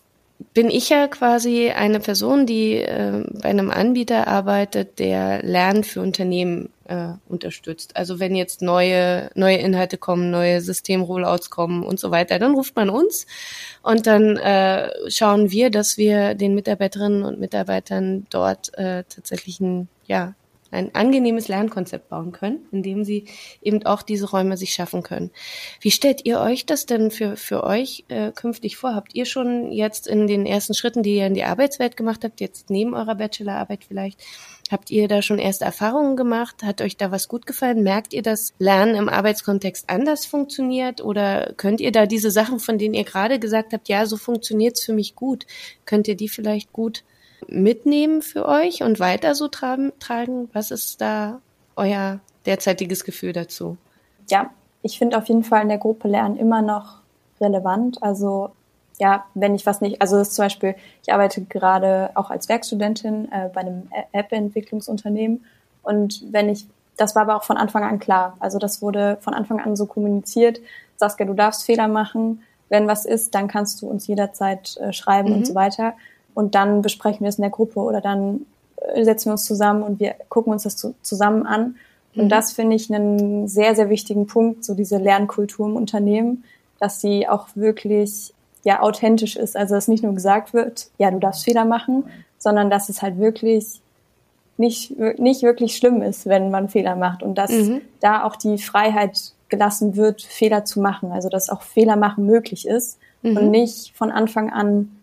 bin 0.54 0.70
ich 0.70 0.90
ja 0.90 1.08
quasi 1.08 1.70
eine 1.70 2.00
Person, 2.00 2.46
die 2.46 2.76
äh, 2.76 3.24
bei 3.42 3.50
einem 3.50 3.70
Anbieter 3.72 4.28
arbeitet, 4.28 5.00
der 5.00 5.44
Lernen 5.44 5.84
für 5.84 6.02
Unternehmen 6.02 6.70
äh, 6.86 7.10
unterstützt. 7.28 7.98
Also 7.98 8.20
wenn 8.20 8.36
jetzt 8.36 8.62
neue, 8.62 9.30
neue 9.36 9.58
Inhalte 9.58 9.98
kommen, 9.98 10.32
neue 10.32 10.62
Systemrollouts 10.62 11.50
kommen 11.50 11.84
und 11.84 12.00
so 12.00 12.12
weiter, 12.12 12.40
dann 12.40 12.56
ruft 12.56 12.76
man 12.76 12.90
uns 12.90 13.28
und 13.84 14.08
dann 14.08 14.38
äh, 14.38 14.90
schauen 15.10 15.52
wir, 15.52 15.70
dass 15.70 15.98
wir 15.98 16.36
den 16.36 16.56
Mitarbeiterinnen 16.56 17.24
und 17.24 17.40
Mitarbeitern 17.40 18.26
dort 18.30 18.74
äh, 18.78 19.04
tatsächlich 19.10 19.60
ein, 19.60 19.90
ja, 20.08 20.36
ein 20.72 20.94
angenehmes 20.94 21.48
Lernkonzept 21.48 22.10
bauen 22.10 22.32
können, 22.32 22.68
indem 22.72 23.04
sie 23.04 23.26
eben 23.62 23.86
auch 23.86 24.02
diese 24.02 24.30
Räume 24.30 24.58
sich 24.58 24.74
schaffen 24.74 25.04
können. 25.04 25.32
Wie 25.82 25.92
stellt 25.92 26.26
ihr 26.26 26.40
euch 26.40 26.66
das 26.66 26.86
denn 26.86 27.12
für, 27.12 27.36
für 27.38 27.64
euch 27.64 28.06
äh, 28.10 28.32
künftig 28.32 28.78
vor? 28.78 28.96
Habt 28.96 29.16
ihr 29.16 29.26
schon 29.26 29.72
jetzt 29.72 30.08
in 30.08 30.28
den 30.28 30.46
ersten 30.46 30.74
Schritten, 30.74 31.04
die 31.04 31.16
ihr 31.16 31.28
in 31.28 31.34
die 31.34 31.44
Arbeitswelt 31.44 31.98
gemacht 31.98 32.24
habt, 32.24 32.42
jetzt 32.42 32.70
neben 32.70 32.94
eurer 32.94 33.16
Bachelorarbeit 33.16 33.84
vielleicht, 33.84 34.22
habt 34.72 34.92
ihr 34.92 35.08
da 35.08 35.22
schon 35.22 35.40
erste 35.40 35.66
Erfahrungen 35.66 36.16
gemacht? 36.16 36.64
Hat 36.64 36.82
euch 36.82 36.98
da 36.98 37.12
was 37.12 37.28
gut 37.28 37.46
gefallen? 37.46 37.84
Merkt 37.84 38.14
ihr, 38.14 38.22
dass 38.22 38.54
Lernen 38.60 38.96
im 38.96 39.10
Arbeitskontext 39.10 39.90
anders 39.90 40.26
funktioniert? 40.26 41.02
Oder 41.02 41.54
könnt 41.58 41.82
ihr 41.82 41.92
da 41.92 42.06
diese 42.06 42.32
Sachen, 42.32 42.60
von 42.60 42.78
denen 42.78 42.94
ihr 42.94 43.04
gerade 43.04 43.40
gesagt 43.40 43.74
habt, 43.74 43.90
ja, 43.90 44.06
so 44.06 44.18
funktioniert's 44.18 44.84
für 44.84 44.94
mich 44.94 45.16
gut, 45.16 45.46
könnt 45.86 46.08
ihr 46.08 46.16
die 46.16 46.30
vielleicht 46.30 46.72
gut 46.72 47.04
mitnehmen 47.48 48.22
für 48.22 48.48
euch 48.48 48.84
und 48.84 49.00
weiter 49.00 49.36
so 49.36 49.48
tragen? 49.48 49.92
Was 50.54 50.72
ist 50.72 51.02
da 51.02 51.42
euer 51.76 52.20
derzeitiges 52.46 53.04
Gefühl 53.04 53.34
dazu? 53.34 53.78
Ja, 54.30 54.50
ich 54.82 54.98
finde 54.98 55.18
auf 55.18 55.28
jeden 55.28 55.44
Fall 55.44 55.64
in 55.64 55.70
der 55.70 55.78
Gruppe 55.78 56.08
Lernen 56.08 56.38
immer 56.38 56.62
noch 56.62 57.00
relevant. 57.42 58.02
Also 58.02 58.52
ja, 59.00 59.26
wenn 59.34 59.56
ich 59.56 59.66
was 59.66 59.82
nicht, 59.82 60.02
also 60.02 60.18
das 60.18 60.30
ist 60.30 60.36
zum 60.36 60.46
Beispiel, 60.46 60.76
ich 61.04 61.14
arbeite 61.14 61.42
gerade 61.44 62.12
auch 62.16 62.30
als 62.30 62.50
Werkstudentin 62.50 63.32
äh, 63.32 63.50
bei 63.54 63.62
einem 63.62 63.88
App-Entwicklungsunternehmen 64.12 65.46
und 65.84 66.22
wenn 66.32 66.50
ich, 66.50 66.68
das 66.98 67.16
war 67.16 67.22
aber 67.22 67.38
auch 67.38 67.44
von 67.44 67.56
Anfang 67.56 67.84
an 67.84 68.00
klar, 68.00 68.36
also 68.40 68.60
das 68.60 68.82
wurde 68.82 69.18
von 69.22 69.34
Anfang 69.34 69.62
an 69.62 69.78
so 69.78 69.86
kommuniziert, 69.86 70.60
Saskia, 70.98 71.26
du 71.26 71.34
darfst 71.34 71.64
Fehler 71.64 71.88
machen, 71.88 72.44
wenn 72.68 72.88
was 72.88 73.06
ist, 73.06 73.34
dann 73.36 73.48
kannst 73.48 73.82
du 73.82 73.88
uns 73.88 74.06
jederzeit 74.06 74.76
äh, 74.78 74.92
schreiben 74.92 75.30
mhm. 75.30 75.36
und 75.38 75.48
so 75.48 75.56
weiter 75.56 75.94
und 76.40 76.56
dann 76.56 76.82
besprechen 76.82 77.20
wir 77.20 77.28
es 77.28 77.38
in 77.38 77.42
der 77.42 77.52
Gruppe 77.52 77.82
oder 77.82 78.00
dann 78.00 78.46
äh, 78.94 79.04
setzen 79.04 79.26
wir 79.26 79.34
uns 79.34 79.44
zusammen 79.44 79.84
und 79.84 80.00
wir 80.00 80.16
gucken 80.30 80.54
uns 80.54 80.64
das 80.64 80.78
zu, 80.78 80.96
zusammen 81.02 81.46
an. 81.46 81.76
Und 82.16 82.26
mhm. 82.26 82.30
das 82.30 82.54
finde 82.54 82.78
ich 82.78 82.90
einen 82.90 83.50
sehr, 83.50 83.76
sehr 83.76 83.90
wichtigen 83.90 84.26
Punkt, 84.26 84.64
so 84.64 84.74
diese 84.74 85.00
Lernkultur 85.00 85.68
im 85.68 85.76
Unternehmen, 85.76 86.46
dass 86.80 87.02
sie 87.02 87.28
auch 87.28 87.48
wirklich 87.56 88.34
ja 88.64 88.82
authentisch 88.82 89.36
ist. 89.36 89.58
Also 89.58 89.76
dass 89.76 89.90
nicht 89.90 90.02
nur 90.02 90.14
gesagt 90.14 90.54
wird, 90.54 90.90
ja, 90.98 91.12
du 91.12 91.20
darfst 91.20 91.44
Fehler 91.44 91.66
machen, 91.66 92.06
sondern 92.38 92.70
dass 92.70 92.88
es 92.88 93.02
halt 93.02 93.20
wirklich 93.20 93.82
nicht, 94.56 94.98
nicht 95.20 95.44
wirklich 95.44 95.76
schlimm 95.76 96.02
ist, 96.02 96.26
wenn 96.26 96.52
man 96.52 96.70
Fehler 96.70 96.96
macht 96.96 97.22
und 97.22 97.38
dass 97.38 97.52
mhm. 97.52 97.82
da 98.00 98.24
auch 98.24 98.38
die 98.38 98.58
Freiheit 98.58 99.34
gelassen 99.50 99.98
wird, 99.98 100.22
Fehler 100.22 100.64
zu 100.64 100.80
machen. 100.80 101.12
Also 101.12 101.28
dass 101.28 101.50
auch 101.50 101.64
Fehler 101.64 101.98
machen 101.98 102.26
möglich 102.26 102.66
ist 102.66 102.98
mhm. 103.24 103.36
und 103.36 103.52
nicht 103.52 103.92
von 103.94 104.10
Anfang 104.10 104.50
an 104.54 104.99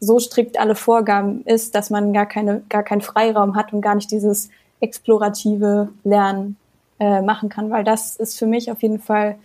so 0.00 0.18
strikt 0.18 0.58
alle 0.58 0.74
Vorgaben 0.74 1.42
ist, 1.44 1.74
dass 1.74 1.90
man 1.90 2.12
gar 2.12 2.26
keine, 2.26 2.62
gar 2.68 2.82
keinen 2.82 3.00
Freiraum 3.00 3.56
hat 3.56 3.72
und 3.72 3.80
gar 3.80 3.94
nicht 3.94 4.10
dieses 4.10 4.50
explorative 4.80 5.88
Lernen 6.04 6.56
äh, 6.98 7.22
machen 7.22 7.48
kann, 7.48 7.70
weil 7.70 7.84
das 7.84 8.16
ist 8.16 8.38
für 8.38 8.46
mich 8.46 8.70
auf 8.70 8.82
jeden 8.82 9.00
Fall 9.00 9.36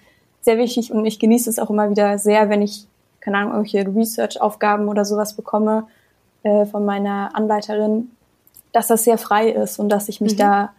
sehr 0.41 0.57
wichtig 0.57 0.91
und 0.91 1.05
ich 1.05 1.19
genieße 1.19 1.49
es 1.49 1.59
auch 1.59 1.69
immer 1.69 1.89
wieder 1.89 2.17
sehr, 2.17 2.49
wenn 2.49 2.61
ich, 2.61 2.87
keine 3.19 3.37
Ahnung, 3.37 3.53
irgendwelche 3.53 3.87
Research-Aufgaben 3.95 4.87
oder 4.87 5.05
sowas 5.05 5.35
bekomme 5.35 5.87
äh, 6.43 6.65
von 6.65 6.83
meiner 6.83 7.35
Anleiterin, 7.35 8.11
dass 8.71 8.87
das 8.87 9.03
sehr 9.03 9.17
frei 9.17 9.49
ist 9.49 9.79
und 9.79 9.89
dass 9.89 10.09
ich 10.09 10.21
mich 10.21 10.33
mhm. 10.33 10.39
da 10.39 10.73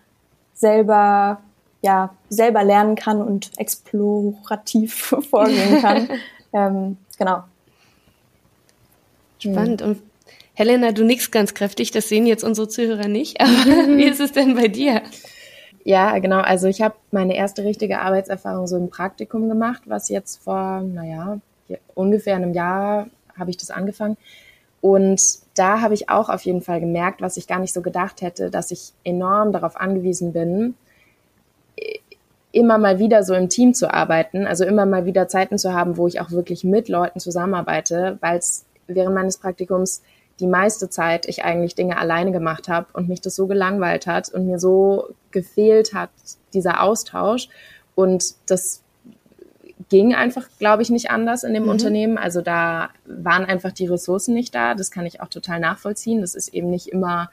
selber 0.55 1.39
ja 1.83 2.11
selber 2.29 2.63
lernen 2.65 2.95
kann 2.95 3.21
und 3.21 3.51
explorativ 3.59 4.95
vorgehen 5.31 5.81
kann. 5.81 6.09
ähm, 6.53 6.97
genau. 7.19 7.43
Spannend. 9.43 9.83
Und 9.83 10.03
Helena, 10.55 10.93
du 10.93 11.05
nickst 11.05 11.33
ganz 11.33 11.55
kräftig, 11.55 11.91
das 11.91 12.09
sehen 12.09 12.27
jetzt 12.27 12.45
unsere 12.45 12.69
Zuhörer 12.69 13.09
nicht, 13.09 13.41
aber 13.41 13.49
wie 13.97 14.05
ist 14.05 14.21
es 14.21 14.33
denn 14.33 14.55
bei 14.55 14.69
dir? 14.69 15.03
Ja, 15.85 16.19
genau. 16.19 16.41
Also 16.41 16.69
ich 16.69 16.81
habe 16.81 16.95
meine 17.11 17.35
erste 17.35 17.65
richtige 17.65 18.01
Arbeitserfahrung 18.01 18.67
so 18.67 18.77
im 18.77 18.91
Praktikum 18.91 19.49
gemacht, 19.49 19.83
was 19.87 20.09
jetzt 20.09 20.43
vor, 20.45 20.83
naja, 20.83 21.41
ungefähr 21.95 22.37
einem 22.37 22.53
Jahr 22.53 23.09
habe 23.37 23.51
ich 23.51 23.57
das 23.57 23.71
angefangen. 23.71 24.17
Und 24.81 25.21
da 25.55 25.81
habe 25.81 25.95
ich 25.95 26.09
auch 26.09 26.29
auf 26.29 26.43
jeden 26.43 26.61
Fall 26.61 26.81
gemerkt, 26.81 27.21
was 27.21 27.37
ich 27.37 27.47
gar 27.47 27.59
nicht 27.59 27.73
so 27.73 27.83
gedacht 27.83 28.21
hätte, 28.21 28.51
dass 28.51 28.71
ich 28.71 28.93
enorm 29.05 29.53
darauf 29.53 29.77
angewiesen 29.77 30.33
bin, 30.33 30.75
immer 32.53 32.79
mal 32.79 32.99
wieder 32.99 33.23
so 33.23 33.35
im 33.35 33.49
Team 33.49 33.75
zu 33.75 33.93
arbeiten, 33.93 34.47
also 34.47 34.65
immer 34.65 34.87
mal 34.87 35.07
wieder 35.07 35.29
Zeiten 35.29 35.59
zu 35.59 35.73
haben, 35.73 35.97
wo 35.97 36.07
ich 36.07 36.21
auch 36.21 36.31
wirklich 36.31 36.65
mit 36.65 36.89
Leuten 36.89 37.19
zusammenarbeite, 37.19 38.19
weil 38.21 38.39
es 38.39 38.65
während 38.95 39.15
meines 39.15 39.39
Praktikums 39.39 40.03
die 40.41 40.47
meiste 40.47 40.91
Zeit 40.91 41.27
ich 41.27 41.45
eigentlich 41.45 41.75
Dinge 41.75 41.99
alleine 41.99 42.33
gemacht 42.33 42.69
habe 42.69 42.87
und 42.95 43.09
mich 43.09 43.21
das 43.21 43.37
so 43.37 43.47
gelangweilt 43.47 44.07
hat 44.07 44.29
und 44.31 44.47
mir 44.47 44.59
so 44.59 45.11
gefehlt 45.31 45.95
hat, 45.95 46.11
dieser 46.53 46.83
Austausch. 46.83 47.49
Und 47.95 48.35
das 48.47 48.83
ging 49.89 50.15
einfach, 50.15 50.49
glaube 50.59 50.83
ich, 50.83 50.91
nicht 50.91 51.11
anders 51.11 51.45
in 51.45 51.55
dem 51.55 51.65
mhm. 51.65 51.69
Unternehmen. 51.71 52.19
Also 52.19 52.41
da 52.41 52.91
waren 53.05 53.45
einfach 53.45 53.73
die 53.73 53.87
Ressourcen 53.87 54.35
nicht 54.35 54.55
da. 54.55 54.75
Das 54.75 54.91
kann 54.91 55.07
ich 55.07 55.21
auch 55.21 55.29
total 55.29 55.61
nachvollziehen. 55.61 56.21
Das 56.21 56.35
ist 56.35 56.49
eben 56.49 56.71
nicht 56.71 56.89
immer 56.89 57.31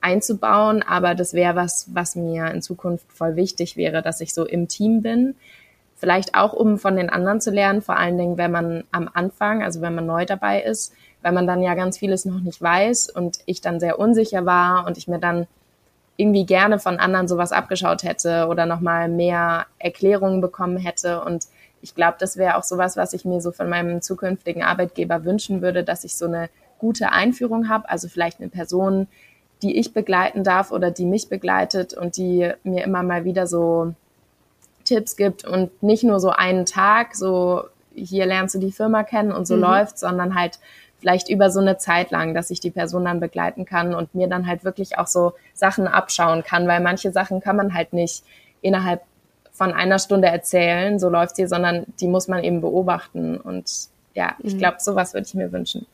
einzubauen, 0.00 0.82
aber 0.82 1.14
das 1.14 1.34
wäre 1.34 1.56
was, 1.56 1.88
was 1.92 2.16
mir 2.16 2.50
in 2.52 2.62
Zukunft 2.62 3.12
voll 3.12 3.36
wichtig 3.36 3.76
wäre, 3.76 4.02
dass 4.02 4.20
ich 4.20 4.32
so 4.32 4.46
im 4.46 4.66
Team 4.66 5.02
bin. 5.02 5.34
Vielleicht 6.00 6.34
auch, 6.34 6.54
um 6.54 6.78
von 6.78 6.96
den 6.96 7.10
anderen 7.10 7.42
zu 7.42 7.50
lernen, 7.50 7.82
vor 7.82 7.98
allen 7.98 8.16
Dingen, 8.16 8.38
wenn 8.38 8.50
man 8.50 8.84
am 8.90 9.10
Anfang, 9.12 9.62
also 9.62 9.82
wenn 9.82 9.94
man 9.94 10.06
neu 10.06 10.24
dabei 10.24 10.62
ist, 10.62 10.94
weil 11.20 11.32
man 11.32 11.46
dann 11.46 11.60
ja 11.60 11.74
ganz 11.74 11.98
vieles 11.98 12.24
noch 12.24 12.40
nicht 12.40 12.62
weiß 12.62 13.10
und 13.10 13.40
ich 13.44 13.60
dann 13.60 13.80
sehr 13.80 13.98
unsicher 13.98 14.46
war 14.46 14.86
und 14.86 14.96
ich 14.96 15.08
mir 15.08 15.18
dann 15.18 15.46
irgendwie 16.16 16.46
gerne 16.46 16.78
von 16.78 16.98
anderen 16.98 17.28
sowas 17.28 17.52
abgeschaut 17.52 18.02
hätte 18.02 18.46
oder 18.48 18.64
nochmal 18.64 19.10
mehr 19.10 19.66
Erklärungen 19.78 20.40
bekommen 20.40 20.78
hätte. 20.78 21.22
Und 21.22 21.48
ich 21.82 21.94
glaube, 21.94 22.16
das 22.18 22.38
wäre 22.38 22.56
auch 22.56 22.62
sowas, 22.62 22.96
was 22.96 23.12
ich 23.12 23.26
mir 23.26 23.42
so 23.42 23.52
von 23.52 23.68
meinem 23.68 24.00
zukünftigen 24.00 24.62
Arbeitgeber 24.62 25.26
wünschen 25.26 25.60
würde, 25.60 25.84
dass 25.84 26.04
ich 26.04 26.14
so 26.14 26.24
eine 26.24 26.48
gute 26.78 27.12
Einführung 27.12 27.68
habe, 27.68 27.90
also 27.90 28.08
vielleicht 28.08 28.40
eine 28.40 28.48
Person, 28.48 29.06
die 29.60 29.78
ich 29.78 29.92
begleiten 29.92 30.44
darf 30.44 30.72
oder 30.72 30.90
die 30.90 31.04
mich 31.04 31.28
begleitet 31.28 31.92
und 31.92 32.16
die 32.16 32.50
mir 32.64 32.84
immer 32.84 33.02
mal 33.02 33.26
wieder 33.26 33.46
so 33.46 33.94
Tipps 34.90 35.16
gibt 35.16 35.44
und 35.44 35.82
nicht 35.82 36.02
nur 36.02 36.18
so 36.18 36.30
einen 36.30 36.66
Tag, 36.66 37.14
so 37.14 37.62
hier 37.94 38.26
lernst 38.26 38.56
du 38.56 38.58
die 38.58 38.72
Firma 38.72 39.04
kennen 39.04 39.30
und 39.30 39.46
so 39.46 39.54
mhm. 39.54 39.62
läuft, 39.62 39.98
sondern 39.98 40.34
halt 40.34 40.58
vielleicht 40.98 41.28
über 41.28 41.50
so 41.50 41.60
eine 41.60 41.78
Zeit 41.78 42.10
lang, 42.10 42.34
dass 42.34 42.50
ich 42.50 42.58
die 42.58 42.72
Person 42.72 43.04
dann 43.04 43.20
begleiten 43.20 43.64
kann 43.64 43.94
und 43.94 44.14
mir 44.16 44.26
dann 44.26 44.48
halt 44.48 44.64
wirklich 44.64 44.98
auch 44.98 45.06
so 45.06 45.32
Sachen 45.54 45.86
abschauen 45.86 46.42
kann, 46.42 46.66
weil 46.66 46.80
manche 46.80 47.12
Sachen 47.12 47.40
kann 47.40 47.56
man 47.56 47.72
halt 47.72 47.92
nicht 47.92 48.24
innerhalb 48.62 49.02
von 49.52 49.72
einer 49.72 50.00
Stunde 50.00 50.28
erzählen, 50.28 50.98
so 50.98 51.08
läuft 51.08 51.36
sie, 51.36 51.46
sondern 51.46 51.86
die 52.00 52.08
muss 52.08 52.26
man 52.26 52.42
eben 52.42 52.60
beobachten 52.60 53.36
und 53.36 53.70
ja, 54.14 54.34
ich 54.40 54.54
mhm. 54.54 54.58
glaube, 54.58 54.78
sowas 54.80 55.14
würde 55.14 55.26
ich 55.26 55.34
mir 55.34 55.52
wünschen. 55.52 55.86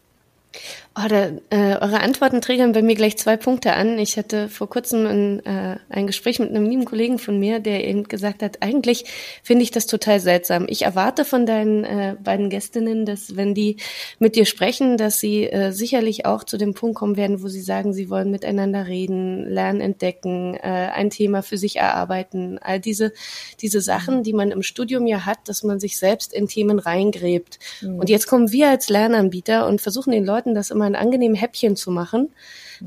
Oh, 0.98 1.08
da, 1.08 1.26
äh, 1.50 1.76
eure 1.78 2.00
Antworten 2.00 2.40
triggern 2.40 2.72
bei 2.72 2.80
mir 2.80 2.94
gleich 2.94 3.18
zwei 3.18 3.36
Punkte 3.36 3.74
an. 3.74 3.98
Ich 3.98 4.16
hatte 4.16 4.48
vor 4.48 4.70
kurzem 4.70 5.06
ein, 5.06 5.44
äh, 5.44 5.76
ein 5.90 6.06
Gespräch 6.06 6.38
mit 6.38 6.48
einem 6.48 6.64
lieben 6.64 6.86
Kollegen 6.86 7.18
von 7.18 7.38
mir, 7.38 7.60
der 7.60 7.86
eben 7.86 8.04
gesagt 8.04 8.42
hat, 8.42 8.62
eigentlich 8.62 9.04
finde 9.42 9.62
ich 9.62 9.70
das 9.70 9.86
total 9.86 10.20
seltsam. 10.20 10.64
Ich 10.70 10.82
erwarte 10.82 11.26
von 11.26 11.44
deinen 11.44 11.84
äh, 11.84 12.16
beiden 12.24 12.48
Gästinnen, 12.48 13.04
dass 13.04 13.36
wenn 13.36 13.52
die 13.52 13.76
mit 14.18 14.36
dir 14.36 14.46
sprechen, 14.46 14.96
dass 14.96 15.20
sie 15.20 15.44
äh, 15.44 15.70
sicherlich 15.70 16.24
auch 16.24 16.44
zu 16.44 16.56
dem 16.56 16.72
Punkt 16.72 16.96
kommen 16.96 17.18
werden, 17.18 17.42
wo 17.42 17.48
sie 17.48 17.60
sagen, 17.60 17.92
sie 17.92 18.08
wollen 18.08 18.30
miteinander 18.30 18.86
reden, 18.86 19.46
lernen, 19.50 19.82
entdecken, 19.82 20.54
äh, 20.54 20.60
ein 20.94 21.10
Thema 21.10 21.42
für 21.42 21.58
sich 21.58 21.76
erarbeiten. 21.76 22.58
All 22.62 22.80
diese, 22.80 23.12
diese 23.60 23.82
Sachen, 23.82 24.22
die 24.22 24.32
man 24.32 24.50
im 24.50 24.62
Studium 24.62 25.06
ja 25.06 25.26
hat, 25.26 25.40
dass 25.44 25.62
man 25.62 25.78
sich 25.78 25.98
selbst 25.98 26.32
in 26.32 26.48
Themen 26.48 26.78
reingräbt. 26.78 27.58
Mhm. 27.82 27.98
Und 27.98 28.08
jetzt 28.08 28.26
kommen 28.26 28.50
wir 28.50 28.70
als 28.70 28.88
Lernanbieter 28.88 29.66
und 29.66 29.82
versuchen 29.82 30.12
den 30.12 30.24
Leuten 30.24 30.45
das 30.54 30.70
immer 30.70 30.85
ein 30.85 30.96
angenehmes 30.96 31.40
Häppchen 31.40 31.76
zu 31.76 31.90
machen 31.90 32.30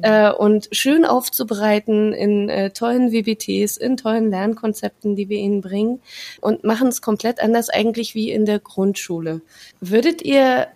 äh, 0.02 0.32
und 0.32 0.70
schön 0.72 1.06
aufzubereiten 1.06 2.14
in 2.14 2.50
äh, 2.50 2.72
tollen 2.72 3.12
WBTs, 3.12 3.78
in 3.78 3.98
tollen 3.98 4.30
Lernkonzepten, 4.30 5.16
die 5.16 5.30
wir 5.30 5.38
ihnen 5.38 5.62
bringen 5.62 6.02
und 6.42 6.64
machen 6.64 6.88
es 6.88 7.02
komplett 7.02 7.42
anders 7.42 7.70
eigentlich 7.70 8.16
wie 8.16 8.32
in 8.32 8.46
der 8.46 8.60
Grundschule. 8.60 9.42
Würdet 9.80 10.22
ihr 10.22 10.68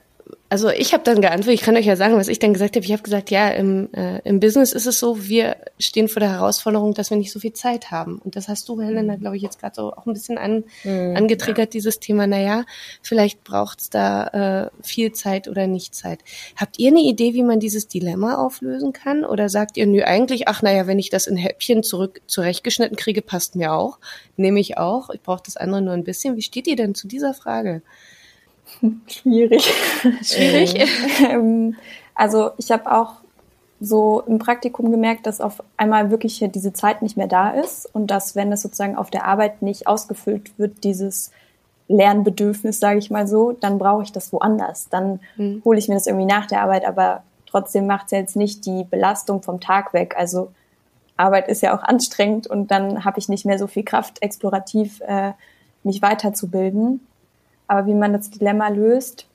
also 0.54 0.70
ich 0.70 0.94
habe 0.94 1.04
dann 1.04 1.20
geantwortet, 1.20 1.60
ich 1.60 1.66
kann 1.66 1.76
euch 1.76 1.86
ja 1.88 1.96
sagen, 1.96 2.16
was 2.16 2.28
ich 2.28 2.38
dann 2.38 2.54
gesagt 2.54 2.76
habe. 2.76 2.86
Ich 2.86 2.92
habe 2.92 3.02
gesagt, 3.02 3.32
ja, 3.32 3.50
im, 3.50 3.92
äh, 3.94 4.20
im 4.20 4.40
Business 4.40 4.72
ist 4.72 4.86
es 4.86 5.00
so, 5.00 5.28
wir 5.28 5.58
stehen 5.80 6.08
vor 6.08 6.20
der 6.20 6.30
Herausforderung, 6.30 6.94
dass 6.94 7.10
wir 7.10 7.18
nicht 7.18 7.32
so 7.32 7.40
viel 7.40 7.54
Zeit 7.54 7.90
haben. 7.90 8.20
Und 8.24 8.36
das 8.36 8.50
hast 8.50 8.70
du, 8.70 8.80
Helena, 8.80 9.16
glaube 9.16 9.36
ich, 9.36 9.42
jetzt 9.42 9.60
gerade 9.60 9.74
so 9.74 9.94
auch 9.94 10.06
ein 10.06 10.14
bisschen 10.14 10.38
an, 10.38 10.64
mhm, 10.84 11.16
angetriggert, 11.16 11.74
dieses 11.74 12.00
Thema, 12.00 12.28
naja, 12.28 12.66
vielleicht 13.02 13.44
braucht's 13.44 13.90
da 13.90 14.68
äh, 14.68 14.70
viel 14.84 15.12
Zeit 15.12 15.48
oder 15.48 15.66
nicht 15.66 15.96
Zeit. 15.96 16.20
Habt 16.56 16.78
ihr 16.78 16.90
eine 16.90 17.02
Idee, 17.02 17.34
wie 17.34 17.44
man 17.44 17.60
dieses 17.60 17.88
Dilemma 17.88 18.36
auflösen 18.36 18.94
kann? 18.94 19.26
Oder 19.26 19.50
sagt 19.50 19.76
ihr, 19.76 19.88
nö, 19.88 20.04
eigentlich, 20.04 20.48
ach 20.48 20.62
naja, 20.62 20.86
wenn 20.86 21.00
ich 21.00 21.10
das 21.10 21.26
in 21.26 21.36
Häppchen 21.36 21.82
zurück 21.82 22.22
zurechtgeschnitten 22.28 22.96
kriege, 22.96 23.24
passt 23.24 23.56
mir 23.56 23.74
auch. 23.74 23.98
Nehme 24.38 24.60
ich 24.60 24.78
auch. 24.78 25.10
Ich 25.10 25.22
brauche 25.22 25.42
das 25.44 25.58
andere 25.58 25.82
nur 25.82 25.94
ein 25.96 26.04
bisschen. 26.04 26.36
Wie 26.36 26.44
steht 26.44 26.68
ihr 26.68 26.76
denn 26.76 26.94
zu 26.94 27.08
dieser 27.08 27.34
Frage? 27.34 27.82
Schwierig. 29.08 29.74
Schwierig. 30.22 30.76
Ähm, 31.30 31.76
also 32.16 32.52
ich 32.58 32.72
habe 32.72 32.92
auch 32.92 33.14
so 33.80 34.22
im 34.28 34.40
Praktikum 34.40 34.92
gemerkt, 34.92 35.26
dass 35.26 35.42
auf 35.42 35.62
einmal 35.78 36.10
wirklich 36.10 36.44
diese 36.54 36.74
Zeit 36.74 37.02
nicht 37.02 37.18
mehr 37.18 37.28
da 37.28 37.50
ist 37.50 37.86
und 37.94 38.08
dass, 38.08 38.36
wenn 38.36 38.52
es 38.52 38.62
sozusagen 38.62 38.96
auf 38.96 39.10
der 39.10 39.26
Arbeit 39.26 39.62
nicht 39.62 39.88
ausgefüllt 39.88 40.58
wird, 40.58 40.84
dieses 40.84 41.32
Lernbedürfnis, 41.90 42.80
sage 42.80 43.00
ich 43.00 43.12
mal 43.12 43.28
so, 43.28 43.52
dann 43.52 43.78
brauche 43.78 44.04
ich 44.04 44.12
das 44.12 44.32
woanders. 44.32 44.88
Dann 44.90 45.20
mhm. 45.36 45.62
hole 45.66 45.78
ich 45.78 45.90
mir 45.90 45.96
das 45.96 46.08
irgendwie 46.08 46.26
nach 46.26 46.46
der 46.46 46.62
Arbeit, 46.62 46.86
aber 46.86 47.24
trotzdem 47.46 47.86
macht 47.86 48.06
es 48.06 48.12
ja 48.12 48.18
jetzt 48.20 48.36
nicht 48.36 48.66
die 48.66 48.86
Belastung 48.86 49.42
vom 49.42 49.60
Tag 49.60 49.94
weg. 49.94 50.16
Also 50.18 50.52
Arbeit 51.18 51.50
ist 51.50 51.62
ja 51.62 51.78
auch 51.78 51.84
anstrengend 51.84 52.48
und 52.48 52.72
dann 52.72 53.06
habe 53.06 53.20
ich 53.20 53.30
nicht 53.30 53.46
mehr 53.46 53.60
so 53.60 53.68
viel 53.68 53.84
Kraft, 53.84 54.22
explorativ 54.22 55.02
äh, 55.02 55.34
mich 55.84 56.02
weiterzubilden. 56.02 57.06
Aber 57.67 57.88
wie 57.88 57.93
man 57.93 58.13
das 58.13 58.30
Dilemma 58.30 58.67
löst, 58.69 59.28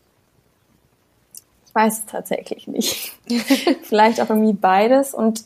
ich 1.66 1.74
weiß 1.74 1.98
es 2.00 2.06
tatsächlich 2.06 2.66
nicht. 2.66 3.12
Vielleicht 3.82 4.20
auch 4.20 4.30
irgendwie 4.30 4.52
beides. 4.52 5.14
Und 5.14 5.44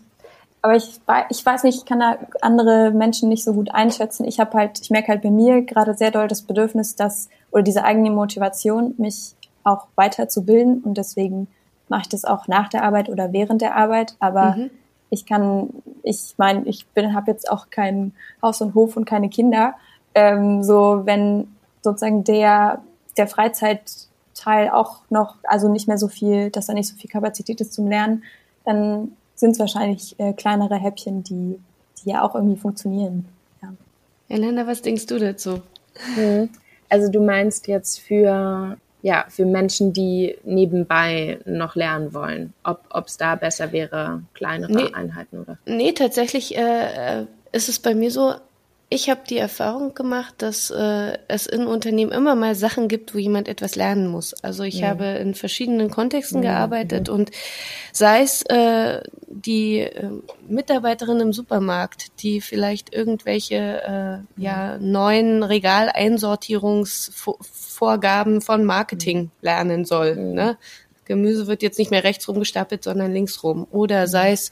aber 0.63 0.77
ich, 0.77 1.01
ich 1.29 1.45
weiß 1.45 1.65
nicht, 1.65 1.79
ich 1.79 1.85
kann 1.85 1.99
da 1.99 2.19
andere 2.41 2.93
Menschen 2.93 3.29
nicht 3.29 3.43
so 3.43 3.53
gut 3.53 3.75
einschätzen. 3.75 4.25
Ich 4.25 4.39
habe 4.39 4.57
halt, 4.57 4.81
ich 4.81 4.91
merke 4.91 5.09
halt 5.09 5.23
bei 5.23 5.31
mir 5.31 5.63
gerade 5.63 5.95
sehr 5.95 6.13
doll 6.13 6.29
das 6.29 6.43
Bedürfnis, 6.43 6.95
dass 6.95 7.29
oder 7.51 7.65
diese 7.65 7.83
eigene 7.83 8.11
Motivation, 8.11 8.95
mich 8.97 9.35
auch 9.65 9.89
weiterzubilden 9.97 10.83
und 10.83 10.99
deswegen 10.99 11.49
mache 11.89 12.03
ich 12.03 12.09
das 12.09 12.25
auch 12.25 12.49
nach 12.49 12.69
der 12.69 12.85
Arbeit 12.85 13.09
oder 13.09 13.33
während 13.33 13.61
der 13.61 13.77
Arbeit. 13.77 14.15
Aber 14.21 14.57
mhm. 14.57 14.71
ich 15.11 15.27
kann, 15.27 15.71
ich 16.03 16.35
meine, 16.39 16.65
ich 16.67 16.87
bin, 16.89 17.15
habe 17.15 17.31
jetzt 17.31 17.51
auch 17.51 17.69
kein 17.71 18.13
Haus 18.41 18.61
und 18.61 18.75
Hof 18.75 18.97
und 18.97 19.05
keine 19.05 19.29
Kinder. 19.29 19.75
Ähm, 20.15 20.63
so 20.63 21.03
wenn 21.05 21.49
sozusagen 21.83 22.25
der, 22.25 22.83
der 23.17 23.29
Freizeitteil 23.29 24.71
auch 24.71 25.01
noch, 25.11 25.37
also 25.45 25.69
nicht 25.69 25.89
mehr 25.89 25.99
so 25.99 26.09
viel, 26.09 26.51
dass 26.51 26.67
da 26.67 26.73
nicht 26.73 26.89
so 26.89 26.97
viel 26.97 27.11
Kapazität 27.11 27.61
ist 27.61 27.75
zum 27.75 27.89
Lernen, 27.89 28.25
dann 28.65 29.13
sind 29.35 29.53
es 29.53 29.59
wahrscheinlich 29.59 30.19
äh, 30.19 30.33
kleinere 30.33 30.77
Häppchen, 30.77 31.25
die, 31.25 31.59
die 32.03 32.11
ja 32.11 32.23
auch 32.23 32.35
irgendwie 32.35 32.57
funktionieren. 32.57 33.27
Ja. 33.61 33.73
Elena, 34.29 34.67
was 34.67 34.83
denkst 34.83 35.07
du 35.07 35.19
dazu? 35.19 35.61
Mhm. 36.17 36.49
Also 36.89 37.11
du 37.11 37.21
meinst 37.21 37.69
jetzt 37.69 38.01
für 38.01 38.77
ja, 39.03 39.25
für 39.29 39.45
Menschen, 39.45 39.93
die 39.93 40.37
nebenbei 40.45 41.41
noch 41.45 41.75
lernen 41.75 42.15
wollen, 42.15 42.53
ob 42.63 43.07
es 43.07 43.17
da 43.17 43.35
besser 43.35 43.73
wäre, 43.73 44.23
kleinere 44.33 44.73
nee, 44.73 44.93
Einheiten 44.95 45.41
oder? 45.41 45.59
Nee, 45.67 45.93
tatsächlich 45.93 46.57
äh, 46.57 47.21
äh 47.21 47.27
ist 47.55 47.69
es 47.69 47.79
bei 47.79 47.95
mir 47.95 48.11
so, 48.11 48.33
ich 48.93 49.09
habe 49.09 49.23
die 49.29 49.39
Erfahrung 49.39 49.95
gemacht, 49.95 50.35
dass 50.39 50.71
äh, 50.71 51.19
es 51.27 51.47
in 51.47 51.67
Unternehmen 51.67 52.13
immer 52.13 52.35
mal 52.35 52.55
Sachen 52.55 52.89
gibt, 52.89 53.15
wo 53.15 53.19
jemand 53.19 53.49
etwas 53.49 53.75
lernen 53.75 54.07
muss. 54.07 54.35
Also 54.43 54.65
ich 54.65 54.81
ja. 54.81 54.89
habe 54.89 55.07
in 55.07 55.35
verschiedenen 55.35 55.89
Kontexten 55.91 56.43
ja, 56.43 56.53
gearbeitet 56.53 57.09
ja. 57.09 57.15
und 57.15 57.31
sei 57.93 58.21
es 58.23 58.43
äh, 58.43 59.01
die 59.29 59.79
äh, 59.79 60.11
Mitarbeiterin 60.47 61.21
im 61.21 61.33
Supermarkt, 61.33 62.23
die 62.23 62.43
vielleicht 62.43 62.95
irgendwelche 62.95 63.83
äh, 63.83 64.19
ja 64.41 64.77
neuen 64.79 65.43
Regaleinsortierungsvorgaben 65.43 68.43
von 68.43 68.65
Marketing 68.65 69.31
lernen 69.41 69.87
soll. 69.87 70.17
Ne? 70.17 70.59
Gemüse 71.13 71.47
wird 71.47 71.63
jetzt 71.63 71.79
nicht 71.79 71.91
mehr 71.91 72.05
rechts 72.05 72.27
rum 72.27 72.39
gestapelt, 72.39 72.85
sondern 72.85 73.13
links 73.13 73.43
rum. 73.43 73.67
Oder 73.71 74.07
sei 74.07 74.33
es 74.33 74.51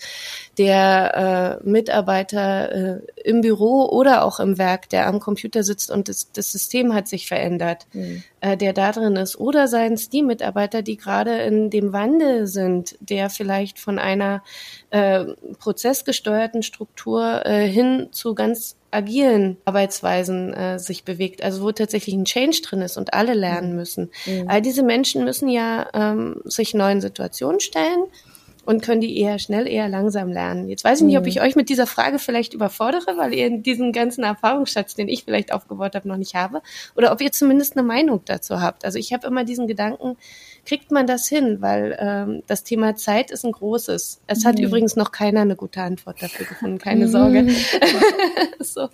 der 0.59 1.61
äh, 1.65 1.69
Mitarbeiter 1.69 2.73
äh, 2.73 3.01
im 3.25 3.41
Büro 3.41 3.87
oder 3.87 4.25
auch 4.25 4.41
im 4.41 4.59
Werk, 4.59 4.91
der 4.91 5.07
am 5.07 5.21
Computer 5.21 5.63
sitzt 5.63 5.91
und 5.91 6.09
das, 6.09 6.33
das 6.33 6.53
System 6.53 6.93
hat 6.95 7.09
sich 7.09 7.29
verändert, 7.29 7.87
mhm. 7.93 8.23
äh, 8.41 8.57
der 8.57 8.75
da 8.75 8.93
drin 8.93 9.17
ist. 9.17 9.39
Oder 9.39 9.69
seien 9.69 9.95
es 9.95 10.11
die 10.11 10.23
Mitarbeiter, 10.23 10.83
die 10.83 10.99
gerade 10.99 11.39
in 11.43 11.71
dem 11.71 11.93
Wandel 11.93 12.47
sind, 12.47 12.97
der 13.01 13.31
vielleicht 13.31 13.79
von 13.79 13.99
einer 13.99 14.43
äh, 14.91 15.25
prozessgesteuerten 15.59 16.63
Struktur 16.63 17.47
äh, 17.47 17.67
hin 17.67 18.09
zu 18.13 18.35
ganz 18.35 18.77
agilen 18.91 19.57
Arbeitsweisen 19.65 20.53
äh, 20.53 20.79
sich 20.79 21.05
bewegt, 21.05 21.43
also 21.43 21.63
wo 21.63 21.73
tatsächlich 21.73 22.15
ein 22.15 22.25
Change 22.25 22.61
drin 22.63 22.83
ist 22.83 22.97
und 22.97 23.15
alle 23.15 23.35
lernen 23.35 23.71
mhm. 23.71 23.77
müssen. 23.77 24.11
Mhm. 24.27 24.49
All 24.49 24.63
diese 24.63 24.83
Menschen 24.83 25.25
müssen 25.25 25.49
ja 25.49 25.89
ähm, 25.95 26.41
sich 26.45 26.75
neuen 26.75 27.01
Situationen 27.01 27.61
stellen 27.61 28.05
und 28.71 28.83
können 28.83 29.01
die 29.01 29.19
eher 29.19 29.41
schnell, 29.41 29.67
eher 29.67 29.89
langsam 29.89 30.31
lernen. 30.31 30.69
Jetzt 30.69 30.85
weiß 30.85 31.01
ich 31.01 31.05
nicht, 31.05 31.19
ob 31.19 31.27
ich 31.27 31.37
mhm. 31.37 31.43
euch 31.43 31.57
mit 31.57 31.69
dieser 31.69 31.89
Frage 31.89 32.21
vielleicht 32.21 32.55
überfordere, 32.55 33.17
weil 33.17 33.35
ihr 33.35 33.51
diesen 33.59 33.91
ganzen 33.91 34.23
Erfahrungsschatz, 34.23 34.95
den 34.95 35.09
ich 35.09 35.25
vielleicht 35.25 35.53
aufgebaut 35.53 35.97
habe, 35.97 36.07
noch 36.07 36.17
nicht 36.17 36.37
habe, 36.37 36.63
oder 36.95 37.11
ob 37.11 37.21
ihr 37.21 37.33
zumindest 37.33 37.77
eine 37.77 37.85
Meinung 37.85 38.21
dazu 38.27 38.61
habt. 38.61 38.85
Also 38.85 38.97
ich 38.97 39.13
habe 39.13 39.27
immer 39.27 39.43
diesen 39.43 39.67
Gedanken, 39.67 40.17
kriegt 40.65 40.93
man 40.93 41.09
das 41.09 41.27
hin? 41.27 41.57
Weil 41.61 41.99
ähm, 41.99 42.45
das 42.47 42.63
Thema 42.63 42.95
Zeit 42.95 43.33
ist 43.33 43.45
ein 43.45 43.51
großes. 43.51 44.21
Es 44.29 44.45
hat 44.45 44.59
mhm. 44.59 44.67
übrigens 44.67 44.95
noch 44.95 45.11
keiner 45.11 45.41
eine 45.41 45.57
gute 45.57 45.83
Antwort 45.83 46.23
dafür 46.23 46.47
gefunden, 46.47 46.79
keine 46.79 47.07
mhm. 47.07 47.11
Sorge. 47.11 47.49
so. 48.61 48.89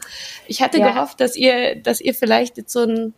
Ich 0.46 0.62
hatte 0.62 0.78
ja. 0.78 0.90
gehofft, 0.90 1.20
dass 1.20 1.36
ihr, 1.36 1.76
dass 1.76 2.00
ihr 2.00 2.14
vielleicht 2.14 2.56
jetzt 2.56 2.72
so 2.72 2.80
einen 2.80 3.12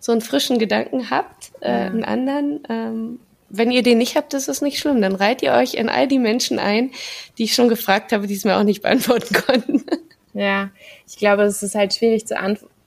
so 0.00 0.12
einen 0.12 0.22
frischen 0.22 0.58
Gedanken 0.58 1.10
habt, 1.10 1.52
äh, 1.60 1.68
ja. 1.70 1.86
einen 1.88 2.04
anderen. 2.04 2.60
Ähm, 2.70 3.20
wenn 3.50 3.70
ihr 3.70 3.82
den 3.82 3.98
nicht 3.98 4.16
habt, 4.16 4.34
ist 4.34 4.48
es 4.48 4.60
nicht 4.60 4.78
schlimm. 4.78 5.00
Dann 5.00 5.14
reiht 5.14 5.42
ihr 5.42 5.52
euch 5.52 5.74
in 5.74 5.88
all 5.88 6.06
die 6.06 6.18
Menschen 6.18 6.58
ein, 6.58 6.90
die 7.38 7.44
ich 7.44 7.54
schon 7.54 7.68
gefragt 7.68 8.12
habe, 8.12 8.26
die 8.26 8.34
es 8.34 8.44
mir 8.44 8.56
auch 8.56 8.64
nicht 8.64 8.82
beantworten 8.82 9.34
konnten. 9.34 9.84
Ja, 10.34 10.70
ich 11.06 11.16
glaube, 11.16 11.42
es 11.42 11.62
ist 11.62 11.74
halt 11.74 11.94
schwierig 11.94 12.26
zu, 12.26 12.36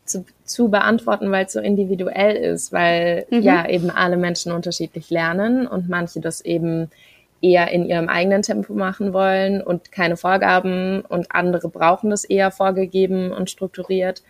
zu, 0.06 0.26
zu 0.45 0.69
beantworten, 0.69 1.32
weil 1.32 1.45
es 1.45 1.54
so 1.54 1.60
individuell 1.60 2.36
ist, 2.36 2.71
weil 2.71 3.26
mhm. 3.30 3.41
ja 3.41 3.67
eben 3.67 3.89
alle 3.89 4.17
Menschen 4.17 4.52
unterschiedlich 4.52 5.10
lernen 5.10 5.67
und 5.67 5.89
manche 5.89 6.19
das 6.19 6.41
eben 6.41 6.89
eher 7.41 7.71
in 7.71 7.86
ihrem 7.86 8.08
eigenen 8.08 8.43
Tempo 8.43 8.74
machen 8.74 9.13
wollen 9.13 9.62
und 9.62 9.91
keine 9.91 10.15
Vorgaben 10.15 11.02
und 11.02 11.34
andere 11.34 11.69
brauchen 11.69 12.12
das 12.12 12.24
eher 12.24 12.52
vorgegeben 12.52 13.32
und 13.32 13.50
strukturiert 13.50 14.21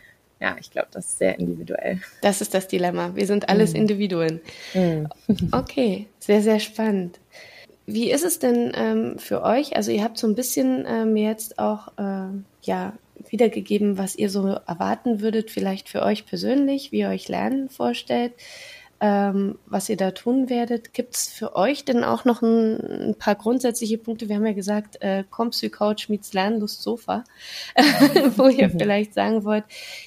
ja, 0.41 0.56
ich 0.60 0.71
glaube, 0.71 0.88
das 0.91 1.06
ist 1.06 1.19
sehr 1.19 1.38
individuell. 1.38 2.01
Das 2.21 2.41
ist 2.41 2.54
das 2.54 2.67
Dilemma. 2.67 3.15
Wir 3.15 3.27
sind 3.27 3.47
alles 3.47 3.73
mhm. 3.73 3.82
Individuen. 3.82 4.41
Mhm. 4.73 5.08
Okay, 5.51 6.08
sehr, 6.19 6.41
sehr 6.41 6.60
spannend. 6.60 7.19
Wie 7.86 8.12
ist 8.12 8.25
es 8.25 8.39
denn 8.39 8.71
ähm, 8.75 9.19
für 9.19 9.43
euch? 9.43 9.75
Also 9.75 9.91
ihr 9.91 10.04
habt 10.04 10.17
so 10.17 10.27
ein 10.27 10.36
bisschen 10.36 10.86
ähm, 10.88 11.15
jetzt 11.15 11.60
auch 11.60 11.89
äh, 11.97 12.30
ja 12.63 12.93
wiedergegeben, 13.30 13.97
was 13.97 14.15
ihr 14.15 14.30
so 14.30 14.47
erwarten 14.47 15.21
würdet, 15.21 15.51
vielleicht 15.51 15.89
für 15.89 16.01
euch 16.01 16.25
persönlich, 16.25 16.91
wie 16.91 16.99
ihr 16.99 17.10
euch 17.10 17.27
Lernen 17.27 17.69
vorstellt. 17.69 18.34
Ähm, 19.04 19.58
was 19.66 19.90
ihr 19.90 19.98
da 19.98 20.12
tun 20.12 20.48
werdet. 20.48 20.94
Gibt 20.94 21.16
es 21.16 21.28
für 21.28 21.56
euch 21.56 21.84
denn 21.84 22.04
auch 22.04 22.24
noch 22.24 22.44
ein, 22.44 23.10
ein, 23.10 23.16
paar 23.16 23.34
grundsätzliche 23.34 23.98
Punkte? 23.98 24.30
Wir 24.30 24.36
haben 24.36 24.46
ja 24.46 24.54
gesagt, 24.54 25.02
äh, 25.02 25.24
Compsy-Couch 25.28 26.08
meets 26.10 26.34
Lernlust 26.34 26.84
Sofa, 26.84 27.24
wo 28.38 28.48
ihr 28.48 28.68
mhm. 28.68 28.78
vielleicht 28.78 29.16
sagen 29.16 29.44
wollt, 29.44 29.64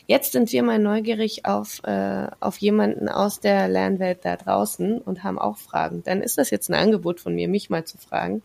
jetzt 0.07 0.31
sind 0.33 0.53
wir 0.53 0.63
mal 0.63 0.79
neugierig 0.79 1.45
auf, 1.45 1.83
äh, 1.83 2.29
auf 2.39 2.59
jemanden 2.59 3.09
aus 3.09 3.41
der 3.41 3.67
Lernwelt 3.67 4.21
da 4.23 4.37
draußen 4.37 4.99
und 4.99 5.25
haben 5.25 5.41
auch 5.41 5.59
Fragen. 5.59 6.05
Dann 6.05 6.23
ist 6.23 6.39
das 6.39 6.51
jetzt 6.51 6.71
ein 6.71 6.75
Angebot 6.75 7.19
von 7.19 7.35
mir, 7.35 7.49
mich 7.49 7.71
mal 7.71 7.85
zu 7.85 7.99
fragen 7.99 8.43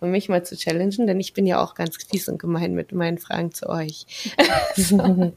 und 0.00 0.10
mich 0.10 0.28
mal 0.28 0.44
zu 0.44 0.56
challengen, 0.56 1.06
denn 1.06 1.20
ich 1.20 1.34
bin 1.34 1.46
ja 1.46 1.62
auch 1.62 1.76
ganz 1.76 1.96
fies 1.96 2.28
und 2.28 2.38
gemein 2.38 2.74
mit 2.74 2.90
meinen 2.90 3.18
Fragen 3.18 3.52
zu 3.52 3.68
euch. 3.68 4.06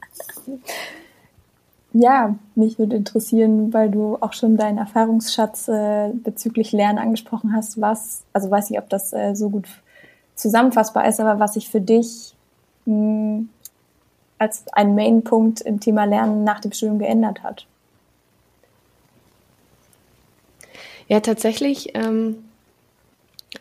Ja, 1.92 2.34
mich 2.54 2.78
würde 2.78 2.96
interessieren, 2.96 3.72
weil 3.72 3.90
du 3.90 4.18
auch 4.20 4.34
schon 4.34 4.56
deinen 4.56 4.78
Erfahrungsschatz 4.78 5.68
äh, 5.68 6.10
bezüglich 6.12 6.72
Lernen 6.72 6.98
angesprochen 6.98 7.54
hast, 7.54 7.80
was, 7.80 8.24
also 8.32 8.50
weiß 8.50 8.68
nicht, 8.70 8.78
ob 8.78 8.90
das 8.90 9.12
äh, 9.12 9.34
so 9.34 9.48
gut 9.48 9.66
zusammenfassbar 10.34 11.08
ist, 11.08 11.18
aber 11.18 11.40
was 11.40 11.54
sich 11.54 11.68
für 11.68 11.80
dich 11.80 12.34
mh, 12.84 12.94
hm, 12.94 13.48
als 14.38 14.64
ein 14.72 14.94
Mainpunkt 14.94 15.62
im 15.62 15.80
Thema 15.80 16.04
Lernen 16.04 16.44
nach 16.44 16.60
dem 16.60 16.72
Studium 16.72 16.98
geändert 16.98 17.42
hat. 17.42 17.66
Ja, 21.08 21.20
tatsächlich 21.20 21.94
ähm, 21.94 22.47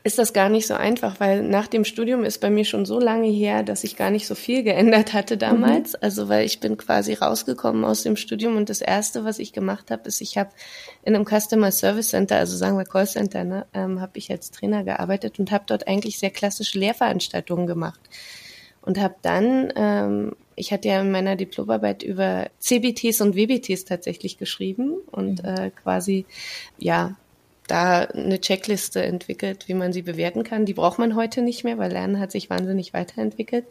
ist 0.04 0.18
das 0.18 0.34
gar 0.34 0.50
nicht 0.50 0.68
so 0.68 0.74
einfach, 0.74 1.22
weil 1.22 1.44
nach 1.44 1.68
dem 1.68 1.86
Studium 1.86 2.26
ist 2.26 2.42
bei 2.42 2.50
mir 2.50 2.66
schon 2.66 2.86
so 2.86 3.00
lange 3.00 3.30
her, 3.30 3.64
dass 3.64 3.86
ich 3.86 3.96
gar 3.96 4.10
nicht 4.10 4.28
so 4.28 4.36
viel 4.36 4.64
geändert 4.64 5.14
hatte 5.14 5.38
damals. 5.38 5.94
Mhm. 5.94 6.00
Also 6.02 6.28
weil 6.28 6.46
ich 6.46 6.60
bin 6.60 6.76
quasi 6.76 7.14
rausgekommen 7.14 7.86
aus 7.86 8.04
dem 8.04 8.18
Studium 8.18 8.58
und 8.58 8.70
das 8.70 8.82
erste, 8.82 9.24
was 9.24 9.40
ich 9.40 9.54
gemacht 9.54 9.90
habe, 9.90 10.08
ist, 10.10 10.20
ich 10.20 10.38
habe 10.38 10.50
in 11.04 11.16
einem 11.16 11.26
Customer 11.26 11.72
Service 11.72 12.10
Center, 12.10 12.36
also 12.36 12.58
sagen 12.58 12.78
wir 12.78 12.84
Callcenter, 12.84 13.46
ne, 13.46 13.66
ähm, 13.74 14.02
habe 14.02 14.18
ich 14.18 14.30
als 14.30 14.52
Trainer 14.52 14.84
gearbeitet 14.84 15.40
und 15.40 15.52
habe 15.52 15.64
dort 15.68 15.88
eigentlich 15.88 16.20
sehr 16.20 16.32
klassische 16.32 16.80
Lehrveranstaltungen 16.80 17.66
gemacht 17.66 18.02
und 18.82 19.00
habe 19.00 19.16
dann 19.22 19.72
ähm, 19.78 20.36
ich 20.58 20.74
hatte 20.74 20.90
ja 20.90 21.00
in 21.00 21.12
meiner 21.12 21.36
Diplomarbeit 21.36 22.04
über 22.04 22.48
CBTs 22.60 23.22
und 23.22 23.36
WBTs 23.36 23.86
tatsächlich 23.86 24.38
geschrieben 24.38 24.96
und 25.12 25.44
mhm. 25.44 25.50
äh, 25.50 25.70
quasi 25.70 26.26
ja 26.78 27.16
da 27.68 28.00
eine 28.00 28.40
Checkliste 28.40 29.04
entwickelt, 29.04 29.68
wie 29.68 29.74
man 29.74 29.92
sie 29.92 30.02
bewerten 30.02 30.44
kann. 30.44 30.66
Die 30.66 30.74
braucht 30.74 31.00
man 31.00 31.16
heute 31.16 31.42
nicht 31.42 31.64
mehr, 31.64 31.78
weil 31.78 31.92
Lernen 31.92 32.20
hat 32.20 32.32
sich 32.32 32.50
wahnsinnig 32.50 32.94
weiterentwickelt. 32.94 33.66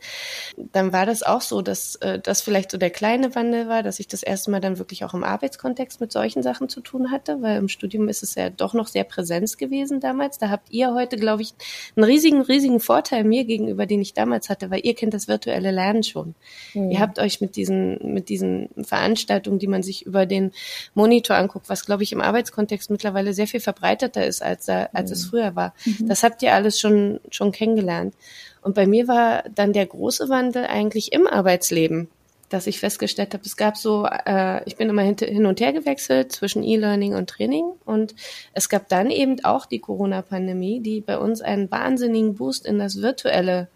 Dann 0.57 0.93
war 0.93 1.07
das 1.07 1.23
auch 1.23 1.41
so, 1.41 1.63
dass 1.63 1.97
äh, 1.97 2.19
das 2.21 2.43
vielleicht 2.43 2.71
so 2.71 2.79
der 2.79 2.91
kleine 2.91 3.35
Wandel 3.35 3.69
war, 3.69 3.83
dass 3.83 3.99
ich 3.99 4.07
das 4.07 4.23
erste 4.23 4.51
Mal 4.51 4.61
dann 4.61 4.79
wirklich 4.79 5.05
auch 5.05 5.15
im 5.15 5.25
Arbeitskontext 5.25 6.01
mit 6.01 6.13
solchen 6.13 6.43
Sachen 6.43 6.69
zu 6.69 6.81
tun 6.81 7.11
hatte, 7.11 7.41
weil 7.41 7.57
im 7.57 7.69
Studium 7.69 8.09
ist 8.09 8.23
es 8.23 8.35
ja 8.35 8.51
doch 8.51 8.75
noch 8.75 8.87
sehr 8.87 9.05
Präsenz 9.05 9.57
gewesen 9.57 10.01
damals. 10.01 10.39
Da 10.39 10.51
habt 10.51 10.71
ihr 10.71 10.93
heute, 10.93 11.17
glaube 11.17 11.43
ich, 11.43 11.55
einen 11.97 12.05
riesigen, 12.05 12.43
riesigen 12.43 12.81
Vorteil 12.81 13.25
mir 13.25 13.45
gegenüber, 13.45 13.87
den 13.87 14.03
ich 14.03 14.13
damals 14.13 14.51
hatte, 14.51 14.71
weil 14.71 14.81
ihr 14.85 14.95
kennt 14.95 15.15
das 15.15 15.27
virtuelle 15.27 15.71
Lernen 15.71 16.03
schon. 16.03 16.35
Mhm. 16.75 16.91
Ihr 16.91 17.01
habt 17.01 17.19
euch 17.19 17.41
mit 17.41 17.57
diesen, 17.57 18.13
mit 18.13 18.29
diesen 18.29 18.69
Veranstaltungen, 18.83 19.59
die 19.59 19.67
man 19.67 19.83
sich 19.83 20.05
über 20.05 20.27
den 20.27 20.53
Monitor 20.93 21.37
anguckt, 21.37 21.71
was, 21.71 21.87
glaube 21.87 22.03
ich, 22.03 22.13
im 22.13 22.21
Arbeitskontext 22.21 22.91
mittlerweile 22.91 23.33
sehr 23.33 23.47
viel 23.47 23.61
verbreitet 23.61 23.86
verbreiteter 23.87 24.27
ist, 24.27 24.43
als, 24.43 24.69
als 24.69 25.11
mhm. 25.11 25.13
es 25.13 25.25
früher 25.27 25.57
war. 25.57 25.75
Mhm. 25.85 26.09
Das 26.09 26.23
habt 26.23 26.43
ihr 26.43 26.55
alles 26.55 26.81
schon, 26.81 27.21
schon 27.31 27.53
kennengelernt. 27.53 28.15
Und 28.63 28.75
bei 28.75 28.87
mir 28.87 29.07
war 29.09 29.45
dann 29.55 29.73
der 29.73 29.87
große 29.87 30.29
Wandel 30.29 30.67
eigentlich 30.67 31.13
im 31.13 31.27
Arbeitsleben, 31.27 32.09
dass 32.49 32.67
ich 32.67 32.81
festgestellt 32.81 33.35
habe, 33.35 33.45
es 33.45 33.57
gab 33.57 33.77
so, 33.77 34.07
äh, 34.07 34.63
ich 34.67 34.77
bin 34.77 34.89
immer 34.89 35.03
hin 35.03 35.47
und 35.47 35.61
her 35.61 35.73
gewechselt 35.73 36.33
zwischen 36.33 36.63
E-Learning 36.63 37.15
und 37.15 37.29
Training 37.29 37.65
und 37.85 38.15
es 38.55 38.69
gab 38.69 38.89
dann 38.89 39.11
eben 39.11 39.45
auch 39.45 39.67
die 39.67 39.81
Corona-Pandemie, 39.81 40.81
die 40.81 41.01
bei 41.01 41.19
uns 41.19 41.41
einen 41.41 41.71
wahnsinnigen 41.71 42.35
Boost 42.35 42.65
in 42.65 42.79
das 42.79 43.03
virtuelle 43.03 43.69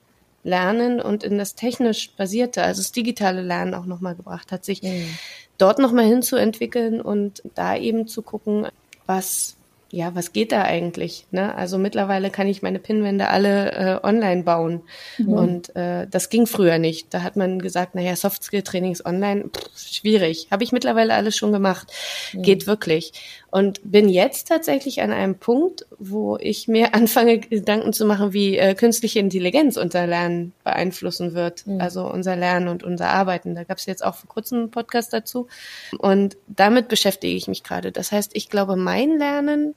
Lernen 0.45 1.01
und 1.01 1.25
in 1.25 1.37
das 1.37 1.55
technisch 1.55 2.13
basierte, 2.17 2.63
also 2.63 2.81
das 2.81 2.93
digitale 2.93 3.43
Lernen 3.43 3.75
auch 3.75 3.87
nochmal 3.87 4.15
gebracht 4.15 4.53
hat, 4.53 4.65
sich 4.65 4.83
mhm. 4.83 5.05
dort 5.59 5.81
nochmal 5.81 6.07
hinzuentwickeln 6.07 7.01
und 7.01 7.43
da 7.55 7.77
eben 7.77 8.07
zu 8.07 8.23
gucken, 8.23 8.69
was, 9.11 9.57
ja, 9.93 10.15
was 10.15 10.33
geht 10.33 10.53
da 10.53 10.63
eigentlich? 10.63 11.27
Ne? 11.33 11.55
Also 11.55 11.77
mittlerweile 11.77 12.31
kann 12.31 12.47
ich 12.47 12.63
meine 12.63 12.79
Pinwände 12.79 13.29
alle 13.29 13.73
äh, 13.73 14.07
online 14.07 14.45
bauen. 14.45 14.83
Mhm. 15.19 15.33
Und 15.33 15.77
äh, 15.77 16.07
das 16.09 16.29
ging 16.31 16.47
früher 16.47 16.79
nicht. 16.79 17.13
Da 17.13 17.23
hat 17.23 17.37
man 17.37 17.59
gesagt, 17.59 17.97
naja, 17.97 18.15
Softskill-Trainings 18.15 19.05
online, 19.05 19.49
pff, 19.49 19.71
schwierig. 19.77 20.47
Habe 20.53 20.63
ich 20.63 20.71
mittlerweile 20.71 21.15
alles 21.15 21.37
schon 21.37 21.53
gemacht. 21.53 21.93
Mhm. 22.33 22.43
Geht 22.43 22.67
wirklich. 22.69 23.13
Und 23.51 23.81
bin 23.83 24.09
jetzt 24.09 24.49
tatsächlich 24.49 25.03
an 25.03 25.13
einem 25.13 25.35
Punkt, 25.35 25.87
wo 25.99 26.37
ich 26.39 26.69
mir 26.69 26.95
anfange, 26.95 27.39
Gedanken 27.39 27.93
zu 27.93 28.05
machen, 28.05 28.33
wie 28.33 28.57
äh, 28.57 28.75
künstliche 28.75 29.19
Intelligenz 29.19 29.77
unser 29.77 30.07
Lernen 30.07 30.53
beeinflussen 30.65 31.35
wird. 31.35 31.67
Mhm. 31.67 31.81
Also 31.81 32.07
unser 32.11 32.37
Lernen 32.37 32.69
und 32.69 32.85
unser 32.85 33.09
Arbeiten. 33.09 33.55
Da 33.55 33.65
gab 33.65 33.79
es 33.79 33.87
jetzt 33.87 34.05
auch 34.05 34.15
vor 34.15 34.29
kurzem 34.29 34.59
einen 34.59 34.71
Podcast 34.71 35.13
dazu. 35.13 35.49
Und 35.99 36.37
damit 36.47 36.89
beschäftige 36.89 37.35
ich 37.35 37.49
mich 37.49 37.63
gerade. 37.63 37.93
Das 37.93 38.13
heißt, 38.13 38.31
ich 38.35 38.49
glaube, 38.49 38.77
mein 38.77 39.19
Lernen 39.19 39.75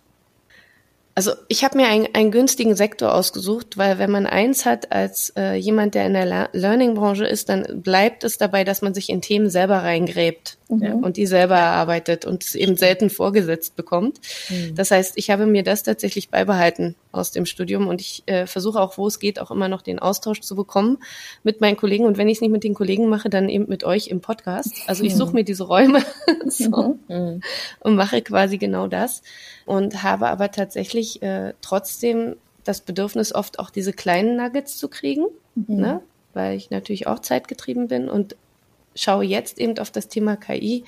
also 1.16 1.32
ich 1.48 1.64
habe 1.64 1.78
mir 1.78 1.88
einen, 1.88 2.08
einen 2.14 2.32
günstigen 2.32 2.76
Sektor 2.76 3.14
ausgesucht, 3.14 3.78
weil 3.78 4.00
wenn 4.00 4.10
man 4.10 4.26
eins 4.26 4.66
hat 4.66 4.92
als 4.92 5.32
äh, 5.38 5.54
jemand, 5.54 5.94
der 5.94 6.08
in 6.08 6.14
der 6.14 6.50
Learning-Branche 6.54 7.26
ist, 7.26 7.50
dann 7.50 7.82
bleibt 7.84 8.24
es 8.24 8.38
dabei, 8.40 8.64
dass 8.64 8.82
man 8.82 8.96
sich 8.96 9.10
in 9.10 9.22
Themen 9.22 9.50
selber 9.50 9.78
reingräbt 9.84 10.58
mhm. 10.70 11.04
und 11.04 11.18
die 11.18 11.28
selber 11.28 11.58
erarbeitet 11.58 12.26
und 12.26 12.44
es 12.44 12.56
eben 12.56 12.78
selten 12.78 13.12
vorgesetzt 13.12 13.76
bekommt. 13.76 14.20
Mhm. 14.50 14.76
Das 14.76 14.90
heißt, 14.90 15.14
ich 15.16 15.30
habe 15.30 15.46
mir 15.46 15.64
das 15.64 15.84
tatsächlich 15.84 16.30
beibehalten 16.30 16.96
aus 17.14 17.32
dem 17.32 17.46
Studium 17.46 17.88
und 17.88 18.02
ich 18.02 18.24
äh, 18.26 18.46
versuche 18.48 18.82
auch, 18.82 18.98
wo 18.98 19.08
es 19.08 19.20
geht, 19.20 19.40
auch 19.40 19.52
immer 19.52 19.70
noch 19.70 19.82
den 19.82 20.00
Austausch 20.00 20.42
zu 20.42 20.56
bekommen 20.56 20.98
mit 21.44 21.62
meinen 21.62 21.78
Kollegen 21.78 22.06
und 22.06 22.18
wenn 22.18 22.28
ich 22.28 22.38
es 22.38 22.42
nicht 22.42 22.52
mit 22.52 22.64
den 22.64 22.74
Kollegen 22.74 23.08
mache, 23.08 23.30
dann 23.30 23.48
eben 23.48 23.70
mit 23.70 23.84
euch 23.84 24.08
im 24.08 24.20
Podcast. 24.20 24.74
Also 24.88 25.04
ich 25.04 25.16
suche 25.16 25.30
mhm. 25.30 25.36
mir 25.36 25.44
diese 25.44 25.64
Räume 25.64 26.04
so, 26.48 26.98
mhm. 27.08 27.42
und 27.80 27.96
mache 27.96 28.22
quasi 28.22 28.58
genau 28.58 28.88
das 28.88 29.22
und 29.66 30.04
habe 30.04 30.28
aber 30.28 30.52
tatsächlich 30.52 31.22
äh, 31.22 31.54
trotzdem 31.62 32.36
das 32.64 32.82
Bedürfnis, 32.82 33.34
oft 33.34 33.60
auch 33.60 33.70
diese 33.70 33.94
kleinen 33.94 34.38
Nuggets 34.38 34.78
zu 34.78 34.88
kriegen, 34.88 35.26
mhm. 35.56 35.76
ne? 35.76 36.02
weil 36.34 36.58
ich 36.58 36.72
natürlich 36.72 37.08
auch 37.08 37.20
zeitgetrieben 37.20 37.88
bin 37.88 38.10
und 38.10 38.36
schaue 38.96 39.24
jetzt 39.24 39.60
eben 39.60 39.78
auf 39.80 39.92
das 39.92 40.08
Thema 40.08 40.36
KI 40.36 40.84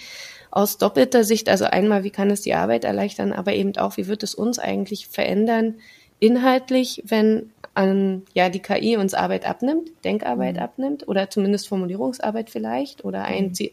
aus 0.51 0.77
doppelter 0.77 1.23
Sicht. 1.23 1.49
Also 1.49 1.65
einmal, 1.65 2.03
wie 2.03 2.11
kann 2.11 2.29
es 2.29 2.41
die 2.41 2.53
Arbeit 2.53 2.83
erleichtern, 2.83 3.33
aber 3.33 3.53
eben 3.53 3.75
auch, 3.77 3.97
wie 3.97 4.07
wird 4.07 4.23
es 4.23 4.35
uns 4.35 4.59
eigentlich 4.59 5.07
verändern, 5.07 5.75
inhaltlich, 6.25 7.03
wenn 7.05 7.51
an, 7.73 8.23
ja, 8.33 8.49
die 8.49 8.61
KI 8.61 8.97
uns 8.97 9.13
Arbeit 9.13 9.45
abnimmt, 9.45 9.91
Denkarbeit 10.03 10.55
mhm. 10.55 10.61
abnimmt 10.61 11.07
oder 11.07 11.29
zumindest 11.29 11.67
Formulierungsarbeit 11.67 12.49
vielleicht 12.49 13.03
oder 13.03 13.25
ein, 13.25 13.53
mhm 13.59 13.69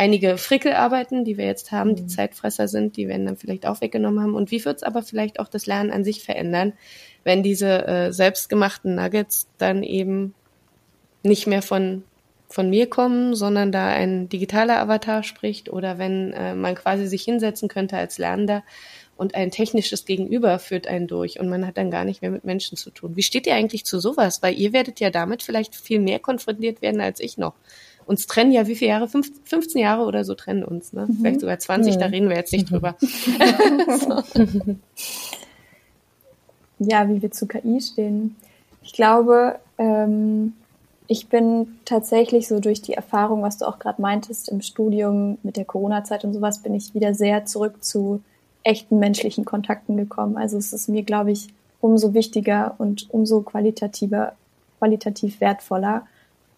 einige 0.00 0.38
Frickelarbeiten, 0.38 1.26
die 1.26 1.36
wir 1.36 1.44
jetzt 1.44 1.72
haben, 1.72 1.94
die 1.94 2.04
mhm. 2.04 2.08
Zeitfresser 2.08 2.68
sind, 2.68 2.96
die 2.96 3.06
werden 3.06 3.26
dann 3.26 3.36
vielleicht 3.36 3.66
auch 3.66 3.82
weggenommen 3.82 4.22
haben. 4.22 4.34
Und 4.34 4.50
wie 4.50 4.64
wird 4.64 4.78
es 4.78 4.82
aber 4.82 5.02
vielleicht 5.02 5.38
auch 5.38 5.48
das 5.48 5.66
Lernen 5.66 5.90
an 5.90 6.04
sich 6.04 6.24
verändern, 6.24 6.72
wenn 7.22 7.42
diese 7.42 7.86
äh, 7.86 8.12
selbstgemachten 8.12 8.94
Nuggets 8.94 9.46
dann 9.58 9.82
eben 9.82 10.34
nicht 11.22 11.46
mehr 11.46 11.60
von 11.60 12.04
von 12.48 12.68
mir 12.68 12.90
kommen, 12.90 13.36
sondern 13.36 13.70
da 13.70 13.86
ein 13.86 14.28
digitaler 14.28 14.80
Avatar 14.80 15.22
spricht 15.22 15.70
oder 15.70 15.98
wenn 15.98 16.32
äh, 16.32 16.56
man 16.56 16.74
quasi 16.74 17.06
sich 17.06 17.22
hinsetzen 17.22 17.68
könnte 17.68 17.96
als 17.96 18.18
Lernender 18.18 18.64
und 19.20 19.34
ein 19.34 19.50
technisches 19.50 20.06
Gegenüber 20.06 20.58
führt 20.58 20.86
einen 20.86 21.06
durch 21.06 21.38
und 21.38 21.50
man 21.50 21.66
hat 21.66 21.76
dann 21.76 21.90
gar 21.90 22.06
nicht 22.06 22.22
mehr 22.22 22.30
mit 22.30 22.44
Menschen 22.44 22.78
zu 22.78 22.90
tun. 22.90 23.16
Wie 23.16 23.22
steht 23.22 23.46
ihr 23.46 23.54
eigentlich 23.54 23.84
zu 23.84 24.00
sowas? 24.00 24.42
Weil 24.42 24.58
ihr 24.58 24.72
werdet 24.72 24.98
ja 24.98 25.10
damit 25.10 25.42
vielleicht 25.42 25.74
viel 25.76 26.00
mehr 26.00 26.18
konfrontiert 26.18 26.80
werden 26.80 27.02
als 27.02 27.20
ich 27.20 27.36
noch 27.36 27.52
uns 28.06 28.26
trennen 28.26 28.50
ja 28.50 28.66
wie 28.66 28.74
viele 28.74 28.92
Jahre? 28.92 29.08
15 29.08 29.80
Jahre 29.80 30.04
oder 30.04 30.24
so 30.24 30.34
trennen 30.34 30.64
uns, 30.64 30.94
ne? 30.94 31.06
Mhm. 31.06 31.16
Vielleicht 31.16 31.40
sogar 31.40 31.58
20, 31.58 31.94
mhm. 31.94 32.00
da 32.00 32.06
reden 32.06 32.28
wir 32.28 32.36
jetzt 32.36 32.52
nicht 32.52 32.68
drüber. 32.68 32.96
ja, 36.80 37.08
wie 37.08 37.22
wir 37.22 37.30
zu 37.30 37.46
KI 37.46 37.80
stehen. 37.80 38.34
Ich 38.82 38.94
glaube, 38.94 39.60
ähm, 39.78 40.54
ich 41.06 41.28
bin 41.28 41.78
tatsächlich 41.84 42.48
so 42.48 42.58
durch 42.58 42.82
die 42.82 42.94
Erfahrung, 42.94 43.42
was 43.42 43.58
du 43.58 43.68
auch 43.68 43.78
gerade 43.78 44.02
meintest 44.02 44.48
im 44.48 44.60
Studium 44.60 45.38
mit 45.44 45.56
der 45.56 45.66
Corona-Zeit 45.66 46.24
und 46.24 46.32
sowas, 46.32 46.62
bin 46.64 46.74
ich 46.74 46.94
wieder 46.94 47.14
sehr 47.14 47.44
zurück 47.44 47.84
zu 47.84 48.22
echten 48.62 48.98
menschlichen 48.98 49.44
Kontakten 49.44 49.96
gekommen. 49.96 50.36
Also 50.36 50.58
es 50.58 50.72
ist 50.72 50.88
mir, 50.88 51.02
glaube 51.02 51.32
ich, 51.32 51.48
umso 51.80 52.14
wichtiger 52.14 52.74
und 52.78 53.08
umso 53.10 53.40
qualitativer, 53.40 54.32
qualitativ 54.78 55.40
wertvoller, 55.40 56.06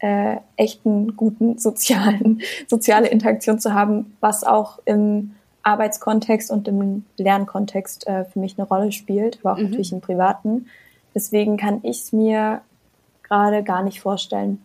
äh, 0.01 0.37
echten, 0.57 1.17
guten 1.17 1.59
sozialen, 1.59 2.43
soziale 2.67 3.09
Interaktion 3.09 3.59
zu 3.59 3.73
haben, 3.73 4.17
was 4.21 4.45
auch 4.45 4.79
im 4.85 5.35
Arbeitskontext 5.63 6.51
und 6.51 6.67
im 6.67 7.05
Lernkontext 7.17 8.09
äh, 8.09 8.25
für 8.25 8.41
mich 8.41 8.59
eine 8.59 8.67
Rolle 8.67 8.91
spielt, 8.91 9.39
aber 9.43 9.55
auch 9.55 9.59
mhm. 9.59 9.65
natürlich 9.65 9.93
im 9.93 10.01
privaten. 10.01 10.67
Deswegen 11.15 11.57
kann 11.57 11.81
ich 11.83 11.99
es 11.99 12.13
mir 12.13 12.63
gerade 13.23 13.63
gar 13.63 13.83
nicht 13.83 14.01
vorstellen, 14.01 14.65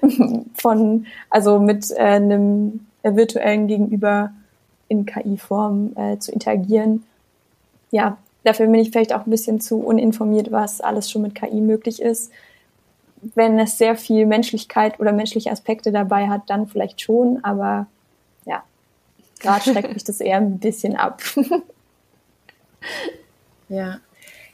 von, 0.54 1.06
also 1.28 1.58
mit 1.58 1.90
äh, 1.90 1.96
einem 1.98 2.86
virtuellen 3.02 3.66
Gegenüber 3.66 4.32
in 4.88 5.06
KI-Form 5.06 5.92
äh, 5.96 6.18
zu 6.18 6.32
interagieren. 6.32 7.04
Ja, 7.90 8.18
dafür 8.44 8.66
bin 8.66 8.80
ich 8.80 8.90
vielleicht 8.90 9.12
auch 9.12 9.26
ein 9.26 9.30
bisschen 9.30 9.60
zu 9.60 9.78
uninformiert, 9.78 10.52
was 10.52 10.80
alles 10.80 11.10
schon 11.10 11.22
mit 11.22 11.34
KI 11.34 11.60
möglich 11.60 12.00
ist. 12.02 12.32
Wenn 13.34 13.58
es 13.58 13.78
sehr 13.78 13.96
viel 13.96 14.26
Menschlichkeit 14.26 15.00
oder 15.00 15.12
menschliche 15.12 15.50
Aspekte 15.50 15.92
dabei 15.92 16.28
hat, 16.28 16.42
dann 16.48 16.66
vielleicht 16.66 17.00
schon, 17.00 17.42
aber 17.42 17.86
ja, 18.44 18.62
gerade 19.40 19.62
schreckt 19.70 19.94
mich 19.94 20.04
das 20.04 20.20
eher 20.20 20.38
ein 20.38 20.58
bisschen 20.58 20.96
ab. 20.96 21.22
ja. 23.68 23.98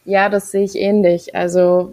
Ja, 0.05 0.31
das 0.31 0.51
sehe 0.51 0.65
ich 0.65 0.77
ähnlich. 0.77 1.35
Also 1.35 1.93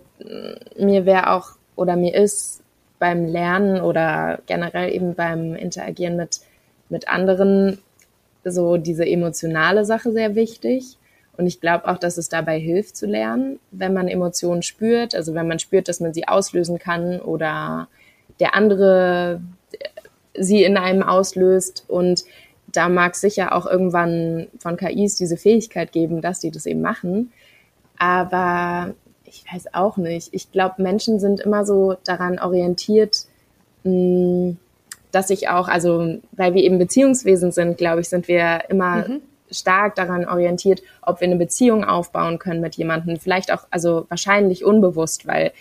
mir 0.77 1.05
wäre 1.05 1.31
auch 1.31 1.51
oder 1.75 1.95
mir 1.95 2.15
ist 2.15 2.61
beim 2.99 3.25
Lernen 3.25 3.81
oder 3.81 4.39
generell 4.47 4.93
eben 4.93 5.13
beim 5.13 5.55
Interagieren 5.55 6.17
mit, 6.17 6.41
mit 6.89 7.07
anderen 7.07 7.79
so 8.51 8.77
diese 8.77 9.05
emotionale 9.05 9.85
Sache 9.85 10.11
sehr 10.11 10.35
wichtig. 10.35 10.97
Und 11.37 11.45
ich 11.45 11.61
glaube 11.61 11.87
auch, 11.87 11.97
dass 11.97 12.17
es 12.17 12.29
dabei 12.29 12.59
hilft 12.59 12.97
zu 12.97 13.05
lernen, 13.05 13.59
wenn 13.71 13.93
man 13.93 14.07
Emotionen 14.07 14.63
spürt, 14.63 15.13
also 15.13 15.35
wenn 15.35 15.47
man 15.47 15.59
spürt, 15.59 15.87
dass 15.87 15.99
man 15.99 16.13
sie 16.13 16.27
auslösen 16.27 16.79
kann 16.79 17.21
oder 17.21 17.87
der 18.39 18.55
andere 18.55 19.41
sie 20.33 20.63
in 20.63 20.77
einem 20.77 21.03
auslöst. 21.03 21.85
Und 21.87 22.23
da 22.67 22.89
mag 22.89 23.13
es 23.13 23.21
sicher 23.21 23.55
auch 23.55 23.65
irgendwann 23.65 24.47
von 24.59 24.77
KIs 24.77 25.15
diese 25.15 25.37
Fähigkeit 25.37 25.91
geben, 25.91 26.21
dass 26.21 26.41
sie 26.41 26.51
das 26.51 26.65
eben 26.65 26.81
machen. 26.81 27.31
Aber 27.97 28.93
ich 29.25 29.43
weiß 29.51 29.73
auch 29.73 29.97
nicht. 29.97 30.29
Ich 30.31 30.51
glaube, 30.51 30.81
Menschen 30.81 31.19
sind 31.19 31.39
immer 31.39 31.65
so 31.65 31.95
daran 32.03 32.39
orientiert, 32.39 33.25
hm, 33.83 34.57
dass 35.11 35.29
ich 35.29 35.49
auch, 35.49 35.67
also 35.67 36.17
weil 36.31 36.53
wir 36.53 36.63
eben 36.63 36.77
Beziehungswesen 36.77 37.51
sind, 37.51 37.77
glaube 37.77 38.01
ich, 38.01 38.09
sind 38.09 38.27
wir 38.27 38.61
immer 38.69 39.07
mhm. 39.07 39.21
stark 39.49 39.95
daran 39.95 40.27
orientiert, 40.27 40.81
ob 41.01 41.21
wir 41.21 41.27
eine 41.27 41.37
Beziehung 41.37 41.83
aufbauen 41.83 42.39
können 42.39 42.61
mit 42.61 42.75
jemandem. 42.75 43.17
Vielleicht 43.17 43.51
auch, 43.51 43.65
also 43.71 44.05
wahrscheinlich 44.09 44.65
unbewusst, 44.65 45.27
weil 45.27 45.51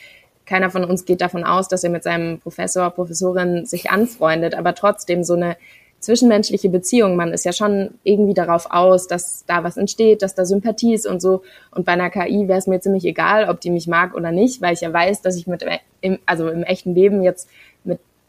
keiner 0.44 0.70
von 0.70 0.84
uns 0.84 1.04
geht 1.04 1.20
davon 1.20 1.44
aus, 1.44 1.68
dass 1.68 1.84
er 1.84 1.90
mit 1.90 2.04
seinem 2.04 2.38
Professor, 2.38 2.90
Professorin 2.90 3.66
sich 3.66 3.90
anfreundet, 3.90 4.54
aber 4.54 4.74
trotzdem 4.74 5.24
so 5.24 5.34
eine 5.34 5.56
zwischenmenschliche 5.98 6.68
Beziehung. 6.68 7.16
Man 7.16 7.32
ist 7.32 7.44
ja 7.44 7.52
schon 7.52 7.94
irgendwie 8.04 8.34
darauf 8.34 8.70
aus, 8.70 9.08
dass 9.08 9.44
da 9.46 9.64
was 9.64 9.76
entsteht, 9.76 10.22
dass 10.22 10.34
da 10.34 10.44
Sympathie 10.44 10.94
ist 10.94 11.06
und 11.06 11.20
so. 11.20 11.42
Und 11.70 11.84
bei 11.84 11.92
einer 11.92 12.10
KI 12.10 12.48
wäre 12.48 12.58
es 12.58 12.66
mir 12.66 12.80
ziemlich 12.80 13.04
egal, 13.04 13.48
ob 13.48 13.60
die 13.60 13.70
mich 13.70 13.88
mag 13.88 14.14
oder 14.14 14.30
nicht, 14.30 14.60
weil 14.62 14.74
ich 14.74 14.82
ja 14.82 14.92
weiß, 14.92 15.22
dass 15.22 15.36
ich 15.36 15.46
mit 15.46 15.64
im, 16.00 16.18
also 16.26 16.48
im 16.48 16.62
echten 16.62 16.94
Leben 16.94 17.22
jetzt 17.22 17.48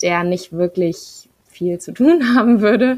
der 0.01 0.23
nicht 0.23 0.51
wirklich 0.51 1.29
viel 1.47 1.79
zu 1.79 1.91
tun 1.91 2.35
haben 2.35 2.61
würde 2.61 2.97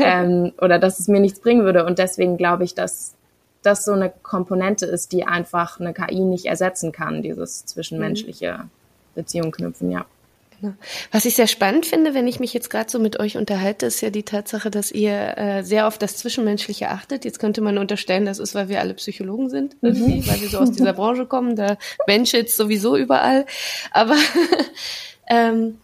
ähm, 0.00 0.52
oder 0.60 0.78
dass 0.78 0.98
es 0.98 1.08
mir 1.08 1.20
nichts 1.20 1.40
bringen 1.40 1.64
würde. 1.64 1.84
Und 1.84 1.98
deswegen 1.98 2.36
glaube 2.36 2.64
ich, 2.64 2.74
dass 2.74 3.14
das 3.62 3.84
so 3.84 3.92
eine 3.92 4.10
Komponente 4.22 4.86
ist, 4.86 5.12
die 5.12 5.24
einfach 5.24 5.80
eine 5.80 5.92
KI 5.92 6.20
nicht 6.20 6.46
ersetzen 6.46 6.92
kann, 6.92 7.22
dieses 7.22 7.66
zwischenmenschliche. 7.66 8.64
Beziehung 9.14 9.50
knüpfen, 9.50 9.90
ja. 9.90 10.06
Genau. 10.60 10.74
Was 11.10 11.24
ich 11.24 11.36
sehr 11.36 11.46
spannend 11.46 11.86
finde, 11.86 12.12
wenn 12.12 12.28
ich 12.28 12.38
mich 12.38 12.52
jetzt 12.52 12.68
gerade 12.68 12.90
so 12.90 12.98
mit 12.98 13.18
euch 13.18 13.38
unterhalte, 13.38 13.86
ist 13.86 14.02
ja 14.02 14.10
die 14.10 14.24
Tatsache, 14.24 14.70
dass 14.70 14.92
ihr 14.92 15.38
äh, 15.38 15.62
sehr 15.62 15.86
auf 15.86 15.96
das 15.96 16.18
Zwischenmenschliche 16.18 16.90
achtet. 16.90 17.24
Jetzt 17.24 17.38
könnte 17.38 17.62
man 17.62 17.78
unterstellen, 17.78 18.26
das 18.26 18.38
ist, 18.38 18.54
weil 18.54 18.68
wir 18.68 18.80
alle 18.80 18.94
Psychologen 18.94 19.48
sind, 19.48 19.82
mhm. 19.82 20.26
weil 20.26 20.40
wir 20.40 20.48
so 20.48 20.58
aus 20.58 20.70
dieser 20.70 20.92
Branche 20.94 21.24
kommen. 21.24 21.56
Da 21.56 21.78
Mensch 22.06 22.32
jetzt 22.32 22.56
sowieso 22.56 22.96
überall. 22.96 23.46
Aber 23.90 24.16
ähm, 25.30 25.78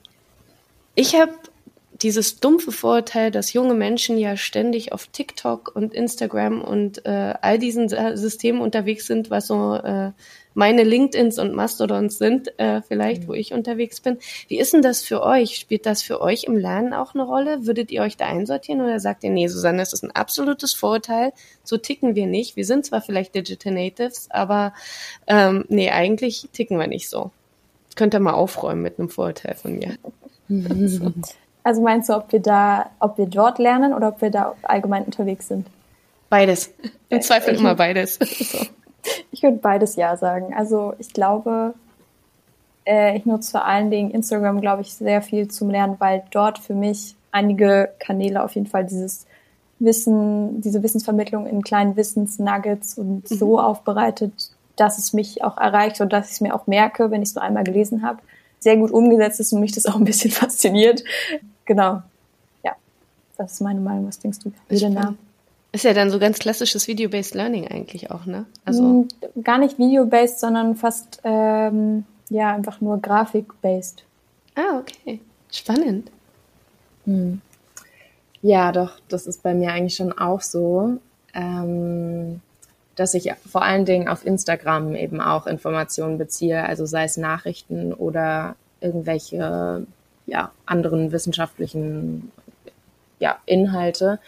ich 0.97 1.15
habe 1.15 1.33
dieses 2.03 2.41
dumpfe 2.41 2.73
Vorurteil, 2.73 3.31
dass 3.31 3.53
junge 3.53 3.75
Menschen 3.75 4.19
ja 4.19 4.37
ständig 4.37 4.93
auf 4.93 5.07
TikTok 5.07 5.73
und 5.75 5.95
Instagram 5.95 6.63
und 6.63 7.07
äh, 7.07 7.35
all 7.41 7.59
diesen 7.59 7.89
Systemen 7.89 8.61
unterwegs 8.61 9.07
sind, 9.07 9.31
was 9.31 9.47
so 9.47 9.75
äh, 9.75 10.13
meine 10.53 10.85
LinkedIns 10.85 11.39
und 11.39 11.55
Mastodons 11.55 12.19
sind, 12.19 12.59
äh, 12.59 12.83
vielleicht, 12.83 13.23
mhm. 13.23 13.29
wo 13.29 13.35
ich 13.35 13.53
unterwegs 13.53 14.01
bin. 14.01 14.19
Wie 14.49 14.59
ist 14.59 14.73
denn 14.73 14.83
das 14.83 15.03
für 15.03 15.23
euch? 15.23 15.57
Spielt 15.57 15.87
das 15.87 16.03
für 16.03 16.21
euch 16.21 16.45
im 16.45 16.57
Lernen 16.57 16.93
auch 16.93 17.15
eine 17.15 17.25
Rolle? 17.25 17.67
Würdet 17.67 17.91
ihr 17.91 18.03
euch 18.03 18.17
da 18.17 18.27
einsortieren 18.27 18.81
oder 18.81 18.99
sagt 18.99 19.25
ihr, 19.25 19.31
nee, 19.31 19.49
Susanne, 19.49 19.79
das 19.79 19.93
ist 19.93 20.03
ein 20.03 20.13
absolutes 20.13 20.75
Vorurteil, 20.75 21.33
so 21.63 21.77
ticken 21.77 22.15
wir 22.15 22.27
nicht. 22.27 22.57
Wir 22.57 22.65
sind 22.65 22.87
zwar 22.87 23.03
vielleicht 23.03 23.35
Digital 23.35 23.75
Natives, 23.75 24.29
aber 24.31 24.73
ähm, 25.27 25.65
nee, 25.69 25.91
eigentlich 25.91 26.49
ticken 26.53 26.79
wir 26.79 26.87
nicht 26.87 27.09
so. 27.09 27.31
könnt 27.95 28.15
ihr 28.15 28.21
mal 28.21 28.35
aufräumen 28.35 28.83
mit 28.83 28.99
einem 28.99 29.09
Vorurteil 29.09 29.55
von 29.55 29.79
mir. 29.79 29.97
Also 31.67 31.83
meinst 31.83 32.09
du, 32.09 32.15
ob 32.15 32.31
wir 32.31 32.39
da, 32.39 32.91
ob 33.01 33.19
wir 33.19 33.27
dort 33.27 33.59
lernen 33.59 33.93
oder 33.93 34.11
ob 34.11 34.23
wir 34.23 34.31
da 34.31 34.55
allgemein 34.63 35.03
unterwegs 35.03 35.49
sind? 35.49 35.67
Beides. 36.29 36.73
Im 37.09 37.21
Zweifel 37.21 37.57
immer 37.57 37.75
beides. 37.75 38.15
so. 38.21 38.59
Ich 39.33 39.43
würde 39.43 39.57
beides 39.57 39.97
ja 39.97 40.17
sagen. 40.17 40.55
Also 40.55 40.95
ich 41.01 41.13
glaube, 41.13 41.75
äh, 42.87 43.17
ich 43.17 43.27
nutze 43.27 43.51
vor 43.51 43.65
allen 43.65 43.91
Dingen 43.91 44.13
Instagram, 44.13 44.61
glaube 44.61 44.83
ich, 44.83 44.95
sehr 44.95 45.23
viel 45.23 45.49
zum 45.49 45.69
Lernen, 45.69 45.97
weil 45.99 46.23
dort 46.31 46.61
für 46.61 46.75
mich 46.75 47.17
einige 47.33 47.91
Kanäle 47.99 48.45
auf 48.45 48.55
jeden 48.55 48.69
Fall 48.69 48.85
dieses 48.85 49.27
Wissen, 49.79 50.61
diese 50.61 50.83
Wissensvermittlung 50.83 51.47
in 51.47 51.63
kleinen 51.63 51.97
Wissensnuggets 51.97 52.97
und 52.97 53.29
mhm. 53.29 53.37
so 53.37 53.59
aufbereitet, 53.59 54.33
dass 54.77 54.99
es 54.99 55.13
mich 55.13 55.43
auch 55.43 55.59
erreicht 55.59 56.01
und 56.01 56.13
dass 56.13 56.27
ich 56.27 56.33
es 56.35 56.41
mir 56.41 56.55
auch 56.55 56.67
merke, 56.67 57.11
wenn 57.11 57.23
ich 57.23 57.31
es 57.31 57.35
nur 57.35 57.43
einmal 57.43 57.65
gelesen 57.65 58.03
habe, 58.03 58.21
sehr 58.67 58.77
gut 58.77 58.91
umgesetzt 58.91 59.39
ist 59.39 59.53
und 59.53 59.61
mich 59.61 59.71
das 59.71 59.87
auch 59.87 59.95
ein 59.95 60.03
bisschen 60.03 60.31
fasziniert. 60.43 61.05
Genau. 61.67 62.03
Ja, 62.65 62.75
das 63.39 63.53
ist 63.53 63.61
meine 63.61 63.79
Meinung. 63.79 64.09
Was 64.09 64.19
denkst 64.19 64.41
du? 64.41 64.51
Ist 65.71 65.85
ja 65.85 65.95
dann 65.95 66.11
so 66.11 66.19
ganz 66.19 66.41
klassisches 66.41 66.89
Video-Based 66.89 67.37
Learning 67.37 67.69
eigentlich 67.69 68.11
auch, 68.11 68.27
ne? 68.27 68.45
Also 68.65 68.83
hm, 68.83 69.45
gar 69.45 69.59
nicht 69.59 69.79
Video-based, 69.79 70.41
sondern 70.41 70.75
fast 70.75 71.21
ähm, 71.23 72.07
ja 72.29 72.53
einfach 72.53 72.81
nur 72.81 73.01
Grafik-based. 73.01 74.03
Ah, 74.57 74.81
okay. 74.81 75.21
Spannend. 75.53 76.11
Hm. 77.05 77.41
Ja, 78.43 78.73
doch, 78.73 78.99
das 79.07 79.29
ist 79.29 79.45
bei 79.45 79.55
mir 79.55 79.71
eigentlich 79.71 79.95
schon 79.95 80.13
auch 80.13 80.41
so, 80.41 80.99
ähm, 81.35 82.41
dass 82.97 83.15
ich 83.15 83.33
vor 83.51 83.63
allen 83.63 83.85
Dingen 83.85 84.09
auf 84.09 84.27
Instagram 84.27 84.95
eben 84.95 85.21
auch 85.21 85.47
Informationen 85.47 86.19
beziehe, 86.19 86.65
also 86.65 86.87
sei 86.87 87.05
es 87.05 87.17
Nachrichten 87.17 87.93
oder 87.93 88.57
irgendwelche 88.81 89.87
ja, 90.27 90.51
anderen 90.65 91.13
wissenschaftlichen 91.13 92.33
ja, 93.19 93.39
Inhalte. 93.47 94.19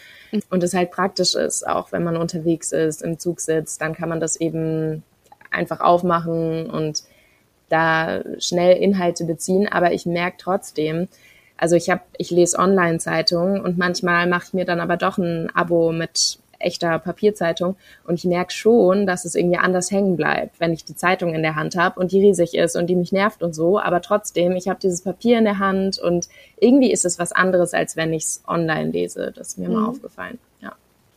Und 0.51 0.63
es 0.63 0.75
halt 0.75 0.91
praktisch 0.91 1.35
ist, 1.35 1.67
auch 1.67 1.93
wenn 1.93 2.05
man 2.05 2.17
unterwegs 2.17 2.73
ist, 2.73 3.03
im 3.03 3.19
Zug 3.19 3.41
sitzt, 3.41 3.81
dann 3.81 3.95
kann 3.95 4.09
man 4.09 4.21
das 4.21 4.37
eben 4.37 5.03
einfach 5.51 5.81
aufmachen 5.81 6.71
und 6.71 7.03
da 7.69 8.23
schnell 8.39 8.77
Inhalte 8.77 9.25
beziehen. 9.25 9.69
Aber 9.69 9.93
ich 9.93 10.07
merke 10.07 10.37
trotzdem, 10.39 11.09
also 11.57 11.75
ich 11.75 11.91
habe, 11.91 12.03
ich 12.17 12.31
lese 12.31 12.59
Online-Zeitungen 12.59 13.61
und 13.61 13.79
manchmal 13.79 14.27
mache 14.27 14.45
ich 14.49 14.55
mir 14.55 14.65
dann 14.65 14.81
aber 14.81 14.97
doch 14.97 15.19
ein 15.19 15.51
Abo 15.55 15.93
mit 15.93 16.39
echter 16.59 16.99
Papierzeitung 16.99 17.77
und 18.07 18.15
ich 18.15 18.25
merke 18.25 18.53
schon, 18.53 19.07
dass 19.07 19.25
es 19.25 19.35
irgendwie 19.35 19.59
anders 19.59 19.91
hängen 19.91 20.17
bleibt, 20.17 20.61
wenn 20.61 20.73
ich 20.73 20.85
die 20.85 20.97
Zeitung 20.97 21.35
in 21.35 21.43
der 21.43 21.57
Hand 21.57 21.77
habe 21.77 22.01
und 22.01 22.13
die 22.13 22.21
riesig 22.21 22.55
ist 22.55 22.77
und 22.77 22.87
die 22.87 22.97
mich 22.97 23.13
nervt 23.13 23.43
und 23.43 23.55
so, 23.55 23.79
aber 23.79 24.03
trotzdem, 24.03 24.53
ich 24.53 24.69
habe 24.69 24.81
dieses 24.81 25.03
Papier 25.03 25.39
in 25.39 25.45
der 25.45 25.59
Hand 25.59 25.99
und 25.99 26.29
irgendwie 26.59 26.93
ist 26.93 27.05
es 27.05 27.19
was 27.19 27.33
anderes, 27.33 27.75
als 27.75 27.97
wenn 27.97 28.13
ich 28.13 28.25
es 28.25 28.43
online 28.47 28.91
lese. 28.91 29.33
Das 29.35 29.49
ist 29.49 29.59
mir 29.59 29.69
mhm. 29.69 29.75
mal 29.75 29.89
aufgefallen. 29.89 30.39
Ja. 30.61 30.73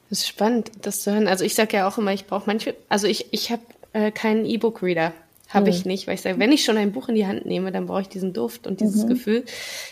Das 0.09 0.19
ist 0.19 0.27
spannend, 0.27 0.71
das 0.81 1.01
zu 1.01 1.11
hören. 1.11 1.27
Also 1.27 1.43
ich 1.45 1.55
sage 1.55 1.77
ja 1.77 1.87
auch 1.87 1.97
immer, 1.97 2.13
ich 2.13 2.27
brauche 2.27 2.43
manche, 2.45 2.75
also 2.89 3.07
ich, 3.07 3.31
ich 3.31 3.51
habe 3.51 3.61
äh, 3.93 4.11
keinen 4.11 4.45
E-Book-Reader. 4.45 5.13
Habe 5.53 5.69
ich 5.69 5.83
hm. 5.83 5.87
nicht, 5.87 6.07
weil 6.07 6.15
ich 6.15 6.21
sage, 6.21 6.39
wenn 6.39 6.51
ich 6.51 6.63
schon 6.63 6.77
ein 6.77 6.91
Buch 6.91 7.09
in 7.09 7.15
die 7.15 7.27
Hand 7.27 7.45
nehme, 7.45 7.71
dann 7.71 7.85
brauche 7.85 8.01
ich 8.01 8.09
diesen 8.09 8.33
Duft 8.33 8.67
und 8.67 8.79
dieses 8.79 9.03
mhm. 9.03 9.09
Gefühl. 9.09 9.45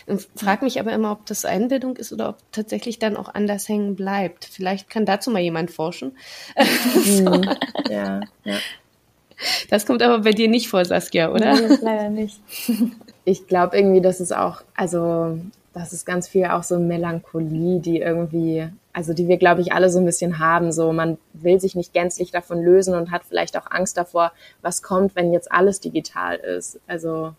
Und 0.06 0.26
frage 0.34 0.64
mich 0.64 0.80
aber 0.80 0.92
immer, 0.92 1.12
ob 1.12 1.26
das 1.26 1.44
Einbildung 1.44 1.96
ist 1.96 2.12
oder 2.12 2.30
ob 2.30 2.36
tatsächlich 2.52 2.98
dann 2.98 3.16
auch 3.16 3.34
anders 3.34 3.68
hängen 3.68 3.94
bleibt. 3.94 4.44
Vielleicht 4.44 4.88
kann 4.88 5.04
dazu 5.04 5.30
mal 5.30 5.40
jemand 5.40 5.70
forschen. 5.70 6.12
Mhm. 6.94 7.48
ja, 7.88 8.20
ja. 8.44 8.58
Das 9.68 9.86
kommt 9.86 10.02
aber 10.02 10.20
bei 10.20 10.32
dir 10.32 10.48
nicht 10.48 10.68
vor, 10.68 10.84
Saskia, 10.84 11.30
oder? 11.30 11.54
Nein, 11.54 11.78
leider 11.80 12.08
nicht. 12.10 12.40
Ich 13.26 13.46
glaube 13.46 13.76
irgendwie, 13.76 14.00
dass 14.00 14.18
es 14.18 14.32
auch, 14.32 14.62
also 14.74 15.38
das 15.72 15.92
ist 15.92 16.04
ganz 16.04 16.28
viel 16.28 16.46
auch 16.46 16.62
so 16.62 16.78
Melancholie, 16.78 17.80
die 17.80 17.98
irgendwie, 17.98 18.68
also 18.92 19.12
die 19.14 19.28
wir, 19.28 19.36
glaube 19.36 19.60
ich, 19.60 19.72
alle 19.72 19.90
so 19.90 19.98
ein 19.98 20.04
bisschen 20.04 20.38
haben. 20.38 20.72
So, 20.72 20.92
man 20.92 21.18
will 21.32 21.60
sich 21.60 21.74
nicht 21.74 21.92
gänzlich 21.92 22.32
davon 22.32 22.62
lösen 22.62 22.94
und 22.94 23.10
hat 23.10 23.24
vielleicht 23.24 23.56
auch 23.56 23.70
Angst 23.70 23.96
davor, 23.96 24.32
was 24.62 24.82
kommt, 24.82 25.14
wenn 25.14 25.32
jetzt 25.32 25.52
alles 25.52 25.80
digital 25.80 26.36
ist. 26.36 26.80
Also 26.86 27.34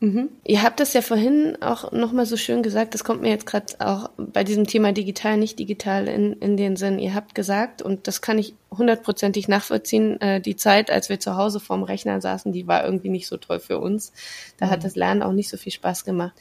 Mhm. 0.00 0.28
Ihr 0.44 0.62
habt 0.62 0.78
das 0.78 0.92
ja 0.92 1.02
vorhin 1.02 1.58
auch 1.60 1.90
nochmal 1.90 2.24
so 2.24 2.36
schön 2.36 2.62
gesagt, 2.62 2.94
das 2.94 3.02
kommt 3.02 3.20
mir 3.20 3.30
jetzt 3.30 3.46
gerade 3.46 3.66
auch 3.80 4.10
bei 4.16 4.44
diesem 4.44 4.66
Thema 4.66 4.92
digital, 4.92 5.36
nicht 5.36 5.58
digital 5.58 6.06
in, 6.06 6.34
in 6.34 6.56
den 6.56 6.76
Sinn. 6.76 7.00
Ihr 7.00 7.14
habt 7.14 7.34
gesagt, 7.34 7.82
und 7.82 8.06
das 8.06 8.20
kann 8.20 8.38
ich 8.38 8.54
hundertprozentig 8.70 9.48
nachvollziehen, 9.48 10.20
äh, 10.20 10.40
die 10.40 10.54
Zeit, 10.54 10.90
als 10.90 11.08
wir 11.08 11.18
zu 11.18 11.36
Hause 11.36 11.58
vorm 11.58 11.82
Rechner 11.82 12.20
saßen, 12.20 12.52
die 12.52 12.68
war 12.68 12.84
irgendwie 12.84 13.08
nicht 13.08 13.26
so 13.26 13.38
toll 13.38 13.58
für 13.58 13.78
uns. 13.80 14.12
Da 14.56 14.66
mhm. 14.66 14.70
hat 14.70 14.84
das 14.84 14.94
Lernen 14.94 15.22
auch 15.22 15.32
nicht 15.32 15.48
so 15.48 15.56
viel 15.56 15.72
Spaß 15.72 16.04
gemacht. 16.04 16.34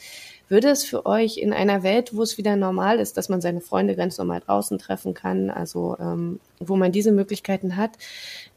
Würde 0.49 0.69
es 0.69 0.85
für 0.85 1.05
euch 1.05 1.37
in 1.37 1.51
einer 1.51 1.83
Welt, 1.83 2.15
wo 2.15 2.23
es 2.23 2.37
wieder 2.37 2.55
normal 2.55 2.99
ist, 2.99 3.17
dass 3.17 3.27
man 3.27 3.41
seine 3.41 3.59
Freunde 3.59 3.95
ganz 3.95 4.17
normal 4.17 4.39
draußen 4.39 4.79
treffen 4.79 5.13
kann, 5.13 5.49
also 5.49 5.97
ähm, 5.99 6.39
wo 6.59 6.77
man 6.77 6.93
diese 6.93 7.11
Möglichkeiten 7.11 7.75
hat, 7.75 7.91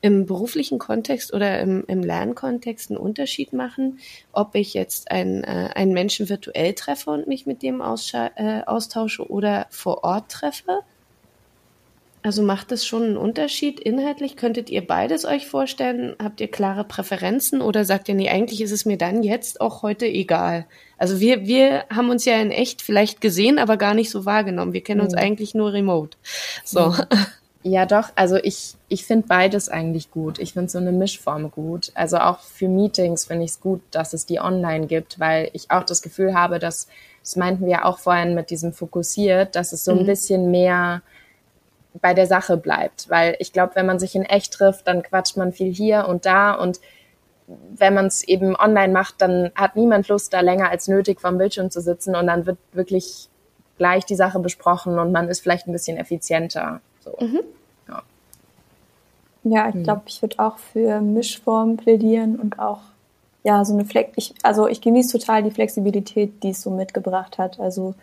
im 0.01 0.25
beruflichen 0.27 0.79
Kontext 0.79 1.33
oder 1.33 1.61
im, 1.61 1.85
im 1.89 2.03
Lernkontext 2.03 2.91
einen 2.91 2.99
Unterschied 2.99 3.53
machen, 3.53 3.99
ob 4.33 4.55
ich 4.55 4.73
jetzt 4.73 5.11
einen, 5.11 5.43
äh, 5.43 5.71
einen 5.75 5.93
Menschen 5.93 6.29
virtuell 6.29 6.75
treffe 6.75 7.11
und 7.11 7.27
mich 7.27 7.47
mit 7.47 7.63
dem 7.63 7.81
äh, 7.81 8.63
austausche 8.67 9.29
oder 9.29 9.67
vor 9.71 10.05
Ort 10.05 10.31
treffe? 10.31 10.81
Also 12.23 12.43
macht 12.43 12.71
es 12.71 12.87
schon 12.87 13.03
einen 13.03 13.17
Unterschied 13.17 13.81
inhaltlich? 13.81 14.37
Könntet 14.37 14.69
ihr 14.69 14.87
beides 14.87 15.25
euch 15.25 15.47
vorstellen? 15.47 16.15
Habt 16.23 16.41
ihr 16.41 16.49
klare 16.49 16.85
Präferenzen 16.85 17.63
oder 17.63 17.87
sagt 17.87 18.11
ihr, 18.11 18.15
nee, 18.15 18.29
eigentlich 18.29 18.61
ist 18.61 18.73
es 18.73 18.85
mir 18.85 18.99
dann 18.99 19.23
jetzt 19.23 19.61
auch 19.63 19.83
heute 19.83 20.07
egal? 20.07 20.67
Also 20.99 21.19
wir, 21.19 21.47
wir 21.47 21.85
haben 21.89 22.11
uns 22.11 22.27
ja 22.27 22.35
in 22.35 22.51
echt 22.51 22.83
vielleicht 22.83 23.23
gesehen, 23.23 23.59
aber 23.59 23.79
gar 23.79 23.95
nicht 23.95 24.11
so 24.11 24.27
wahrgenommen. 24.27 24.75
Wir 24.75 24.83
kennen 24.83 25.01
uns 25.01 25.15
mhm. 25.15 25.19
eigentlich 25.19 25.55
nur 25.55 25.73
remote. 25.73 26.17
So. 26.65 26.91
Mhm. 26.91 26.97
Ja, 27.63 27.85
doch. 27.85 28.09
Also 28.15 28.37
ich, 28.37 28.75
ich 28.89 29.05
finde 29.05 29.27
beides 29.27 29.69
eigentlich 29.69 30.11
gut. 30.11 30.39
Ich 30.39 30.55
finde 30.55 30.71
so 30.71 30.79
eine 30.79 30.93
Mischform 30.93 31.51
gut. 31.51 31.93
Also 31.95 32.17
auch 32.17 32.41
für 32.41 32.69
Meetings 32.69 33.27
finde 33.27 33.45
ich 33.45 33.51
es 33.51 33.61
gut, 33.61 33.83
dass 33.91 34.15
es 34.15 34.25
die 34.25 34.41
online 34.41 34.87
gibt, 34.87 35.21
weil 35.21 35.51
ich 35.53 35.71
auch 35.71 35.85
das 35.85 36.01
Gefühl 36.01 36.35
habe, 36.35 36.59
dass, 36.59 36.89
das 37.23 37.37
meinten 37.37 37.67
wir 37.67 37.85
auch 37.85 37.99
vorhin 37.99 38.35
mit 38.35 38.49
diesem 38.49 38.73
fokussiert, 38.73 39.57
dass 39.57 39.75
es 39.75 39.85
so 39.85 39.93
ein 39.93 40.03
mhm. 40.03 40.07
bisschen 40.07 40.51
mehr 40.51 41.03
bei 41.95 42.15
der 42.15 42.27
Sache 42.27 42.57
bleibt. 42.57 43.11
Weil 43.11 43.37
ich 43.39 43.53
glaube, 43.53 43.75
wenn 43.75 43.87
man 43.87 43.99
sich 43.99 44.15
in 44.15 44.25
echt 44.25 44.53
trifft, 44.53 44.87
dann 44.87 45.03
quatscht 45.03 45.37
man 45.37 45.53
viel 45.53 45.73
hier 45.73 46.07
und 46.09 46.27
da 46.27 46.53
und 46.53 46.81
wenn 47.77 47.95
man 47.95 48.07
es 48.07 48.23
eben 48.23 48.55
online 48.57 48.93
macht, 48.93 49.21
dann 49.21 49.51
hat 49.55 49.77
niemand 49.77 50.09
Lust, 50.09 50.33
da 50.33 50.41
länger 50.41 50.71
als 50.71 50.89
nötig 50.89 51.21
vom 51.21 51.39
Bildschirm 51.39 51.71
zu 51.71 51.81
sitzen 51.81 52.15
und 52.15 52.29
dann 52.29 52.47
wird 52.47 52.59
wirklich 52.73 53.29
gleich 53.77 54.05
die 54.05 54.15
Sache 54.15 54.39
besprochen 54.39 54.99
und 54.99 55.11
man 55.11 55.29
ist 55.29 55.41
vielleicht 55.41 55.67
ein 55.67 55.73
bisschen 55.73 55.97
effizienter. 55.97 56.81
So. 57.01 57.17
Mhm. 57.19 57.41
Ja. 57.89 58.03
ja, 59.45 59.69
ich 59.75 59.83
glaube, 59.83 60.03
ich 60.07 60.23
würde 60.23 60.39
auch 60.39 60.59
für 60.59 61.01
Mischformen 61.01 61.77
plädieren 61.77 62.39
und 62.39 62.59
auch 62.59 62.81
ja 63.43 63.65
so 63.65 63.73
eine 63.73 63.85
Flex. 63.85 64.13
Ich, 64.17 64.35
also 64.43 64.69
ich 64.69 64.81
genieße 64.81 65.19
total 65.19 65.43
die 65.43 65.51
Flexibilität, 65.51 66.43
die 66.43 66.51
es 66.51 66.63
so 66.63 66.71
mitgebracht 66.71 67.39
hat. 67.39 67.59
Also 67.59 67.95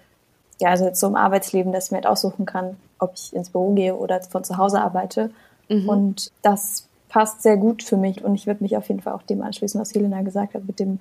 ja, 0.60 0.70
also 0.70 0.86
jetzt 0.86 1.00
so 1.00 1.08
im 1.08 1.16
Arbeitsleben, 1.16 1.72
dass 1.72 1.86
ich 1.86 1.92
mir 1.92 1.98
halt 1.98 2.08
aussuchen 2.08 2.46
kann, 2.46 2.78
ob 3.00 3.14
ich 3.16 3.34
ins 3.34 3.50
Büro 3.50 3.74
gehe 3.74 3.96
oder 3.96 4.22
von 4.22 4.44
zu 4.44 4.58
Hause 4.58 4.82
arbeite. 4.82 5.32
Mhm. 5.70 5.90
Und 5.90 6.32
das 6.42 6.88
passt 7.10 7.42
sehr 7.42 7.58
gut 7.58 7.84
für 7.84 7.98
mich 7.98 8.24
und 8.24 8.36
ich 8.36 8.48
würde 8.48 8.64
mich 8.64 8.76
auf 8.78 8.88
jeden 8.90 9.02
Fall 9.02 9.14
auch 9.14 9.24
dem 9.24 9.42
anschließen, 9.42 9.80
was 9.80 9.94
Helena 9.94 10.22
gesagt 10.22 10.54
hat, 10.54 10.66
mit 10.66 10.80
dem 10.80 11.00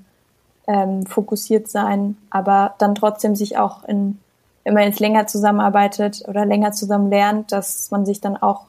ähm, 0.68 1.06
fokussiert 1.06 1.68
sein, 1.68 2.16
aber 2.30 2.74
dann 2.78 2.94
trotzdem 2.94 3.36
sich 3.36 3.56
auch 3.58 3.84
in 3.84 4.18
wenn 4.66 4.74
man 4.74 4.82
jetzt 4.82 4.98
länger 4.98 5.28
zusammenarbeitet 5.28 6.24
oder 6.26 6.44
länger 6.44 6.72
zusammen 6.72 7.08
lernt, 7.08 7.52
dass 7.52 7.92
man 7.92 8.04
sich 8.04 8.20
dann 8.20 8.36
auch 8.36 8.62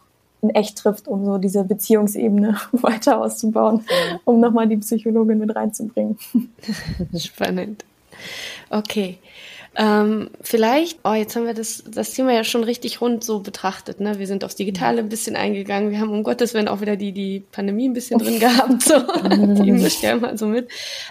in 0.43 0.51
echt 0.51 0.77
trifft, 0.77 1.07
um 1.07 1.25
so 1.25 1.39
diese 1.39 1.63
Beziehungsebene 1.63 2.55
weiter 2.71 3.19
auszubauen, 3.19 3.83
um 4.23 4.39
nochmal 4.39 4.67
die 4.67 4.77
Psychologin 4.77 5.39
mit 5.39 5.55
reinzubringen. 5.55 6.19
Spannend. 7.17 7.83
Okay. 8.69 9.17
Ähm, 9.79 10.31
vielleicht, 10.41 10.99
oh, 11.03 11.13
jetzt 11.13 11.35
haben 11.35 11.45
wir 11.45 11.53
das, 11.53 11.83
das 11.87 12.11
Thema 12.11 12.33
ja 12.33 12.43
schon 12.43 12.63
richtig 12.63 12.99
rund 12.99 13.23
so 13.23 13.41
betrachtet. 13.41 13.99
Ne? 13.99 14.17
Wir 14.17 14.25
sind 14.25 14.43
aufs 14.43 14.55
Digitale 14.55 14.99
ein 14.99 15.09
bisschen 15.09 15.35
eingegangen. 15.35 15.91
Wir 15.91 15.99
haben 15.99 16.09
um 16.09 16.23
Gottes 16.23 16.55
Willen 16.55 16.67
auch 16.67 16.81
wieder 16.81 16.95
die, 16.95 17.11
die 17.11 17.41
Pandemie 17.51 17.87
ein 17.87 17.93
bisschen 17.93 18.17
drin 18.17 18.39
gehabt. 18.39 18.81
So. 18.81 18.99
die 19.63 19.71
mischt 19.71 20.01
ja 20.01 20.15
mal 20.15 20.35
so 20.35 20.47
mit. 20.47 20.69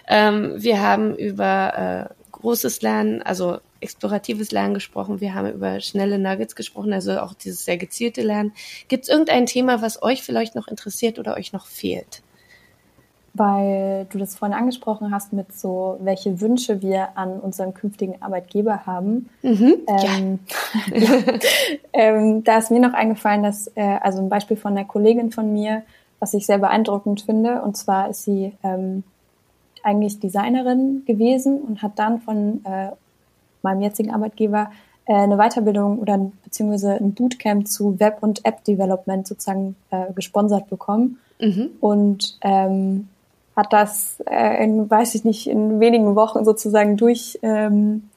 Ähm, 0.09 0.55
wir 0.57 0.81
haben 0.81 1.15
über 1.15 2.09
äh, 2.11 2.15
großes 2.33 2.83
Lernen, 2.83 3.23
also 3.23 3.59
exploratives 3.81 4.51
Lernen 4.51 4.75
gesprochen, 4.75 5.21
wir 5.21 5.35
haben 5.35 5.53
über 5.53 5.81
schnelle 5.81 6.19
Nuggets 6.19 6.57
gesprochen, 6.57 6.93
also 6.93 7.21
auch 7.21 7.35
dieses 7.35 7.65
sehr 7.65 7.77
gezielte 7.77 8.23
Lernen. 8.23 8.53
Gibt 8.89 9.05
es 9.05 9.09
irgendein 9.09 9.47
Thema, 9.47 9.81
was 9.81 10.03
euch 10.03 10.23
vielleicht 10.23 10.55
noch 10.55 10.67
interessiert 10.67 11.19
oder 11.19 11.37
euch 11.37 11.53
noch 11.53 11.67
fehlt? 11.67 12.23
Weil 13.37 14.07
du 14.11 14.19
das 14.19 14.37
vorhin 14.37 14.57
angesprochen 14.57 15.13
hast 15.13 15.33
mit 15.33 15.53
so, 15.53 15.99
welche 16.01 16.41
Wünsche 16.41 16.81
wir 16.81 17.17
an 17.17 17.39
unseren 17.41 17.75
künftigen 17.75 18.21
Arbeitgeber 18.21 18.87
haben. 18.87 19.29
Mhm, 19.43 19.75
ähm, 19.87 20.39
ja. 20.95 21.11
ähm, 21.93 22.45
da 22.45 22.59
ist 22.59 22.71
mir 22.71 22.81
noch 22.81 22.95
eingefallen, 22.95 23.43
dass, 23.43 23.71
äh, 23.75 23.99
also 24.01 24.21
ein 24.21 24.29
Beispiel 24.29 24.57
von 24.57 24.73
einer 24.73 24.87
Kollegin 24.87 25.33
von 25.33 25.53
mir, 25.53 25.83
was 26.21 26.35
ich 26.35 26.47
sehr 26.47 26.59
beeindruckend 26.59 27.23
finde, 27.23 27.63
und 27.63 27.77
zwar 27.77 28.11
ist 28.11 28.25
sie 28.25 28.53
ähm, 28.63 29.03
eigentlich 29.83 30.19
Designerin 30.19 31.05
gewesen 31.07 31.61
und 31.61 31.83
hat 31.83 31.99
dann 31.99 32.21
von 32.21 32.65
äh, 32.65 32.91
meinem 33.63 33.83
jetzigen 33.83 34.13
Arbeitgeber 34.13 34.71
äh, 35.07 35.15
eine 35.15 35.37
Weiterbildung 35.37 35.99
oder 35.99 36.31
beziehungsweise 36.43 36.95
ein 36.95 37.15
Bootcamp 37.15 37.69
zu 37.69 37.99
Web- 38.01 38.19
und 38.23 38.45
App-Development 38.45 39.27
sozusagen 39.27 39.77
äh, 39.91 40.13
gesponsert 40.15 40.69
bekommen 40.69 41.19
mhm. 41.41 41.71
und 41.81 42.39
ähm, 42.43 43.09
hat 43.57 43.73
das 43.73 44.23
äh, 44.27 44.63
in, 44.63 44.89
weiß 44.89 45.15
ich 45.15 45.25
nicht, 45.25 45.49
in 45.49 45.81
wenigen 45.81 46.15
Wochen 46.15 46.45
sozusagen 46.45 46.97
durch, 46.97 47.39
ähm, 47.43 48.11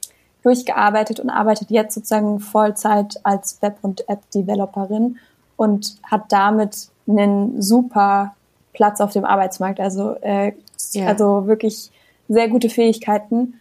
durchgearbeitet 0.44 1.20
und 1.20 1.30
arbeitet 1.30 1.72
jetzt 1.72 1.96
sozusagen 1.96 2.40
Vollzeit 2.40 3.20
als 3.24 3.62
Web- 3.62 3.80
und 3.82 4.08
App-Developerin 4.10 5.18
und 5.56 5.96
hat 6.04 6.26
damit 6.30 6.90
einen 7.08 7.62
super 7.62 8.36
Platz 8.74 9.02
auf 9.02 9.12
dem 9.12 9.26
Arbeitsmarkt. 9.26 9.80
Also, 9.80 10.16
äh, 10.22 10.54
ja. 10.92 11.08
also 11.08 11.48
wirklich 11.48 11.92
sehr 12.28 12.50
gute 12.50 12.70
Fähigkeiten. 12.70 13.56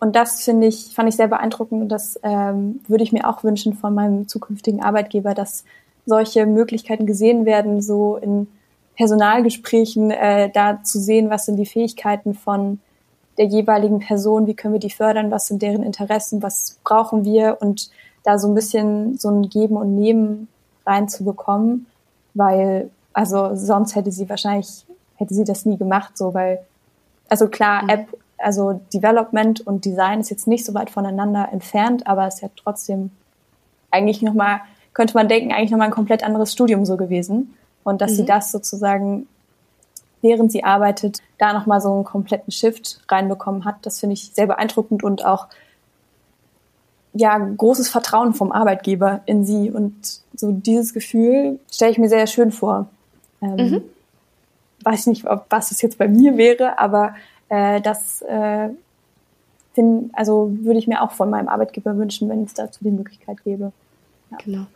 Und 0.00 0.16
das 0.16 0.42
finde 0.42 0.66
ich, 0.66 0.94
fand 0.94 1.08
ich 1.08 1.16
sehr 1.16 1.28
beeindruckend 1.28 1.82
und 1.82 1.88
das 1.88 2.18
ähm, 2.22 2.80
würde 2.86 3.04
ich 3.04 3.12
mir 3.12 3.28
auch 3.28 3.42
wünschen 3.42 3.74
von 3.74 3.94
meinem 3.94 4.28
zukünftigen 4.28 4.82
Arbeitgeber, 4.82 5.34
dass 5.34 5.64
solche 6.06 6.46
Möglichkeiten 6.46 7.04
gesehen 7.04 7.44
werden, 7.44 7.82
so 7.82 8.16
in 8.16 8.46
Personalgesprächen 8.98 10.10
äh, 10.10 10.50
da 10.50 10.82
zu 10.82 10.98
sehen, 10.98 11.30
was 11.30 11.46
sind 11.46 11.56
die 11.56 11.66
Fähigkeiten 11.66 12.34
von 12.34 12.80
der 13.38 13.46
jeweiligen 13.46 14.00
Person, 14.00 14.48
wie 14.48 14.54
können 14.54 14.74
wir 14.74 14.80
die 14.80 14.90
fördern, 14.90 15.30
was 15.30 15.46
sind 15.46 15.62
deren 15.62 15.84
Interessen, 15.84 16.42
was 16.42 16.80
brauchen 16.82 17.24
wir 17.24 17.58
und 17.60 17.90
da 18.24 18.38
so 18.40 18.48
ein 18.48 18.54
bisschen 18.56 19.16
so 19.16 19.30
ein 19.30 19.48
Geben 19.48 19.76
und 19.76 19.94
Nehmen 19.94 20.48
reinzubekommen, 20.84 21.86
weil 22.34 22.90
also 23.12 23.54
sonst 23.54 23.94
hätte 23.94 24.10
sie 24.10 24.28
wahrscheinlich 24.28 24.84
hätte 25.14 25.32
sie 25.32 25.44
das 25.44 25.64
nie 25.64 25.76
gemacht, 25.76 26.18
so 26.18 26.34
weil 26.34 26.58
also 27.28 27.46
klar 27.46 27.84
mhm. 27.84 27.88
App 27.90 28.08
also 28.36 28.80
Development 28.92 29.64
und 29.64 29.84
Design 29.84 30.20
ist 30.20 30.30
jetzt 30.30 30.48
nicht 30.48 30.64
so 30.64 30.74
weit 30.74 30.90
voneinander 30.90 31.48
entfernt, 31.52 32.06
aber 32.08 32.26
es 32.26 32.36
ist 32.36 32.40
ja 32.42 32.50
trotzdem 32.56 33.10
eigentlich 33.92 34.22
nochmal, 34.22 34.60
könnte 34.92 35.14
man 35.14 35.28
denken, 35.28 35.52
eigentlich 35.52 35.70
nochmal 35.70 35.88
ein 35.88 35.94
komplett 35.94 36.24
anderes 36.24 36.52
Studium 36.52 36.84
so 36.84 36.96
gewesen. 36.96 37.54
Und 37.84 38.00
dass 38.00 38.12
mhm. 38.12 38.16
sie 38.16 38.24
das 38.26 38.52
sozusagen, 38.52 39.26
während 40.20 40.52
sie 40.52 40.64
arbeitet, 40.64 41.18
da 41.38 41.52
nochmal 41.52 41.80
so 41.80 41.92
einen 41.92 42.04
kompletten 42.04 42.52
Shift 42.52 43.00
reinbekommen 43.08 43.64
hat, 43.64 43.76
das 43.82 44.00
finde 44.00 44.14
ich 44.14 44.30
sehr 44.32 44.46
beeindruckend 44.46 45.02
und 45.02 45.24
auch 45.24 45.48
ja, 47.14 47.38
großes 47.38 47.88
Vertrauen 47.88 48.34
vom 48.34 48.52
Arbeitgeber 48.52 49.22
in 49.26 49.44
sie. 49.44 49.70
Und 49.70 49.94
so 50.34 50.52
dieses 50.52 50.94
Gefühl 50.94 51.58
stelle 51.70 51.90
ich 51.90 51.98
mir 51.98 52.08
sehr 52.08 52.26
schön 52.26 52.52
vor. 52.52 52.88
Ähm, 53.42 53.56
mhm. 53.56 53.82
Weiß 54.82 55.06
nicht, 55.06 55.26
ob, 55.26 55.46
was 55.50 55.70
es 55.70 55.82
jetzt 55.82 55.98
bei 55.98 56.06
mir 56.06 56.36
wäre, 56.36 56.78
aber 56.78 57.14
äh, 57.48 57.80
das 57.80 58.22
äh, 58.22 58.68
find, 59.74 60.14
also 60.14 60.52
würde 60.60 60.78
ich 60.78 60.86
mir 60.86 61.02
auch 61.02 61.12
von 61.12 61.30
meinem 61.30 61.48
Arbeitgeber 61.48 61.96
wünschen, 61.96 62.28
wenn 62.28 62.44
es 62.44 62.54
dazu 62.54 62.84
die 62.84 62.90
Möglichkeit 62.90 63.42
gäbe. 63.44 63.72
Ja. 64.30 64.38
Genau. 64.44 64.66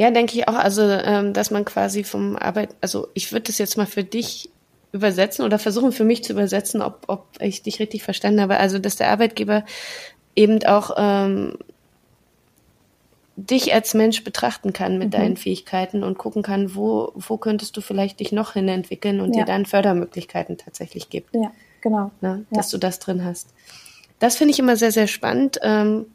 Ja, 0.00 0.10
denke 0.10 0.38
ich 0.38 0.48
auch, 0.48 0.54
also 0.54 0.80
ähm, 0.80 1.34
dass 1.34 1.50
man 1.50 1.66
quasi 1.66 2.04
vom 2.04 2.34
Arbeit, 2.34 2.70
also 2.80 3.08
ich 3.12 3.32
würde 3.32 3.48
das 3.48 3.58
jetzt 3.58 3.76
mal 3.76 3.84
für 3.84 4.02
dich 4.02 4.48
übersetzen 4.92 5.44
oder 5.44 5.58
versuchen 5.58 5.92
für 5.92 6.04
mich 6.04 6.24
zu 6.24 6.32
übersetzen, 6.32 6.80
ob, 6.80 7.04
ob 7.06 7.26
ich 7.38 7.62
dich 7.62 7.80
richtig 7.80 8.02
verstanden 8.02 8.40
habe. 8.40 8.56
Also 8.56 8.78
dass 8.78 8.96
der 8.96 9.10
Arbeitgeber 9.10 9.62
eben 10.34 10.64
auch 10.64 10.92
ähm, 10.96 11.58
dich 13.36 13.74
als 13.74 13.92
Mensch 13.92 14.24
betrachten 14.24 14.72
kann 14.72 14.96
mit 14.96 15.08
mhm. 15.08 15.10
deinen 15.10 15.36
Fähigkeiten 15.36 16.02
und 16.02 16.16
gucken 16.16 16.42
kann, 16.42 16.74
wo, 16.74 17.12
wo 17.14 17.36
könntest 17.36 17.76
du 17.76 17.82
vielleicht 17.82 18.20
dich 18.20 18.32
noch 18.32 18.54
hin 18.54 18.68
entwickeln 18.68 19.20
und 19.20 19.36
ja. 19.36 19.40
dir 19.40 19.52
dann 19.52 19.66
Fördermöglichkeiten 19.66 20.56
tatsächlich 20.56 21.10
gibt. 21.10 21.34
Ja. 21.34 21.52
Genau. 21.82 22.10
Ne, 22.22 22.46
dass 22.50 22.72
ja. 22.72 22.78
du 22.78 22.80
das 22.80 23.00
drin 23.00 23.22
hast. 23.22 23.52
Das 24.18 24.36
finde 24.36 24.52
ich 24.52 24.58
immer 24.60 24.78
sehr, 24.78 24.92
sehr 24.92 25.08
spannend. 25.08 25.58
Ähm, 25.62 26.06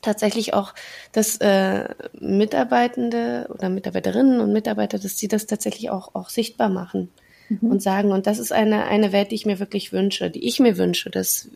tatsächlich 0.00 0.54
auch, 0.54 0.74
dass 1.12 1.36
äh, 1.38 1.88
Mitarbeitende 2.18 3.48
oder 3.52 3.68
Mitarbeiterinnen 3.68 4.40
und 4.40 4.52
Mitarbeiter, 4.52 4.98
dass 4.98 5.18
sie 5.18 5.28
das 5.28 5.46
tatsächlich 5.46 5.90
auch, 5.90 6.14
auch 6.14 6.28
sichtbar 6.28 6.68
machen 6.68 7.10
mhm. 7.48 7.70
und 7.70 7.82
sagen, 7.82 8.12
und 8.12 8.26
das 8.26 8.38
ist 8.38 8.52
eine, 8.52 8.84
eine 8.84 9.12
Welt, 9.12 9.30
die 9.30 9.36
ich 9.36 9.46
mir 9.46 9.58
wirklich 9.58 9.92
wünsche, 9.92 10.30
die 10.30 10.46
ich 10.46 10.60
mir 10.60 10.78
wünsche, 10.78 11.10
dass 11.10 11.48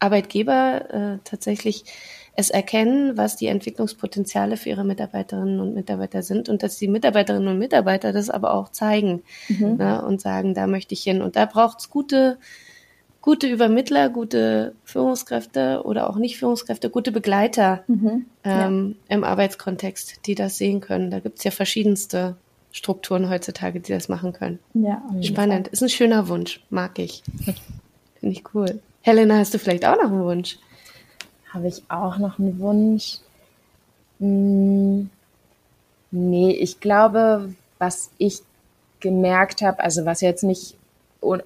Arbeitgeber 0.00 0.90
äh, 0.90 1.18
tatsächlich 1.24 1.84
es 2.38 2.50
erkennen, 2.50 3.16
was 3.16 3.34
die 3.34 3.48
Entwicklungspotenziale 3.48 4.56
für 4.56 4.68
ihre 4.68 4.84
Mitarbeiterinnen 4.84 5.58
und 5.58 5.74
Mitarbeiter 5.74 6.22
sind 6.22 6.48
und 6.48 6.62
dass 6.62 6.78
die 6.78 6.86
Mitarbeiterinnen 6.86 7.48
und 7.48 7.58
Mitarbeiter 7.58 8.12
das 8.12 8.30
aber 8.30 8.54
auch 8.54 8.68
zeigen 8.68 9.24
mhm. 9.48 9.76
ne, 9.76 10.04
und 10.04 10.20
sagen, 10.20 10.54
da 10.54 10.68
möchte 10.68 10.94
ich 10.94 11.02
hin. 11.02 11.20
Und 11.20 11.34
da 11.34 11.46
braucht 11.46 11.80
es 11.80 11.90
gute 11.90 12.38
gute 13.28 13.46
Übermittler, 13.46 14.08
gute 14.08 14.74
Führungskräfte 14.84 15.82
oder 15.84 16.08
auch 16.08 16.16
nicht 16.16 16.38
Führungskräfte, 16.38 16.88
gute 16.88 17.12
Begleiter 17.12 17.84
mhm, 17.86 18.24
ähm, 18.42 18.96
ja. 19.06 19.16
im 19.16 19.22
Arbeitskontext, 19.22 20.24
die 20.24 20.34
das 20.34 20.56
sehen 20.56 20.80
können. 20.80 21.10
Da 21.10 21.20
gibt's 21.20 21.44
ja 21.44 21.50
verschiedenste 21.50 22.36
Strukturen 22.72 23.28
heutzutage, 23.28 23.80
die 23.80 23.92
das 23.92 24.08
machen 24.08 24.32
können. 24.32 24.60
Ja, 24.72 25.02
Spannend. 25.20 25.68
Ist 25.68 25.82
ein 25.82 25.90
schöner 25.90 26.28
Wunsch. 26.28 26.62
Mag 26.70 26.98
ich. 26.98 27.22
Finde 28.18 28.34
ich 28.34 28.44
cool. 28.54 28.80
Helena, 29.02 29.36
hast 29.36 29.52
du 29.52 29.58
vielleicht 29.58 29.84
auch 29.84 29.96
noch 29.96 30.10
einen 30.10 30.24
Wunsch? 30.24 30.56
Habe 31.52 31.68
ich 31.68 31.82
auch 31.90 32.16
noch 32.16 32.38
einen 32.38 32.58
Wunsch? 32.60 33.18
Hm, 34.20 35.10
nee, 36.12 36.52
ich 36.52 36.80
glaube, 36.80 37.52
was 37.78 38.08
ich 38.16 38.40
gemerkt 39.00 39.60
habe, 39.60 39.80
also 39.80 40.06
was 40.06 40.22
jetzt 40.22 40.44
nicht, 40.44 40.77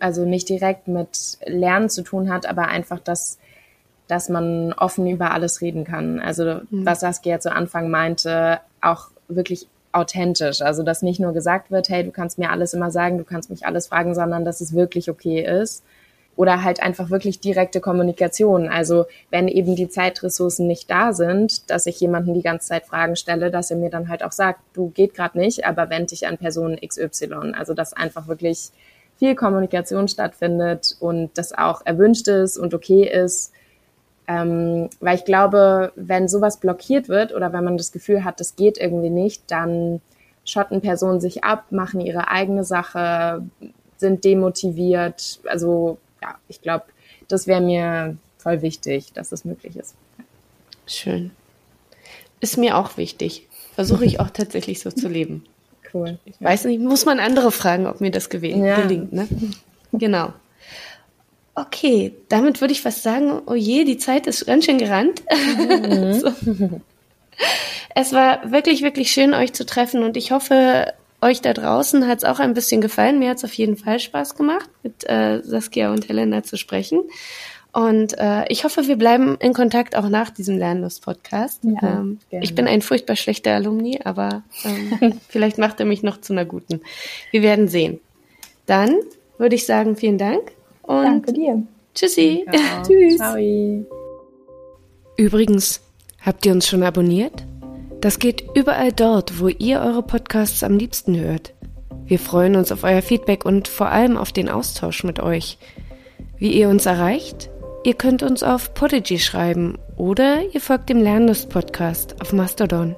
also 0.01 0.25
nicht 0.25 0.49
direkt 0.49 0.89
mit 0.89 1.39
Lernen 1.47 1.89
zu 1.89 2.03
tun 2.03 2.33
hat, 2.33 2.47
aber 2.47 2.69
einfach, 2.69 3.01
dass, 3.01 3.39
dass 4.07 4.29
man 4.29 4.73
offen 4.73 5.07
über 5.07 5.33
alles 5.33 5.61
reden 5.61 5.85
kann. 5.85 6.21
Also 6.21 6.61
mhm. 6.71 6.87
was 6.87 7.01
Saskia 7.01 7.41
zu 7.41 7.53
Anfang 7.53 7.91
meinte, 7.91 8.61
auch 8.81 9.09
wirklich 9.29 9.67
authentisch. 9.93 10.63
Also 10.63 10.83
dass 10.83 11.03
nicht 11.03 11.21
nur 11.21 11.33
gesagt 11.33 11.71
wird, 11.71 11.89
hey, 11.89 12.05
du 12.05 12.11
kannst 12.11 12.39
mir 12.39 12.51
alles 12.51 12.75
immer 12.75 12.91
sagen, 12.91 13.19
du 13.19 13.25
kannst 13.25 13.51
mich 13.51 13.67
alles 13.67 13.89
fragen, 13.89 14.15
sondern 14.15 14.45
dass 14.45 14.61
es 14.61 14.75
wirklich 14.75 15.11
okay 15.11 15.41
ist 15.43 15.85
oder 16.35 16.65
halt 16.65 16.83
einfach 16.83 17.11
wirklich 17.11 17.41
direkte 17.41 17.81
Kommunikation. 17.81 18.69
Also 18.69 19.05
wenn 19.31 19.49
eben 19.49 19.77
die 19.77 19.89
Zeitressourcen 19.89 20.67
nicht 20.67 20.91
da 20.91 21.13
sind, 21.13 21.71
dass 21.71 21.87
ich 21.87 22.01
jemanden 22.01 22.35
die 22.35 22.43
ganze 22.43 22.69
Zeit 22.69 22.87
Fragen 22.87 23.17
stelle, 23.17 23.51
dass 23.51 23.71
er 23.71 23.77
mir 23.77 23.91
dann 23.91 24.09
halt 24.09 24.25
auch 24.25 24.33
sagt, 24.33 24.61
du 24.73 24.89
geht 24.91 25.15
gerade 25.15 25.39
nicht, 25.39 25.67
aber 25.67 25.91
wende 25.91 26.07
dich 26.07 26.27
an 26.27 26.39
Person 26.39 26.77
XY. 26.77 27.53
Also 27.57 27.75
dass 27.75 27.93
einfach 27.93 28.29
wirklich 28.29 28.71
viel 29.23 29.37
Kommunikation 29.37 30.09
stattfindet 30.09 30.97
und 30.99 31.31
das 31.39 31.57
auch 31.57 31.87
erwünscht 31.87 32.27
ist 32.27 32.59
und 32.59 32.75
okay 32.75 33.09
ist. 33.09 33.53
Ähm, 34.27 34.91
weil 34.99 35.15
ich 35.15 35.25
glaube, 35.25 35.93
wenn 35.95 36.27
sowas 36.27 36.57
blockiert 36.57 37.09
wird 37.09 37.33
oder 37.33 37.53
wenn 37.53 37.63
man 37.63 37.77
das 37.77 37.93
Gefühl 37.93 38.25
hat, 38.25 38.41
das 38.41 38.57
geht 38.57 38.79
irgendwie 38.79 39.11
nicht, 39.11 39.45
dann 39.47 40.01
schotten 40.45 40.81
Personen 40.81 41.21
sich 41.21 41.45
ab, 41.45 41.71
machen 41.71 42.01
ihre 42.01 42.27
eigene 42.27 42.65
Sache, 42.65 43.47
sind 43.97 44.25
demotiviert. 44.25 45.39
Also 45.45 45.99
ja, 46.21 46.35
ich 46.49 46.61
glaube, 46.61 46.87
das 47.29 47.47
wäre 47.47 47.61
mir 47.61 48.17
voll 48.39 48.61
wichtig, 48.61 49.13
dass 49.13 49.29
das 49.29 49.45
möglich 49.45 49.77
ist. 49.77 49.95
Schön. 50.85 51.31
Ist 52.41 52.59
mir 52.59 52.77
auch 52.77 52.97
wichtig. 52.97 53.47
Versuche 53.77 54.05
ich 54.05 54.19
auch 54.19 54.31
tatsächlich 54.31 54.81
so 54.81 54.91
zu 54.91 55.07
leben. 55.07 55.45
Cool. 55.93 56.19
Ich 56.25 56.41
weiß 56.41 56.65
nicht, 56.65 56.81
muss 56.81 57.05
man 57.05 57.21
andere 57.21 57.53
fragen, 57.53 57.87
ob 57.87 58.01
mir 58.01 58.11
das 58.11 58.29
ja. 58.33 58.81
gelingt. 58.81 59.13
Ne? 59.13 59.29
Genau. 59.95 60.33
Okay, 61.55 62.15
damit 62.31 62.63
würde 62.63 62.73
ich 62.73 62.81
fast 62.81 63.03
sagen, 63.03 63.43
oh 63.45 63.55
je, 63.55 63.85
die 63.85 63.99
Zeit 63.99 64.27
ist 64.27 64.47
ganz 64.47 64.65
schön 64.65 64.79
gerannt. 64.79 65.23
Mhm. 65.31 66.15
so. 66.21 66.33
Es 67.95 68.15
war 68.15 68.51
wirklich, 68.51 68.81
wirklich 68.81 69.13
schön, 69.13 69.35
euch 69.35 69.53
zu 69.53 69.67
treffen 69.67 70.03
und 70.03 70.17
ich 70.17 70.33
hoffe, 70.33 70.95
euch 71.21 71.41
da 71.41 71.53
draußen 71.53 72.07
hat 72.09 72.19
es 72.19 72.25
auch 72.25 72.41
ein 72.41 72.55
bisschen 72.55 72.81
gefallen. 72.81 73.19
Mir 73.19 73.31
hat 73.31 73.37
es 73.37 73.45
auf 73.45 73.53
jeden 73.53 73.77
Fall 73.77 74.01
Spaß 74.01 74.35
gemacht, 74.35 74.69
mit 74.83 75.09
äh, 75.09 75.41
Saskia 75.43 75.93
und 75.93 76.09
Helena 76.09 76.43
zu 76.43 76.57
sprechen. 76.57 77.01
Und 77.73 78.19
äh, 78.19 78.45
ich 78.49 78.65
hoffe, 78.65 78.87
wir 78.87 78.97
bleiben 78.97 79.37
in 79.41 79.55
Kontakt 79.55 79.97
auch 79.97 80.09
nach 80.09 80.29
diesem 80.29 80.59
Lernlust-Podcast. 80.59 81.63
Ja, 81.65 82.01
ähm, 82.01 82.19
ich 82.31 82.55
bin 82.55 82.67
ein 82.67 82.83
furchtbar 82.83 83.17
schlechter 83.17 83.55
Alumni, 83.55 84.01
aber 84.05 84.43
ähm, 84.65 85.19
vielleicht 85.29 85.57
macht 85.57 85.81
er 85.81 85.87
mich 85.87 86.03
noch 86.03 86.21
zu 86.21 86.35
einer 86.35 86.45
guten. 86.45 86.83
Wir 87.31 87.43
werden 87.43 87.69
sehen. 87.69 87.99
Dann 88.67 88.97
würde 89.39 89.55
ich 89.55 89.65
sagen, 89.65 89.97
vielen 89.97 90.19
Dank 90.19 90.53
und 90.83 91.05
Danke 91.05 91.33
dir. 91.33 91.63
Tschüssi. 91.95 92.45
Tschüss. 92.87 93.17
Ciao. 93.17 93.37
Übrigens, 95.17 95.81
habt 96.21 96.45
ihr 96.45 96.53
uns 96.53 96.69
schon 96.69 96.83
abonniert? 96.83 97.47
Das 98.03 98.19
geht 98.19 98.45
überall 98.55 98.93
dort, 98.93 99.41
wo 99.41 99.49
ihr 99.49 99.81
eure 99.81 100.03
Podcasts 100.03 100.63
am 100.63 100.77
liebsten 100.77 101.19
hört. 101.19 101.55
Wir 102.05 102.19
freuen 102.19 102.57
uns 102.57 102.71
auf 102.71 102.85
euer 102.85 103.01
Feedback 103.01 103.47
und 103.47 103.69
vor 103.69 103.89
allem 103.89 104.19
auf 104.19 104.33
den 104.33 104.51
Austausch 104.51 105.05
mit 105.05 105.21
euch. 105.21 105.57
Wie 106.37 106.53
ihr 106.53 106.69
uns 106.69 106.85
erreicht? 106.85 107.52
Ihr 107.85 107.95
könnt 107.95 108.23
uns 108.23 108.45
auf 108.45 108.75
Podigy 108.75 109.19
schreiben 109.19 109.77
oder 109.97 110.43
ihr 110.53 110.61
folgt 110.61 110.89
dem 110.89 111.03
Lernlust 111.03 111.49
Podcast 111.49 112.21
auf 112.21 112.33
Mastodon. 112.33 112.95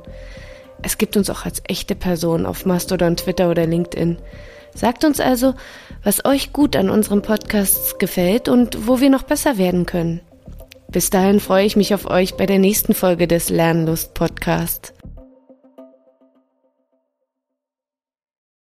Es 0.82 0.98
gibt 0.98 1.16
uns 1.16 1.30
auch 1.30 1.46
als 1.46 1.62
echte 1.66 1.94
Person 1.94 2.44
auf 2.44 2.66
Mastodon, 2.66 3.16
Twitter 3.16 3.50
oder 3.50 3.66
LinkedIn. 3.66 4.18
Sagt 4.74 5.04
uns 5.04 5.20
also, 5.20 5.54
was 6.02 6.26
euch 6.26 6.52
gut 6.52 6.76
an 6.76 6.90
unseren 6.90 7.22
Podcasts 7.22 7.96
gefällt 7.96 8.50
und 8.50 8.86
wo 8.86 9.00
wir 9.00 9.08
noch 9.08 9.22
besser 9.22 9.56
werden 9.56 9.86
können. 9.86 10.20
Bis 10.88 11.08
dahin 11.08 11.40
freue 11.40 11.64
ich 11.64 11.76
mich 11.76 11.94
auf 11.94 12.10
euch 12.10 12.34
bei 12.34 12.44
der 12.44 12.58
nächsten 12.58 12.92
Folge 12.92 13.26
des 13.26 13.48
Lernlust 13.48 14.12
Podcast. 14.12 14.92